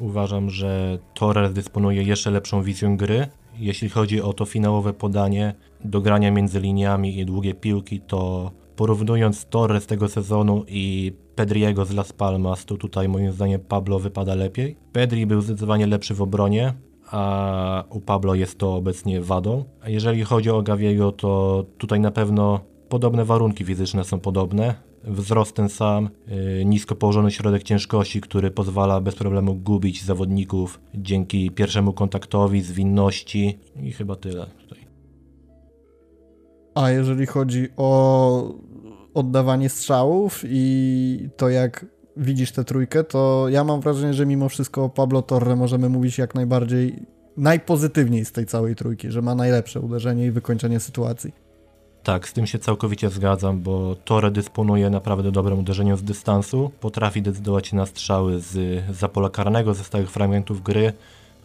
uważam, 0.00 0.50
że 0.50 0.98
Torres 1.14 1.52
dysponuje 1.52 2.02
jeszcze 2.02 2.30
lepszą 2.30 2.62
wizją 2.62 2.96
gry. 2.96 3.26
Jeśli 3.58 3.88
chodzi 3.88 4.22
o 4.22 4.32
to 4.32 4.44
finałowe 4.44 4.92
podanie 4.92 5.54
do 5.84 6.00
grania 6.00 6.30
między 6.30 6.60
liniami 6.60 7.18
i 7.18 7.26
długie 7.26 7.54
piłki, 7.54 8.00
to 8.00 8.50
porównując 8.76 9.46
Torres 9.46 9.86
tego 9.86 10.08
sezonu 10.08 10.64
i 10.68 11.12
Pedriego 11.34 11.84
z 11.84 11.92
Las 11.92 12.12
Palmas, 12.12 12.64
to 12.64 12.76
tutaj 12.76 13.08
moim 13.08 13.32
zdaniem 13.32 13.60
Pablo 13.60 13.98
wypada 13.98 14.34
lepiej. 14.34 14.76
Pedri 14.92 15.26
był 15.26 15.40
zdecydowanie 15.40 15.86
lepszy 15.86 16.14
w 16.14 16.22
obronie, 16.22 16.74
a 17.10 17.84
u 17.90 18.00
Pablo 18.00 18.34
jest 18.34 18.58
to 18.58 18.74
obecnie 18.74 19.20
wadą. 19.20 19.64
A 19.82 19.88
jeżeli 19.88 20.24
chodzi 20.24 20.50
o 20.50 20.62
Gaviego, 20.62 21.12
to 21.12 21.64
tutaj 21.78 22.00
na 22.00 22.10
pewno 22.10 22.60
podobne 22.88 23.24
warunki 23.24 23.64
fizyczne 23.64 24.04
są 24.04 24.20
podobne 24.20 24.74
wzrost 25.06 25.56
ten 25.56 25.68
sam, 25.68 26.08
yy, 26.26 26.64
nisko 26.64 26.94
położony 26.94 27.30
środek 27.30 27.62
ciężkości, 27.62 28.20
który 28.20 28.50
pozwala 28.50 29.00
bez 29.00 29.14
problemu 29.14 29.54
gubić 29.54 30.04
zawodników 30.04 30.80
dzięki 30.94 31.50
pierwszemu 31.50 31.92
kontaktowi, 31.92 32.62
zwinności 32.62 33.58
i 33.82 33.92
chyba 33.92 34.16
tyle 34.16 34.46
tutaj. 34.46 34.78
A 36.74 36.90
jeżeli 36.90 37.26
chodzi 37.26 37.68
o 37.76 38.54
oddawanie 39.14 39.68
strzałów 39.68 40.42
i 40.46 41.28
to 41.36 41.48
jak 41.48 41.86
widzisz 42.16 42.52
tę 42.52 42.64
trójkę, 42.64 43.04
to 43.04 43.46
ja 43.48 43.64
mam 43.64 43.80
wrażenie, 43.80 44.14
że 44.14 44.26
mimo 44.26 44.48
wszystko 44.48 44.84
o 44.84 44.88
Pablo 44.88 45.22
Torre 45.22 45.56
możemy 45.56 45.88
mówić 45.88 46.18
jak 46.18 46.34
najbardziej 46.34 47.06
najpozytywniej 47.36 48.24
z 48.24 48.32
tej 48.32 48.46
całej 48.46 48.76
trójki, 48.76 49.10
że 49.10 49.22
ma 49.22 49.34
najlepsze 49.34 49.80
uderzenie 49.80 50.26
i 50.26 50.30
wykończenie 50.30 50.80
sytuacji. 50.80 51.43
Tak, 52.04 52.28
z 52.28 52.32
tym 52.32 52.46
się 52.46 52.58
całkowicie 52.58 53.10
zgadzam, 53.10 53.60
bo 53.60 53.96
Torre 54.04 54.30
dysponuje 54.30 54.90
naprawdę 54.90 55.32
dobrym 55.32 55.58
uderzeniem 55.58 55.96
z 55.96 56.02
dystansu, 56.02 56.70
potrafi 56.80 57.22
decydować 57.22 57.72
na 57.72 57.86
strzały 57.86 58.40
z 58.40 58.82
zapola 58.90 59.30
karnego, 59.30 59.74
ze 59.74 59.84
stałych 59.84 60.10
fragmentów 60.10 60.62
gry. 60.62 60.92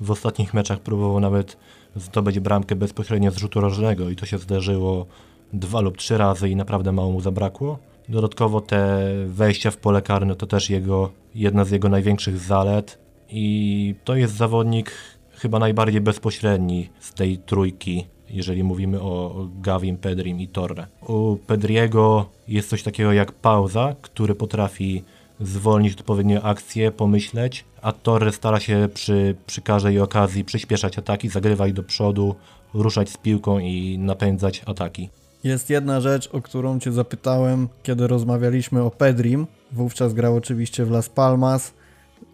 W 0.01 0.12
ostatnich 0.12 0.53
meczach 0.53 0.80
próbował 0.80 1.20
nawet 1.20 1.57
zdobyć 1.95 2.39
bramkę 2.39 2.76
bezpośrednio 2.76 3.32
z 3.32 3.38
rzutu 3.38 3.62
rożnego 3.62 4.10
i 4.10 4.16
to 4.16 4.26
się 4.26 4.38
zdarzyło 4.38 5.05
dwa 5.53 5.82
lub 5.82 5.97
trzy 5.97 6.18
razy 6.18 6.49
i 6.49 6.55
naprawdę 6.55 6.91
mało 6.91 7.12
mu 7.12 7.22
zabrakło. 7.22 7.80
Dodatkowo 8.10 8.62
te 8.62 9.03
wejścia 9.28 9.72
w 9.72 9.78
pole 9.78 10.01
karne 10.01 10.36
to 10.36 10.47
też 10.47 10.70
jego, 10.70 11.12
jedna 11.36 11.66
z 11.66 11.72
jego 11.72 11.89
największych 11.89 12.39
zalet 12.39 12.99
i 13.30 13.95
to 14.03 14.16
jest 14.16 14.36
zawodnik 14.36 14.91
chyba 15.32 15.60
najbardziej 15.60 16.01
bezpośredni 16.01 16.89
z 16.99 17.14
tej 17.14 17.38
trójki 17.38 18.05
jeżeli 18.32 18.63
mówimy 18.63 19.01
o 19.01 19.47
Gavim, 19.61 19.97
Pedrim 19.97 20.39
i 20.39 20.47
Torre. 20.47 20.88
U 21.07 21.38
Pedriego 21.47 22.25
jest 22.47 22.69
coś 22.69 22.84
takiego 22.84 23.13
jak 23.13 23.32
pauza, 23.32 23.95
który 24.01 24.36
potrafi 24.36 25.03
zwolnić 25.41 25.93
odpowiednio 25.93 26.43
akcję, 26.43 26.91
pomyśleć, 26.91 27.65
a 27.82 27.91
Torre 27.91 28.32
stara 28.32 28.59
się 28.59 28.89
przy, 28.93 29.36
przy 29.45 29.61
każdej 29.61 29.99
okazji 29.99 30.45
przyspieszać 30.45 30.99
ataki, 30.99 31.30
zagrywać 31.30 31.73
do 31.73 31.84
przodu, 31.84 32.36
ruszać 32.73 33.09
z 33.09 33.17
piłką 33.17 33.59
i 33.59 33.97
napędzać 33.99 34.61
ataki. 34.65 35.09
Jest 35.43 35.69
jedna 35.69 36.01
rzecz, 36.01 36.30
o 36.34 36.41
którą 36.41 36.80
Cię 36.80 36.91
zapytałem, 36.91 37.67
kiedy 37.84 38.07
rozmawialiśmy 38.07 38.82
o 38.84 38.91
Pedrim. 38.91 39.47
Wówczas 39.71 40.13
grał 40.13 40.36
oczywiście 40.36 40.86
w 40.86 40.91
Las 40.91 41.09
Palmas 41.09 41.73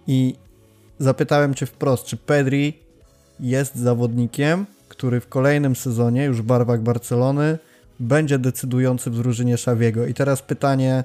i 0.08 0.36
zapytałem 1.00 1.54
Cię 1.54 1.66
wprost, 1.66 2.06
czy 2.06 2.18
Pedri 2.18 2.74
jest 3.39 3.76
zawodnikiem, 3.76 4.66
który 4.98 5.20
w 5.20 5.28
kolejnym 5.28 5.76
sezonie, 5.76 6.24
już 6.26 6.41
w 6.41 6.46
barwach 6.46 6.82
Barcelony, 6.82 7.58
będzie 8.00 8.39
decydujący 8.39 9.12
w 9.12 9.16
drużynie 9.16 9.58
Szawiego. 9.58 10.08
I 10.08 10.14
teraz 10.14 10.41
pytanie 10.41 11.04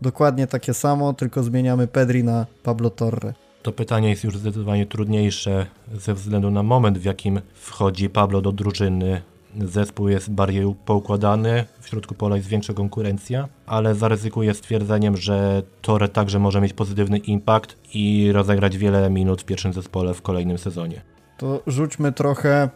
dokładnie 0.00 0.46
takie 0.46 0.74
samo, 0.74 1.12
tylko 1.12 1.42
zmieniamy 1.42 1.86
Pedri 1.86 2.24
na 2.24 2.46
Pablo 2.62 2.90
Torre. 2.90 3.34
To 3.62 3.72
pytanie 3.72 4.10
jest 4.10 4.24
już 4.24 4.38
zdecydowanie 4.38 4.86
trudniejsze 4.86 5.66
ze 5.94 6.14
względu 6.14 6.50
na 6.50 6.62
moment, 6.62 6.98
w 6.98 7.04
jakim 7.04 7.40
wchodzi 7.54 8.10
Pablo 8.10 8.40
do 8.40 8.52
drużyny. 8.52 9.22
Zespół 9.60 10.08
jest 10.08 10.30
bardziej 10.30 10.74
poukładany, 10.84 11.64
w 11.80 11.88
środku 11.88 12.14
pola 12.14 12.36
jest 12.36 12.48
większa 12.48 12.72
konkurencja, 12.72 13.48
ale 13.66 13.94
zaryzykuję 13.94 14.54
stwierdzeniem, 14.54 15.16
że 15.16 15.62
Torre 15.82 16.08
także 16.08 16.38
może 16.38 16.60
mieć 16.60 16.72
pozytywny 16.72 17.18
impact 17.18 17.76
i 17.94 18.32
rozegrać 18.32 18.78
wiele 18.78 19.10
minut 19.10 19.42
w 19.42 19.44
pierwszym 19.44 19.72
zespole 19.72 20.14
w 20.14 20.22
kolejnym 20.22 20.58
sezonie. 20.58 21.02
To 21.38 21.62
rzućmy 21.66 22.12
trochę 22.12 22.68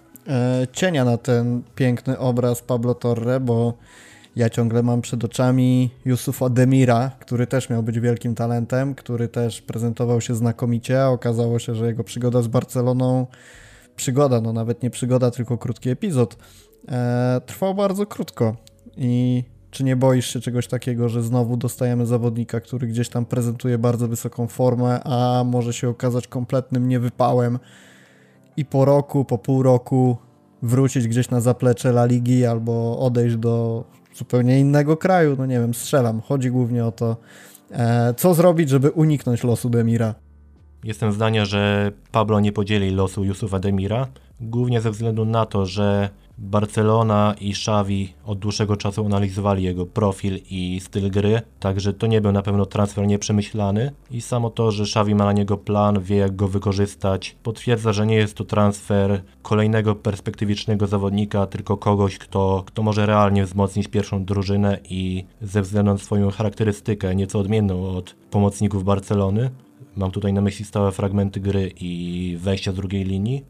cienia 0.72 1.05
na 1.05 1.16
ten 1.18 1.62
piękny 1.74 2.18
obraz 2.18 2.62
Pablo 2.62 2.95
Torre, 2.95 3.41
bo 3.41 3.74
ja 4.37 4.51
ciągle 4.51 4.83
mam 4.83 5.03
przed 5.03 5.24
oczami 5.24 5.91
Yusufa 6.05 6.49
Demira, 6.49 7.11
który 7.20 7.47
też 7.47 7.70
miał 7.70 7.83
być 7.83 8.01
wielkim 8.01 8.35
talentem, 8.35 8.95
który 8.95 9.29
też 9.29 9.62
prezentował 9.62 10.20
się 10.20 10.35
znakomicie, 10.35 11.07
okazało 11.07 11.59
się, 11.59 11.74
że 11.74 11.87
jego 11.87 12.05
przygoda 12.05 12.43
z 12.43 12.47
Barceloną, 12.47 13.27
przygoda, 13.97 14.41
no 14.41 14.53
nawet 14.53 14.83
nie 14.83 14.91
przygoda, 14.91 15.31
tylko 15.31 15.59
krótki 15.59 15.91
epizod, 15.91 16.37
e, 16.89 17.41
trwał 17.47 17.74
bardzo 17.74 18.07
krótko. 18.07 18.57
I 18.97 19.45
czy 19.70 19.85
nie 19.85 19.97
boisz 19.97 20.33
się 20.33 20.41
czegoś 20.41 20.66
takiego, 20.66 21.09
że 21.09 21.22
znowu 21.22 21.57
dostajemy 21.57 22.07
zawodnika, 22.07 22.61
który 22.61 22.87
gdzieś 22.87 23.09
tam 23.09 23.27
prezentuje 23.27 23.79
bardzo 23.79 24.09
wysoką 24.09 24.47
formę, 24.47 25.01
a 25.05 25.45
może 25.45 25.72
się 25.72 25.89
okazać 25.89 26.29
kompletnym 26.29 26.89
niewypałem, 26.89 27.59
i 28.57 28.65
po 28.65 28.85
roku, 28.85 29.25
po 29.25 29.39
pół 29.39 29.63
roku 29.63 30.17
wrócić 30.63 31.09
gdzieś 31.09 31.31
na 31.31 31.41
zaplecze 31.41 31.89
La 31.89 32.05
Ligi 32.05 32.47
albo 32.47 32.99
odejść 32.99 33.37
do 33.37 33.85
zupełnie 34.15 34.61
innego 34.61 34.97
kraju, 34.97 35.37
no 35.39 35.47
nie 35.47 35.61
wiem, 35.61 35.75
strzelam. 35.75 36.21
Chodzi 36.21 36.51
głównie 36.51 36.85
o 36.85 36.93
to, 36.93 37.17
e, 37.71 38.15
co 38.17 38.35
zrobić, 38.35 38.69
żeby 38.69 38.91
uniknąć 38.91 39.45
losu 39.45 39.71
Demira. 39.71 40.15
Jestem 40.85 41.13
zdania, 41.13 41.45
że 41.45 41.93
Pablo 42.13 42.41
nie 42.41 42.53
podzieli 42.53 42.91
losu 42.91 43.25
Yusufa 43.25 43.59
Demira, 43.59 44.07
głównie 44.41 44.81
ze 44.81 44.91
względu 44.91 45.25
na 45.25 45.47
to, 45.47 45.67
że 45.67 46.11
Barcelona 46.39 47.34
i 47.41 47.51
Xavi 47.51 48.12
od 48.24 48.39
dłuższego 48.39 48.76
czasu 48.76 49.07
analizowali 49.07 49.62
jego 49.62 49.87
profil 49.87 50.41
i 50.51 50.80
styl 50.80 51.11
gry, 51.11 51.43
także 51.61 51.93
to 51.93 52.07
nie 52.07 52.20
był 52.20 52.32
na 52.32 52.43
pewno 52.43 52.66
transfer 52.66 53.07
nieprzemyślany 53.07 53.93
i 54.11 54.20
samo 54.20 54.51
to, 54.51 54.70
że 54.70 54.82
Xavi 54.82 55.14
ma 55.14 55.24
na 55.24 55.32
niego 55.32 55.57
plan, 55.57 56.01
wie 56.01 56.16
jak 56.16 56.37
go 56.37 56.49
wykorzystać, 56.49 57.37
potwierdza, 57.43 57.93
że 57.93 58.07
nie 58.07 58.16
jest 58.16 58.34
to 58.34 58.45
transfer 58.45 59.22
kolejnego 59.43 59.95
perspektywicznego 59.95 60.87
zawodnika, 60.87 61.47
tylko 61.47 61.76
kogoś, 61.76 62.18
kto, 62.18 62.62
kto 62.66 62.82
może 62.82 63.07
realnie 63.07 63.45
wzmocnić 63.45 63.89
pierwszą 63.89 64.24
drużynę 64.24 64.78
i 64.91 65.24
ze 65.43 65.62
względu 65.62 65.93
na 65.93 65.99
swoją 65.99 66.30
charakterystykę 66.30 67.14
nieco 67.14 67.39
odmienną 67.39 67.89
od 67.97 68.16
pomocników 68.30 68.84
Barcelony, 68.84 69.51
mam 69.97 70.11
tutaj 70.11 70.32
na 70.32 70.41
myśli 70.41 70.64
stałe 70.64 70.93
fragmenty 70.93 71.41
gry 71.41 71.72
i 71.80 72.37
wejścia 72.41 72.72
z 72.72 72.74
drugiej 72.74 73.05
linii, 73.05 73.45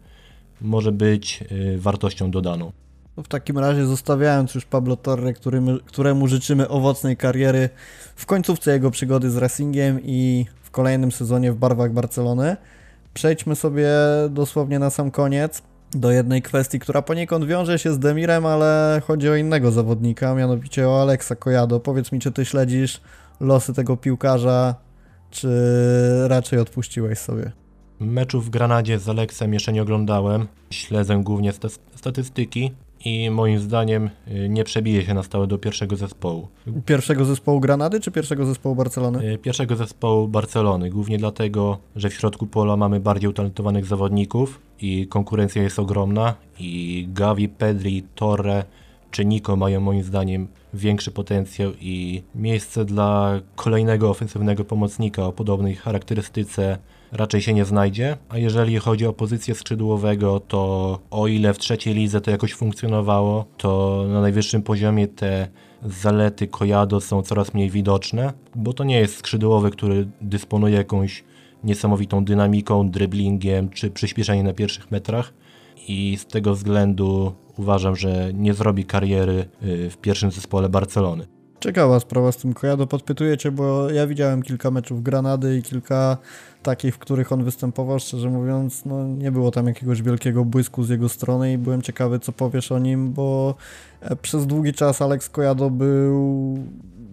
może 0.61 0.93
być 0.93 1.45
y, 1.53 1.79
wartością 1.79 2.31
dodaną. 2.31 2.73
No 3.17 3.23
w 3.23 3.29
takim 3.29 3.59
razie 3.59 3.87
zostawiając 3.87 4.55
już 4.55 4.65
Pablo 4.65 4.97
Torre, 4.97 5.33
którym, 5.33 5.79
któremu 5.87 6.29
życzymy 6.29 6.69
owocnej 6.69 7.17
kariery 7.17 7.69
w 8.17 8.27
końcówce 8.27 8.73
jego 8.73 8.91
przygody 8.91 9.31
z 9.31 9.37
Racingiem 9.37 10.01
i 10.03 10.47
w 10.63 10.71
kolejnym 10.71 11.13
sezonie 11.13 11.53
w 11.53 11.57
barwach 11.57 11.93
Barcelony, 11.93 12.57
przejdźmy 13.15 13.57
sobie 13.57 13.89
dosłownie 14.31 14.79
na 14.79 14.91
sam 14.91 15.11
koniec 15.11 15.63
do 15.91 16.11
jednej 16.11 16.43
kwestii, 16.43 16.79
która 16.79 17.03
poniekąd 17.03 17.45
wiąże 17.45 17.79
się 17.79 17.93
z 17.93 17.99
Demirem, 17.99 18.47
ale 18.47 19.03
chodzi 19.07 19.31
o 19.31 19.37
innego 19.37 19.71
zawodnika, 19.71 20.35
mianowicie 20.35 20.89
o 20.89 21.03
Alexa 21.03 21.37
Kojado. 21.37 21.81
Powiedz 21.81 22.13
mi, 22.13 22.21
czy 22.21 22.33
ty 22.33 22.45
śledzisz 22.45 23.01
losy 23.41 23.75
tego 23.75 23.97
piłkarza, 23.97 24.75
czy 25.31 25.49
raczej 26.29 26.59
odpuściłeś 26.59 27.19
sobie? 27.19 27.53
Meczów 28.01 28.47
w 28.47 28.51
Granadzie 28.51 28.99
z 28.99 29.09
Aleksem 29.09 29.55
jeszcze 29.55 29.73
nie 29.73 29.83
oglądałem. 29.83 30.47
Śledzę 30.71 31.21
głównie 31.25 31.53
statystyki 31.95 32.71
i 33.05 33.31
moim 33.31 33.59
zdaniem 33.59 34.11
y, 34.29 34.49
nie 34.49 34.65
przebije 34.65 35.05
się 35.05 35.15
na 35.15 35.23
stałe 35.23 35.47
do 35.47 35.59
pierwszego 35.59 35.97
zespołu. 35.97 36.49
Pierwszego 36.87 37.25
zespołu 37.25 37.61
Granady 37.61 38.01
czy 38.01 38.11
pierwszego 38.11 38.47
zespołu 38.47 38.75
Barcelony? 38.75 39.33
Y, 39.33 39.39
pierwszego 39.39 39.77
zespołu 39.77 40.29
Barcelony, 40.29 40.91
głównie 40.91 41.19
dlatego, 41.19 41.79
że 41.97 42.11
w 42.11 42.15
środku 42.15 42.47
pola 42.47 42.77
mamy 42.77 43.01
bardziej 43.01 43.31
utalentowanych 43.31 43.87
zawodników 43.87 44.61
i 44.81 45.07
konkurencja 45.07 45.63
jest 45.63 45.79
ogromna 45.79 46.35
i 46.59 47.09
Gavi, 47.13 47.49
Pedri, 47.49 48.03
Torre 48.15 48.65
czy 49.11 49.25
Niko 49.25 49.57
mają 49.57 49.81
moim 49.81 50.03
zdaniem 50.03 50.49
większy 50.75 51.11
potencjał 51.11 51.73
i 51.81 52.23
miejsce 52.35 52.85
dla 52.85 53.41
kolejnego 53.57 54.11
ofensywnego 54.11 54.65
pomocnika 54.65 55.27
o 55.27 55.33
podobnej 55.33 55.75
charakterystyce 55.75 56.79
raczej 57.13 57.43
się 57.43 57.55
nie 57.55 57.65
znajdzie, 57.65 58.17
a 58.29 58.39
jeżeli 58.39 58.79
chodzi 58.79 59.07
o 59.07 59.13
pozycję 59.13 59.55
skrzydłowego, 59.55 60.41
to 60.41 60.99
o 61.11 61.27
ile 61.27 61.55
w 61.55 61.59
trzeciej 61.59 61.95
lidze 61.95 62.21
to 62.21 62.31
jakoś 62.31 62.55
funkcjonowało, 62.55 63.45
to 63.57 64.05
na 64.09 64.21
najwyższym 64.21 64.63
poziomie 64.63 65.09
te 65.09 65.49
zalety 65.85 66.47
Kojado 66.47 67.01
są 67.01 67.23
coraz 67.23 67.55
mniej 67.55 67.71
widoczne, 67.71 68.33
bo 68.55 68.73
to 68.73 68.85
nie 68.85 69.01
jest 69.01 69.17
skrzydłowy, 69.17 69.71
który 69.71 70.09
dysponuje 70.21 70.75
jakąś 70.75 71.25
niesamowitą 71.65 72.25
dynamiką, 72.25 72.91
driblingiem 72.91 73.69
czy 73.69 73.91
przyspieszeniem 73.91 74.47
na 74.47 74.53
pierwszych 74.53 74.91
metrach 74.91 75.33
i 75.89 76.17
z 76.17 76.27
tego 76.27 76.55
względu 76.55 77.33
uważam, 77.57 77.97
że 77.97 78.31
nie 78.35 78.55
zrobi 78.55 78.85
kariery 78.85 79.49
y, 79.63 79.91
w 79.91 79.97
pierwszym 79.97 80.31
zespole 80.31 80.69
Barcelony. 80.69 81.36
Ciekawa 81.61 82.01
sprawa 82.01 82.33
z 82.33 82.37
tym 82.37 82.55
Kojado, 82.55 82.87
podpytujecie, 82.87 83.51
bo 83.51 83.91
ja 83.91 84.07
widziałem 84.07 84.43
kilka 84.43 84.71
meczów 84.71 85.03
Granady 85.03 85.59
i 85.59 85.63
kilka 85.63 86.17
takich, 86.63 86.95
w 86.95 86.99
których 86.99 87.33
on 87.33 87.45
występował, 87.45 87.99
szczerze 87.99 88.31
mówiąc, 88.31 88.85
no 88.85 89.05
nie 89.09 89.33
było 89.33 89.51
tam 89.51 89.67
jakiegoś 89.67 90.03
wielkiego 90.03 90.45
błysku 90.45 90.85
z 90.85 90.89
jego 90.89 91.09
strony 91.09 91.53
i 91.53 91.59
byłem 91.59 91.83
ciekawy, 91.83 92.19
co 92.19 92.33
powiesz 92.33 92.73
o 92.73 92.79
nim, 92.79 93.13
bo 93.13 93.55
e, 94.01 94.17
przez 94.17 94.47
długi 94.47 94.73
czas 94.73 95.03
Alex 95.03 95.29
Kojado 95.29 95.71
był 95.71 96.59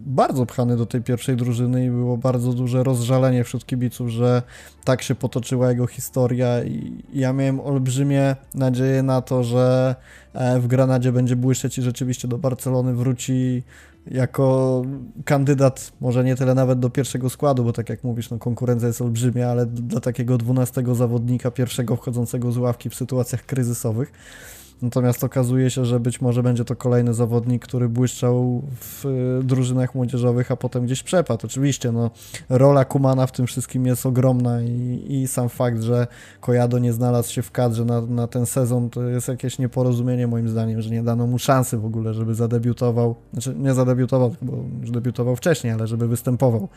bardzo 0.06 0.46
pchany 0.46 0.78
do 0.78 0.86
tej 0.86 1.02
pierwszej 1.02 1.36
drużyny 1.36 1.86
i 1.86 1.90
było 1.90 2.18
bardzo 2.18 2.54
duże 2.54 2.84
rozżalenie 2.84 3.44
wśród 3.44 3.66
kibiców, 3.66 4.10
że 4.10 4.42
tak 4.84 5.02
się 5.02 5.16
potoczyła 5.16 5.70
jego 5.70 5.88
historia 5.88 6.64
i 6.64 7.04
ja 7.14 7.34
miałem 7.34 7.60
olbrzymie 7.60 8.36
nadzieję 8.56 9.04
na 9.04 9.22
to, 9.22 9.44
że 9.44 9.96
e, 10.34 10.60
w 10.60 10.68
Granadzie 10.68 11.12
będzie 11.12 11.36
błyszczeć 11.36 11.78
i 11.78 11.82
rzeczywiście 11.82 12.28
do 12.28 12.38
Barcelony 12.38 12.94
wróci 12.94 13.64
jako 14.12 14.82
kandydat, 15.26 15.92
może 16.02 16.24
nie 16.24 16.36
tyle 16.36 16.56
nawet 16.56 16.80
do 16.80 16.90
pierwszego 16.90 17.30
składu, 17.30 17.64
bo 17.64 17.74
tak 17.74 17.90
jak 17.90 18.04
mówisz, 18.04 18.30
no 18.30 18.40
konkurencja 18.40 18.88
jest 18.88 19.02
olbrzymia, 19.02 19.50
ale 19.50 19.66
dla 19.66 20.00
takiego 20.00 20.38
dwunastego 20.38 20.96
zawodnika, 20.96 21.52
pierwszego 21.52 21.96
wchodzącego 21.96 22.52
z 22.52 22.58
ławki 22.58 22.90
w 22.90 22.96
sytuacjach 22.96 23.46
kryzysowych. 23.46 24.12
Natomiast 24.84 25.24
okazuje 25.24 25.70
się, 25.70 25.86
że 25.86 26.00
być 26.00 26.22
może 26.22 26.44
będzie 26.44 26.66
to 26.66 26.76
kolejny 26.76 27.14
zawodnik, 27.14 27.66
który 27.66 27.90
błyszczał 27.90 28.62
w 28.80 29.06
y, 29.06 29.44
drużynach 29.44 29.96
młodzieżowych, 29.96 30.52
a 30.52 30.56
potem 30.56 30.86
gdzieś 30.86 31.04
przepadł. 31.04 31.46
Oczywiście, 31.46 31.92
no, 31.92 32.12
rola 32.50 32.86
Kumana 32.86 33.28
w 33.28 33.32
tym 33.32 33.48
wszystkim 33.48 33.86
jest 33.86 34.06
ogromna 34.06 34.62
i, 34.62 35.06
i 35.10 35.28
sam 35.28 35.50
fakt, 35.50 35.82
że 35.82 36.08
Kojado 36.42 36.80
nie 36.80 36.94
znalazł 36.94 37.32
się 37.34 37.42
w 37.42 37.52
kadrze 37.52 37.86
na, 37.86 38.02
na 38.02 38.28
ten 38.28 38.46
sezon, 38.46 38.90
to 38.90 39.04
jest 39.04 39.28
jakieś 39.28 39.60
nieporozumienie 39.60 40.28
moim 40.28 40.50
zdaniem, 40.50 40.82
że 40.82 40.90
nie 40.90 41.04
dano 41.04 41.28
mu 41.28 41.40
szansy 41.40 41.78
w 41.78 41.86
ogóle, 41.86 42.14
żeby 42.14 42.36
zadebiutował. 42.36 43.16
Znaczy, 43.34 43.56
nie 43.58 43.74
zadebiutował, 43.74 44.36
bo 44.42 44.54
już 44.82 44.92
debiutował 44.92 45.36
wcześniej, 45.36 45.74
ale 45.74 45.88
żeby 45.88 46.08
występował 46.08 46.68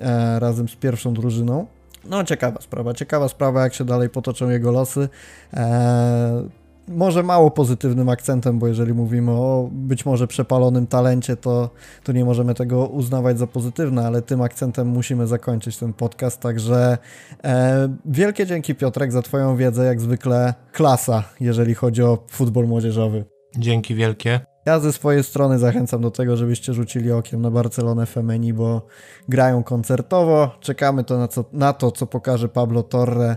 e, 0.00 0.38
razem 0.38 0.68
z 0.68 0.76
pierwszą 0.76 1.14
drużyną. 1.14 1.66
No, 2.04 2.24
ciekawa 2.24 2.60
sprawa, 2.60 2.94
ciekawa 2.94 3.28
sprawa, 3.28 3.62
jak 3.62 3.74
się 3.74 3.84
dalej 3.84 4.08
potoczą 4.10 4.50
jego 4.50 4.72
losy. 4.72 5.08
E, 5.54 6.61
może 6.88 7.22
mało 7.22 7.50
pozytywnym 7.50 8.08
akcentem, 8.08 8.58
bo 8.58 8.68
jeżeli 8.68 8.92
mówimy 8.92 9.30
o 9.30 9.68
być 9.72 10.06
może 10.06 10.26
przepalonym 10.26 10.86
talencie, 10.86 11.36
to, 11.36 11.70
to 12.02 12.12
nie 12.12 12.24
możemy 12.24 12.54
tego 12.54 12.86
uznawać 12.86 13.38
za 13.38 13.46
pozytywne, 13.46 14.06
ale 14.06 14.22
tym 14.22 14.42
akcentem 14.42 14.88
musimy 14.88 15.26
zakończyć 15.26 15.76
ten 15.76 15.92
podcast. 15.92 16.40
Także 16.40 16.98
e, 17.44 17.88
wielkie 18.04 18.46
dzięki 18.46 18.74
Piotrek 18.74 19.12
za 19.12 19.22
Twoją 19.22 19.56
wiedzę, 19.56 19.84
jak 19.84 20.00
zwykle 20.00 20.54
klasa, 20.72 21.24
jeżeli 21.40 21.74
chodzi 21.74 22.02
o 22.02 22.18
futbol 22.30 22.66
młodzieżowy. 22.66 23.24
Dzięki 23.58 23.94
wielkie. 23.94 24.40
Ja 24.66 24.80
ze 24.80 24.92
swojej 24.92 25.24
strony 25.24 25.58
zachęcam 25.58 26.02
do 26.02 26.10
tego, 26.10 26.36
żebyście 26.36 26.74
rzucili 26.74 27.12
okiem 27.12 27.42
na 27.42 27.50
Barcelonę 27.50 28.06
Femeni, 28.06 28.52
bo 28.52 28.86
grają 29.28 29.62
koncertowo. 29.62 30.50
Czekamy 30.60 31.04
to 31.04 31.18
na, 31.18 31.28
co, 31.28 31.44
na 31.52 31.72
to, 31.72 31.90
co 31.90 32.06
pokaże 32.06 32.48
Pablo 32.48 32.82
Torre 32.82 33.36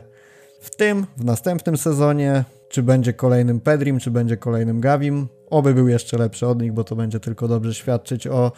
w 0.62 0.76
tym, 0.76 1.06
w 1.18 1.26
następnym 1.26 1.78
sezonie 1.78 2.44
czy 2.76 2.84
będzie 2.84 3.14
kolejnym 3.14 3.60
Pedrim, 3.60 4.00
czy 4.00 4.12
będzie 4.12 4.38
kolejnym 4.38 4.82
Gavim. 4.82 5.28
Oby 5.50 5.74
był 5.74 5.88
jeszcze 5.88 6.18
lepszy 6.18 6.48
od 6.48 6.62
nich, 6.62 6.74
bo 6.74 6.84
to 6.84 6.96
będzie 6.96 7.20
tylko 7.20 7.48
dobrze 7.48 7.74
świadczyć 7.74 8.28
o 8.28 8.52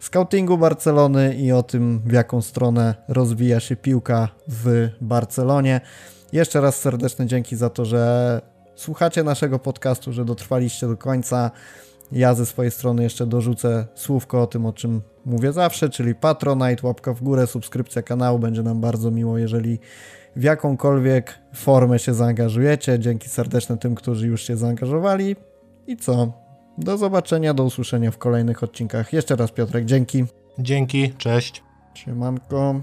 scoutingu 0.00 0.58
Barcelony 0.58 1.34
i 1.34 1.52
o 1.52 1.62
tym, 1.62 2.02
w 2.06 2.12
jaką 2.12 2.42
stronę 2.42 2.94
rozwija 3.08 3.60
się 3.60 3.76
piłka 3.76 4.28
w 4.48 4.88
Barcelonie. 5.00 5.80
Jeszcze 6.32 6.60
raz 6.60 6.76
serdeczne 6.76 7.26
dzięki 7.26 7.56
za 7.56 7.70
to, 7.70 7.84
że 7.84 8.40
słuchacie 8.74 9.24
naszego 9.24 9.58
podcastu, 9.58 10.12
że 10.12 10.24
dotrwaliście 10.24 10.88
do 10.88 10.96
końca. 10.96 11.50
Ja 12.12 12.34
ze 12.34 12.46
swojej 12.46 12.70
strony 12.70 13.02
jeszcze 13.02 13.26
dorzucę 13.26 13.86
słówko 13.94 14.42
o 14.42 14.46
tym, 14.46 14.66
o 14.66 14.72
czym 14.72 15.02
mówię 15.24 15.52
zawsze, 15.52 15.88
czyli 15.88 16.14
Patronite, 16.14 16.86
łapka 16.86 17.14
w 17.14 17.22
górę, 17.22 17.46
subskrypcja 17.46 18.02
kanału. 18.02 18.38
Będzie 18.38 18.62
nam 18.62 18.80
bardzo 18.80 19.10
miło, 19.10 19.38
jeżeli 19.38 19.78
w 20.36 20.42
jakąkolwiek 20.42 21.38
formę 21.54 21.98
się 21.98 22.14
zaangażujecie. 22.14 22.98
Dzięki 22.98 23.28
serdeczne 23.28 23.78
tym, 23.78 23.94
którzy 23.94 24.26
już 24.26 24.42
się 24.42 24.56
zaangażowali. 24.56 25.36
I 25.86 25.96
co? 25.96 26.32
Do 26.78 26.98
zobaczenia, 26.98 27.54
do 27.54 27.64
usłyszenia 27.64 28.10
w 28.10 28.18
kolejnych 28.18 28.62
odcinkach. 28.62 29.12
Jeszcze 29.12 29.36
raz 29.36 29.52
Piotrek, 29.52 29.84
dzięki. 29.84 30.24
Dzięki, 30.58 31.12
cześć. 31.18 31.62
Siemanko. 31.94 32.80